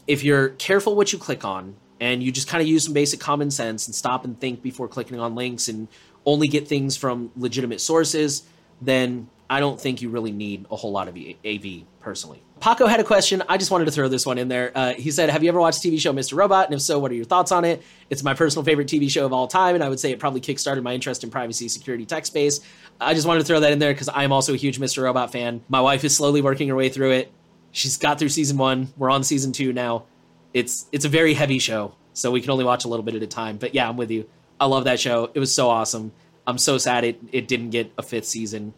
if 0.06 0.24
you're 0.24 0.50
careful 0.50 0.96
what 0.96 1.12
you 1.12 1.18
click 1.18 1.44
on, 1.44 1.76
and 2.02 2.22
you 2.24 2.32
just 2.32 2.48
kind 2.48 2.62
of 2.62 2.68
use 2.68 2.84
some 2.84 2.94
basic 2.94 3.20
common 3.20 3.52
sense 3.52 3.88
and 3.88 3.96
stop 3.96 4.26
and 4.26 4.38
think 4.42 4.62
before 4.62 4.88
clicking 4.88 5.20
on 5.20 5.36
links 5.36 5.70
and 5.70 5.88
only 6.26 6.48
get 6.48 6.68
things 6.68 6.98
from 6.98 7.32
legitimate 7.38 7.80
sources, 7.80 8.44
then 8.82 9.30
I 9.50 9.60
don't 9.60 9.80
think 9.80 10.02
you 10.02 10.10
really 10.10 10.32
need 10.32 10.66
a 10.72 10.76
whole 10.76 10.92
lot 10.92 11.08
of 11.08 11.16
AV 11.46 11.84
personally. 12.00 12.42
Paco 12.60 12.88
had 12.88 13.00
a 13.00 13.04
question. 13.04 13.44
I 13.48 13.58
just 13.58 13.70
wanted 13.70 13.86
to 13.86 13.92
throw 13.92 14.08
this 14.08 14.26
one 14.26 14.38
in 14.38 14.48
there. 14.48 14.72
Uh, 14.74 14.94
he 14.94 15.12
said, 15.12 15.30
Have 15.30 15.44
you 15.44 15.50
ever 15.50 15.60
watched 15.60 15.84
TV 15.84 16.00
show 16.00 16.14
Mr. 16.14 16.36
Robot? 16.36 16.66
And 16.66 16.74
if 16.74 16.82
so, 16.82 17.00
what 17.00 17.12
are 17.12 17.16
your 17.16 17.26
thoughts 17.26 17.52
on 17.52 17.66
it? 17.66 17.84
It's 18.10 18.24
my 18.24 18.34
personal 18.34 18.64
favorite 18.64 18.88
TV 18.88 19.10
show 19.10 19.26
of 19.26 19.34
all 19.34 19.48
time, 19.48 19.76
and 19.76 19.84
I 19.84 19.90
would 19.90 20.00
say 20.00 20.12
it 20.12 20.20
probably 20.20 20.42
kickstarted 20.42 20.82
my 20.84 20.94
interest 20.94 21.24
in 21.24 21.30
privacy, 21.30 21.68
security, 21.68 22.06
tech 22.06 22.26
space. 22.26 22.62
I 23.00 23.14
just 23.14 23.28
wanted 23.28 23.42
to 23.42 23.46
throw 23.46 23.60
that 23.60 23.72
in 23.72 23.80
there 23.80 23.94
because 23.94 24.10
I'm 24.14 24.32
also 24.32 24.54
a 24.54 24.58
huge 24.58 24.80
Mr. 24.80 25.04
Robot 25.04 25.32
fan. 25.32 25.62
My 25.70 25.82
wife 25.82 26.04
is 26.04 26.16
slowly 26.16 26.42
working 26.42 26.68
her 26.70 26.76
way 26.76 26.90
through 26.90 27.12
it. 27.12 27.32
She's 27.72 27.98
got 27.98 28.20
through 28.20 28.30
season 28.30 28.58
one. 28.58 28.94
We're 28.98 29.10
on 29.10 29.24
season 29.24 29.52
two 29.52 29.74
now. 29.74 30.06
It's 30.54 30.88
it's 30.92 31.06
a 31.06 31.10
very 31.10 31.34
heavy 31.34 31.60
show, 31.60 31.96
so 32.14 32.32
we 32.32 32.42
can 32.42 32.52
only 32.52 32.66
watch 32.66 32.86
a 32.86 32.88
little 32.88 33.04
bit 33.04 33.16
at 33.16 33.24
a 33.24 33.28
time. 33.28 33.58
But 33.58 33.74
yeah, 33.74 33.88
I'm 33.88 33.98
with 33.98 34.12
you. 34.12 34.28
I 34.60 34.66
love 34.66 34.84
that 34.84 35.00
show. 35.00 35.32
It 35.34 35.40
was 35.40 35.54
so 35.54 35.70
awesome. 35.70 36.12
I'm 36.46 36.58
so 36.58 36.78
sad 36.78 37.04
it, 37.04 37.20
it 37.32 37.48
didn't 37.48 37.70
get 37.70 37.92
a 37.98 38.04
fifth 38.04 38.26
season. 38.26 38.74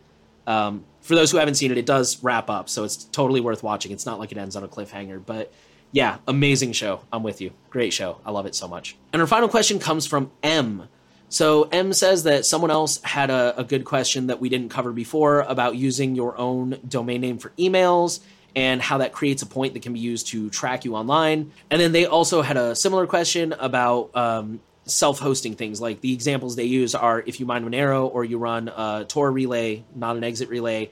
Um, 0.45 0.86
for 1.01 1.15
those 1.15 1.31
who 1.31 1.38
haven't 1.38 1.55
seen 1.55 1.71
it, 1.71 1.77
it 1.77 1.86
does 1.86 2.21
wrap 2.23 2.49
up, 2.49 2.69
so 2.69 2.83
it's 2.83 3.03
totally 3.05 3.41
worth 3.41 3.63
watching. 3.63 3.91
It's 3.91 4.05
not 4.05 4.19
like 4.19 4.31
it 4.31 4.38
ends 4.38 4.55
on 4.55 4.63
a 4.63 4.67
cliffhanger, 4.67 5.23
but 5.25 5.51
yeah, 5.91 6.17
amazing 6.27 6.73
show. 6.73 7.01
I'm 7.12 7.23
with 7.23 7.39
you. 7.41 7.51
Great 7.69 7.93
show. 7.93 8.19
I 8.25 8.31
love 8.31 8.45
it 8.45 8.55
so 8.55 8.67
much. 8.67 8.97
And 9.13 9.21
our 9.21 9.27
final 9.27 9.47
question 9.47 9.79
comes 9.79 10.05
from 10.05 10.31
M. 10.41 10.88
So 11.29 11.63
M 11.71 11.93
says 11.93 12.23
that 12.23 12.45
someone 12.45 12.71
else 12.71 13.01
had 13.01 13.29
a, 13.29 13.53
a 13.59 13.63
good 13.63 13.86
question 13.86 14.27
that 14.27 14.39
we 14.39 14.49
didn't 14.49 14.69
cover 14.69 14.91
before 14.91 15.41
about 15.41 15.75
using 15.75 16.15
your 16.15 16.38
own 16.38 16.79
domain 16.88 17.21
name 17.21 17.38
for 17.38 17.49
emails 17.57 18.19
and 18.55 18.81
how 18.81 18.99
that 18.99 19.13
creates 19.13 19.41
a 19.41 19.45
point 19.45 19.73
that 19.73 19.81
can 19.81 19.93
be 19.93 19.99
used 19.99 20.27
to 20.27 20.49
track 20.49 20.85
you 20.85 20.95
online. 20.95 21.51
And 21.69 21.81
then 21.81 21.91
they 21.91 22.05
also 22.05 22.41
had 22.41 22.57
a 22.57 22.75
similar 22.75 23.07
question 23.07 23.53
about 23.53 24.15
um, 24.15 24.59
self-hosting 24.85 25.55
things. 25.55 25.81
Like 25.81 26.01
the 26.01 26.13
examples 26.13 26.55
they 26.55 26.65
use 26.65 26.95
are 26.95 27.21
if 27.25 27.39
you 27.39 27.45
mine 27.45 27.65
monero 27.65 28.13
or 28.13 28.23
you 28.23 28.37
run 28.37 28.69
a 28.69 29.05
tor 29.07 29.31
relay 29.31 29.83
not 29.95 30.15
an 30.17 30.23
exit 30.23 30.49
relay 30.49 30.91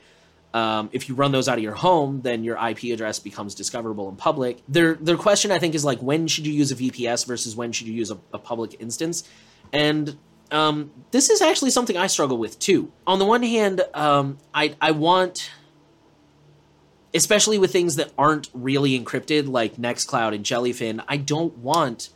um, 0.53 0.89
if 0.91 1.07
you 1.07 1.15
run 1.15 1.31
those 1.31 1.47
out 1.47 1.57
of 1.57 1.63
your 1.63 1.75
home 1.75 2.21
then 2.21 2.43
your 2.43 2.57
ip 2.69 2.83
address 2.83 3.19
becomes 3.19 3.55
discoverable 3.55 4.09
in 4.09 4.15
public. 4.15 4.61
Their 4.67 4.95
their 4.95 5.17
question 5.17 5.51
i 5.51 5.59
think 5.59 5.75
is 5.75 5.85
like 5.85 5.99
when 5.99 6.27
should 6.27 6.45
you 6.47 6.53
use 6.53 6.71
a 6.71 6.75
vps 6.75 7.25
versus 7.25 7.55
when 7.55 7.71
should 7.71 7.87
you 7.87 7.93
use 7.93 8.11
a, 8.11 8.17
a 8.33 8.39
public 8.39 8.75
instance? 8.79 9.23
And 9.73 10.17
um, 10.51 10.91
this 11.11 11.29
is 11.29 11.41
actually 11.41 11.71
something 11.71 11.95
i 11.97 12.07
struggle 12.07 12.37
with 12.37 12.59
too. 12.59 12.91
On 13.07 13.19
the 13.19 13.25
one 13.25 13.43
hand 13.43 13.81
um, 13.93 14.37
I, 14.53 14.75
I 14.81 14.91
want 14.91 15.51
especially 17.13 17.57
with 17.57 17.71
things 17.71 17.97
that 17.97 18.11
aren't 18.17 18.49
really 18.53 18.99
encrypted 18.99 19.47
like 19.47 19.75
nextcloud 19.75 20.33
and 20.33 20.45
jellyfin 20.45 21.03
i 21.07 21.17
don't 21.17 21.57
want 21.57 22.09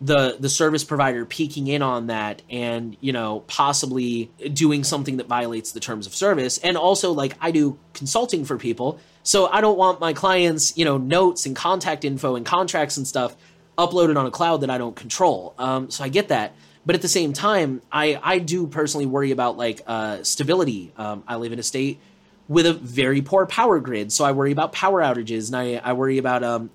the 0.00 0.36
the 0.38 0.48
service 0.48 0.84
provider 0.84 1.24
peeking 1.24 1.66
in 1.66 1.80
on 1.80 2.08
that 2.08 2.42
and 2.50 2.96
you 3.00 3.12
know 3.12 3.40
possibly 3.46 4.30
doing 4.52 4.84
something 4.84 5.16
that 5.16 5.26
violates 5.26 5.72
the 5.72 5.80
terms 5.80 6.06
of 6.06 6.14
service. 6.14 6.58
And 6.58 6.76
also 6.76 7.12
like 7.12 7.36
I 7.40 7.50
do 7.50 7.78
consulting 7.94 8.44
for 8.44 8.58
people 8.58 9.00
so 9.22 9.46
I 9.46 9.60
don't 9.60 9.78
want 9.78 10.00
my 10.00 10.12
clients 10.12 10.76
you 10.76 10.84
know 10.84 10.98
notes 10.98 11.46
and 11.46 11.56
contact 11.56 12.04
info 12.04 12.36
and 12.36 12.44
contracts 12.44 12.96
and 12.96 13.06
stuff 13.06 13.36
uploaded 13.78 14.18
on 14.18 14.26
a 14.26 14.30
cloud 14.30 14.58
that 14.62 14.70
I 14.70 14.78
don't 14.78 14.96
control. 14.96 15.54
Um, 15.58 15.90
so 15.90 16.04
I 16.04 16.08
get 16.08 16.28
that. 16.28 16.54
But 16.84 16.94
at 16.94 17.02
the 17.02 17.08
same 17.08 17.32
time 17.32 17.80
I 17.90 18.20
I 18.22 18.38
do 18.38 18.66
personally 18.66 19.06
worry 19.06 19.30
about 19.30 19.56
like 19.56 19.80
uh, 19.86 20.22
stability. 20.24 20.92
Um, 20.98 21.24
I 21.26 21.36
live 21.36 21.52
in 21.52 21.58
a 21.58 21.64
state 21.64 22.00
with 22.48 22.66
a 22.66 22.72
very 22.72 23.22
poor 23.22 23.46
power 23.46 23.80
grid 23.80 24.12
so 24.12 24.24
I 24.24 24.32
worry 24.32 24.52
about 24.52 24.72
power 24.72 25.02
outages 25.02 25.48
and 25.48 25.56
I 25.56 25.80
I 25.82 25.92
worry 25.92 26.18
about 26.18 26.44
um 26.44 26.70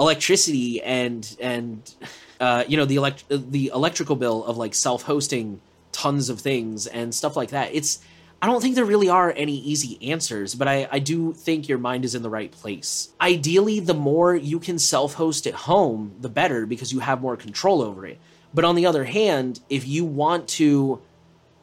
electricity 0.00 0.82
and 0.82 1.36
and 1.40 1.94
uh, 2.40 2.64
you 2.68 2.76
know 2.76 2.84
the 2.84 2.96
elect 2.96 3.24
the 3.28 3.70
electrical 3.74 4.16
bill 4.16 4.44
of 4.44 4.56
like 4.56 4.74
self 4.74 5.02
hosting 5.02 5.60
tons 5.92 6.28
of 6.28 6.40
things 6.40 6.86
and 6.86 7.14
stuff 7.14 7.36
like 7.36 7.50
that. 7.50 7.74
It's 7.74 8.00
I 8.40 8.46
don't 8.46 8.60
think 8.60 8.76
there 8.76 8.84
really 8.84 9.08
are 9.08 9.32
any 9.36 9.56
easy 9.56 9.98
answers, 10.12 10.54
but 10.54 10.68
I, 10.68 10.88
I 10.92 11.00
do 11.00 11.32
think 11.32 11.68
your 11.68 11.78
mind 11.78 12.04
is 12.04 12.14
in 12.14 12.22
the 12.22 12.30
right 12.30 12.52
place. 12.52 13.08
Ideally, 13.20 13.80
the 13.80 13.94
more 13.94 14.36
you 14.36 14.60
can 14.60 14.78
self 14.78 15.14
host 15.14 15.46
at 15.46 15.54
home, 15.54 16.14
the 16.20 16.28
better 16.28 16.64
because 16.64 16.92
you 16.92 17.00
have 17.00 17.20
more 17.20 17.36
control 17.36 17.82
over 17.82 18.06
it. 18.06 18.18
But 18.54 18.64
on 18.64 18.76
the 18.76 18.86
other 18.86 19.04
hand, 19.04 19.60
if 19.68 19.86
you 19.86 20.04
want 20.04 20.48
to 20.48 21.00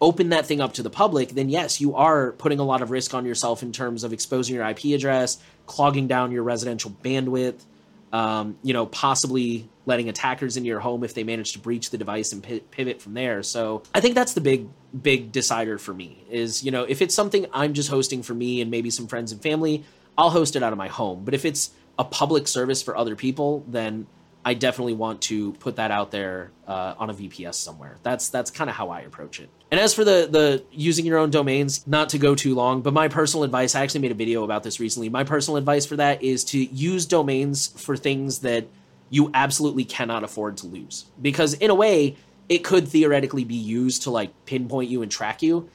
open 0.02 0.30
that 0.30 0.46
thing 0.46 0.62
up 0.62 0.74
to 0.74 0.84
the 0.84 0.90
public, 0.90 1.30
then 1.30 1.50
yes, 1.50 1.80
you 1.80 1.96
are 1.96 2.34
putting 2.34 2.60
a 2.60 2.64
lot 2.64 2.82
of 2.82 2.92
risk 2.92 3.14
on 3.14 3.26
yourself 3.26 3.64
in 3.64 3.72
terms 3.72 4.04
of 4.04 4.14
exposing 4.14 4.56
your 4.56 4.68
IP 4.68 4.86
address, 4.86 5.38
clogging 5.66 6.08
down 6.08 6.32
your 6.32 6.44
residential 6.44 6.92
bandwidth, 6.92 7.62
um, 8.12 8.58
you 8.64 8.74
know, 8.74 8.86
possibly 8.86 9.70
letting 9.86 10.10
attackers 10.10 10.58
into 10.58 10.68
your 10.68 10.80
home 10.80 11.04
if 11.04 11.14
they 11.14 11.24
manage 11.24 11.54
to 11.54 11.60
breach 11.60 11.90
the 11.90 11.98
device 11.98 12.34
and 12.34 12.44
pivot 12.72 13.02
from 13.02 13.14
there. 13.14 13.44
So 13.44 13.84
I 13.94 14.00
think 14.00 14.16
that's 14.16 14.34
the 14.34 14.42
big, 14.42 14.68
big 15.00 15.32
decider 15.32 15.78
for 15.78 15.94
me 15.94 16.24
is, 16.30 16.64
you 16.64 16.72
know, 16.72 16.84
if 16.84 17.02
it's 17.02 17.14
something 17.14 17.46
I'm 17.54 17.74
just 17.74 17.90
hosting 17.90 18.24
for 18.24 18.34
me 18.34 18.62
and 18.62 18.72
maybe 18.72 18.90
some 18.90 19.08
friends 19.08 19.32
and 19.32 19.42
family, 19.42 19.84
I'll 20.18 20.30
host 20.30 20.56
it 20.56 20.64
out 20.64 20.72
of 20.72 20.78
my 20.78 20.88
home. 20.88 21.24
But 21.24 21.34
if 21.34 21.46
it's 21.46 21.72
a 22.00 22.04
public 22.04 22.48
service 22.48 22.82
for 22.82 22.96
other 22.96 23.16
people, 23.16 23.64
then 23.68 24.08
I 24.48 24.54
definitely 24.54 24.94
want 24.94 25.22
to 25.22 25.54
put 25.54 25.78
that 25.78 25.90
out 25.90 26.12
there 26.12 26.52
uh, 26.68 26.94
on 27.00 27.10
a 27.10 27.14
VPS 27.16 27.56
somewhere. 27.56 27.98
That's 28.04 28.30
that's 28.30 28.52
kind 28.52 28.70
of 28.70 28.76
how 28.76 28.90
I 28.90 29.02
approach 29.02 29.40
it. 29.40 29.50
And 29.72 29.80
as 29.80 29.96
for 29.96 30.04
the 30.04 30.28
the 30.30 30.64
using 30.72 31.04
your 31.04 31.18
own 31.18 31.32
domains, 31.32 31.86
not 31.88 32.10
to 32.10 32.20
go 32.20 32.36
too 32.36 32.54
long, 32.54 32.84
but 32.84 32.94
my 32.94 33.08
personal 33.08 33.44
advice, 33.44 33.74
I 33.74 33.82
actually 33.82 34.02
made 34.02 34.12
a 34.12 34.16
video 34.16 34.44
about 34.44 34.62
this 34.62 34.80
recently. 34.80 35.10
My 35.10 35.24
personal 35.24 35.58
advice 35.58 35.88
for 35.88 35.96
that 35.96 36.22
is 36.22 36.44
to 36.46 36.60
use 36.60 37.08
domains 37.08 37.68
for 37.68 37.98
things 37.98 38.40
that 38.40 38.68
you 39.10 39.32
absolutely 39.34 39.84
cannot 39.84 40.24
afford 40.24 40.58
to 40.58 40.68
lose. 40.68 41.06
Because 41.20 41.56
in 41.56 41.72
a 41.72 41.76
way, 41.76 42.16
it 42.48 42.60
could 42.64 42.88
theoretically 42.88 43.46
be 43.46 43.56
used 43.56 44.04
to 44.04 44.12
like 44.12 44.46
pinpoint 44.46 44.92
you 44.92 45.02
and 45.02 45.12
track 45.12 45.42
you. 45.42 45.70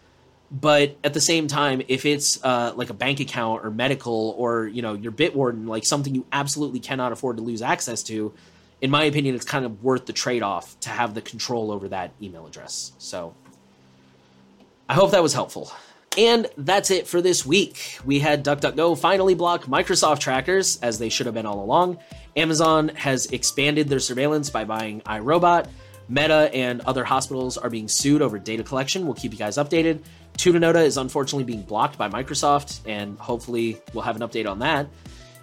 But 0.52 0.96
at 1.02 1.14
the 1.14 1.20
same 1.20 1.46
time, 1.46 1.82
if 1.88 2.04
it's 2.04 2.42
uh, 2.44 2.72
like 2.76 2.90
a 2.90 2.94
bank 2.94 3.18
account 3.18 3.64
or 3.64 3.70
medical 3.70 4.34
or 4.38 4.68
you 4.68 4.82
know 4.82 4.94
your 4.94 5.10
Bitwarden, 5.10 5.66
like 5.66 5.84
something 5.84 6.14
you 6.14 6.24
absolutely 6.30 6.78
cannot 6.78 7.10
afford 7.10 7.36
to 7.38 7.42
lose 7.42 7.62
access 7.62 8.04
to, 8.04 8.32
in 8.80 8.90
my 8.90 9.04
opinion, 9.04 9.34
it's 9.34 9.44
kind 9.44 9.64
of 9.64 9.82
worth 9.82 10.06
the 10.06 10.12
trade 10.12 10.42
off 10.42 10.78
to 10.80 10.88
have 10.88 11.14
the 11.14 11.20
control 11.20 11.70
over 11.70 11.88
that 11.88 12.12
email 12.22 12.46
address. 12.46 12.92
So 12.98 13.34
I 14.88 14.94
hope 14.94 15.10
that 15.10 15.22
was 15.22 15.34
helpful. 15.34 15.72
And 16.18 16.48
that's 16.56 16.90
it 16.90 17.06
for 17.06 17.22
this 17.22 17.46
week. 17.46 17.98
We 18.04 18.18
had 18.18 18.44
DuckDuckGo 18.44 18.98
finally 18.98 19.34
block 19.34 19.64
Microsoft 19.64 20.18
trackers, 20.18 20.80
as 20.80 20.98
they 20.98 21.08
should 21.08 21.26
have 21.26 21.34
been 21.34 21.46
all 21.46 21.62
along. 21.62 21.98
Amazon 22.36 22.88
has 22.90 23.26
expanded 23.26 23.88
their 23.88 24.00
surveillance 24.00 24.50
by 24.50 24.64
buying 24.64 25.02
iRobot. 25.02 25.68
Meta 26.08 26.50
and 26.52 26.80
other 26.80 27.04
hospitals 27.04 27.56
are 27.56 27.70
being 27.70 27.86
sued 27.86 28.22
over 28.22 28.38
data 28.38 28.64
collection. 28.64 29.04
We'll 29.04 29.14
keep 29.14 29.30
you 29.30 29.38
guys 29.38 29.56
updated. 29.56 30.02
Tutanota 30.36 30.84
is 30.84 30.96
unfortunately 30.96 31.44
being 31.44 31.62
blocked 31.62 31.96
by 31.96 32.08
Microsoft, 32.08 32.80
and 32.86 33.16
hopefully 33.18 33.80
we'll 33.92 34.02
have 34.02 34.16
an 34.16 34.22
update 34.22 34.50
on 34.50 34.58
that 34.60 34.88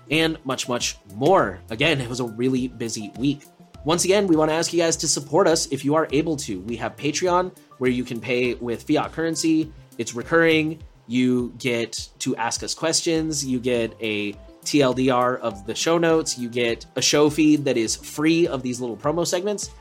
and 0.09 0.37
much, 0.45 0.67
much 0.67 0.97
more. 1.15 1.59
Again, 1.69 2.01
it 2.01 2.09
was 2.09 2.19
a 2.19 2.25
really 2.25 2.67
busy 2.67 3.11
week. 3.17 3.45
Once 3.83 4.03
again, 4.03 4.27
we 4.27 4.35
want 4.35 4.49
to 4.49 4.55
ask 4.55 4.73
you 4.73 4.79
guys 4.79 4.97
to 4.97 5.07
support 5.07 5.47
us 5.47 5.67
if 5.67 5.85
you 5.85 5.95
are 5.95 6.07
able 6.11 6.35
to. 6.35 6.59
We 6.61 6.75
have 6.77 6.95
Patreon 6.95 7.55
where 7.77 7.89
you 7.89 8.03
can 8.03 8.19
pay 8.19 8.55
with 8.55 8.83
fiat 8.83 9.11
currency, 9.11 9.71
it's 9.97 10.13
recurring. 10.13 10.79
You 11.07 11.53
get 11.57 12.09
to 12.19 12.35
ask 12.35 12.63
us 12.63 12.73
questions, 12.73 13.45
you 13.45 13.59
get 13.59 13.95
a 14.01 14.33
TLDR 14.65 15.39
of 15.39 15.65
the 15.65 15.73
show 15.73 15.97
notes, 15.97 16.37
you 16.37 16.49
get 16.49 16.85
a 16.97 17.01
show 17.01 17.29
feed 17.29 17.63
that 17.63 17.77
is 17.77 17.95
free 17.95 18.45
of 18.45 18.61
these 18.61 18.81
little 18.81 18.97
promo 18.97 19.25
segments. 19.25 19.71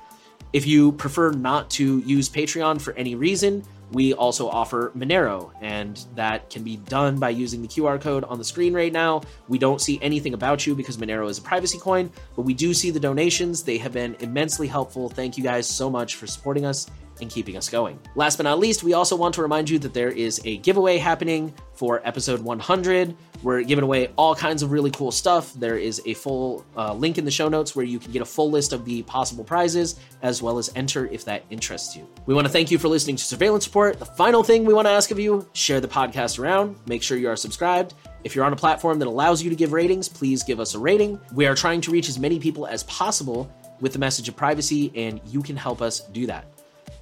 If 0.52 0.66
you 0.66 0.92
prefer 0.92 1.32
not 1.32 1.68
to 1.70 1.98
use 2.00 2.28
Patreon 2.28 2.80
for 2.80 2.92
any 2.92 3.16
reason, 3.16 3.64
we 3.92 4.14
also 4.14 4.48
offer 4.48 4.90
Monero, 4.96 5.52
and 5.60 6.04
that 6.14 6.50
can 6.50 6.62
be 6.62 6.76
done 6.76 7.18
by 7.18 7.30
using 7.30 7.62
the 7.62 7.68
QR 7.68 8.00
code 8.00 8.24
on 8.24 8.38
the 8.38 8.44
screen 8.44 8.74
right 8.74 8.92
now. 8.92 9.22
We 9.48 9.58
don't 9.58 9.80
see 9.80 9.98
anything 10.02 10.34
about 10.34 10.66
you 10.66 10.74
because 10.74 10.96
Monero 10.96 11.28
is 11.28 11.38
a 11.38 11.42
privacy 11.42 11.78
coin, 11.78 12.10
but 12.34 12.42
we 12.42 12.54
do 12.54 12.74
see 12.74 12.90
the 12.90 13.00
donations. 13.00 13.62
They 13.62 13.78
have 13.78 13.92
been 13.92 14.16
immensely 14.20 14.66
helpful. 14.66 15.08
Thank 15.08 15.38
you 15.38 15.44
guys 15.44 15.68
so 15.68 15.88
much 15.88 16.16
for 16.16 16.26
supporting 16.26 16.64
us 16.64 16.88
and 17.20 17.30
keeping 17.30 17.56
us 17.56 17.68
going. 17.68 17.98
Last 18.14 18.36
but 18.36 18.44
not 18.44 18.58
least, 18.58 18.82
we 18.82 18.92
also 18.92 19.16
want 19.16 19.34
to 19.34 19.42
remind 19.42 19.68
you 19.70 19.78
that 19.80 19.94
there 19.94 20.10
is 20.10 20.40
a 20.44 20.58
giveaway 20.58 20.98
happening 20.98 21.54
for 21.74 22.00
episode 22.04 22.40
100. 22.40 23.16
We're 23.42 23.62
giving 23.62 23.84
away 23.84 24.10
all 24.16 24.34
kinds 24.34 24.62
of 24.62 24.72
really 24.72 24.90
cool 24.90 25.12
stuff. 25.12 25.52
There 25.54 25.76
is 25.76 26.00
a 26.06 26.14
full 26.14 26.64
uh, 26.76 26.94
link 26.94 27.18
in 27.18 27.24
the 27.24 27.30
show 27.30 27.48
notes 27.48 27.76
where 27.76 27.84
you 27.84 27.98
can 27.98 28.12
get 28.12 28.22
a 28.22 28.26
full 28.26 28.50
list 28.50 28.72
of 28.72 28.84
the 28.84 29.02
possible 29.02 29.44
prizes, 29.44 29.96
as 30.22 30.42
well 30.42 30.58
as 30.58 30.70
enter 30.74 31.06
if 31.06 31.24
that 31.26 31.44
interests 31.50 31.94
you. 31.94 32.08
We 32.24 32.34
want 32.34 32.46
to 32.46 32.52
thank 32.52 32.70
you 32.70 32.78
for 32.78 32.88
listening 32.88 33.16
to 33.16 33.24
Surveillance 33.24 33.66
Report. 33.66 33.98
The 33.98 34.06
final 34.06 34.42
thing 34.42 34.64
we 34.64 34.74
want 34.74 34.86
to 34.86 34.92
ask 34.92 35.10
of 35.10 35.18
you 35.18 35.48
share 35.52 35.80
the 35.80 35.88
podcast 35.88 36.38
around, 36.38 36.76
make 36.86 37.02
sure 37.02 37.18
you 37.18 37.28
are 37.28 37.36
subscribed. 37.36 37.94
If 38.24 38.34
you're 38.34 38.44
on 38.44 38.52
a 38.52 38.56
platform 38.56 38.98
that 38.98 39.06
allows 39.06 39.42
you 39.42 39.50
to 39.50 39.56
give 39.56 39.72
ratings, 39.72 40.08
please 40.08 40.42
give 40.42 40.58
us 40.58 40.74
a 40.74 40.78
rating. 40.78 41.20
We 41.32 41.46
are 41.46 41.54
trying 41.54 41.80
to 41.82 41.90
reach 41.90 42.08
as 42.08 42.18
many 42.18 42.40
people 42.40 42.66
as 42.66 42.82
possible 42.84 43.52
with 43.80 43.92
the 43.92 43.98
message 43.98 44.28
of 44.28 44.36
privacy, 44.36 44.90
and 44.96 45.20
you 45.26 45.42
can 45.42 45.56
help 45.56 45.82
us 45.82 46.00
do 46.00 46.26
that. 46.26 46.55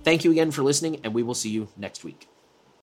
Thank 0.05 0.23
you 0.23 0.31
again 0.31 0.51
for 0.51 0.63
listening, 0.63 1.01
and 1.03 1.15
we 1.15 1.23
will 1.23 1.35
see 1.35 1.49
you 1.49 1.69
next 1.77 2.05
week. 2.05 2.29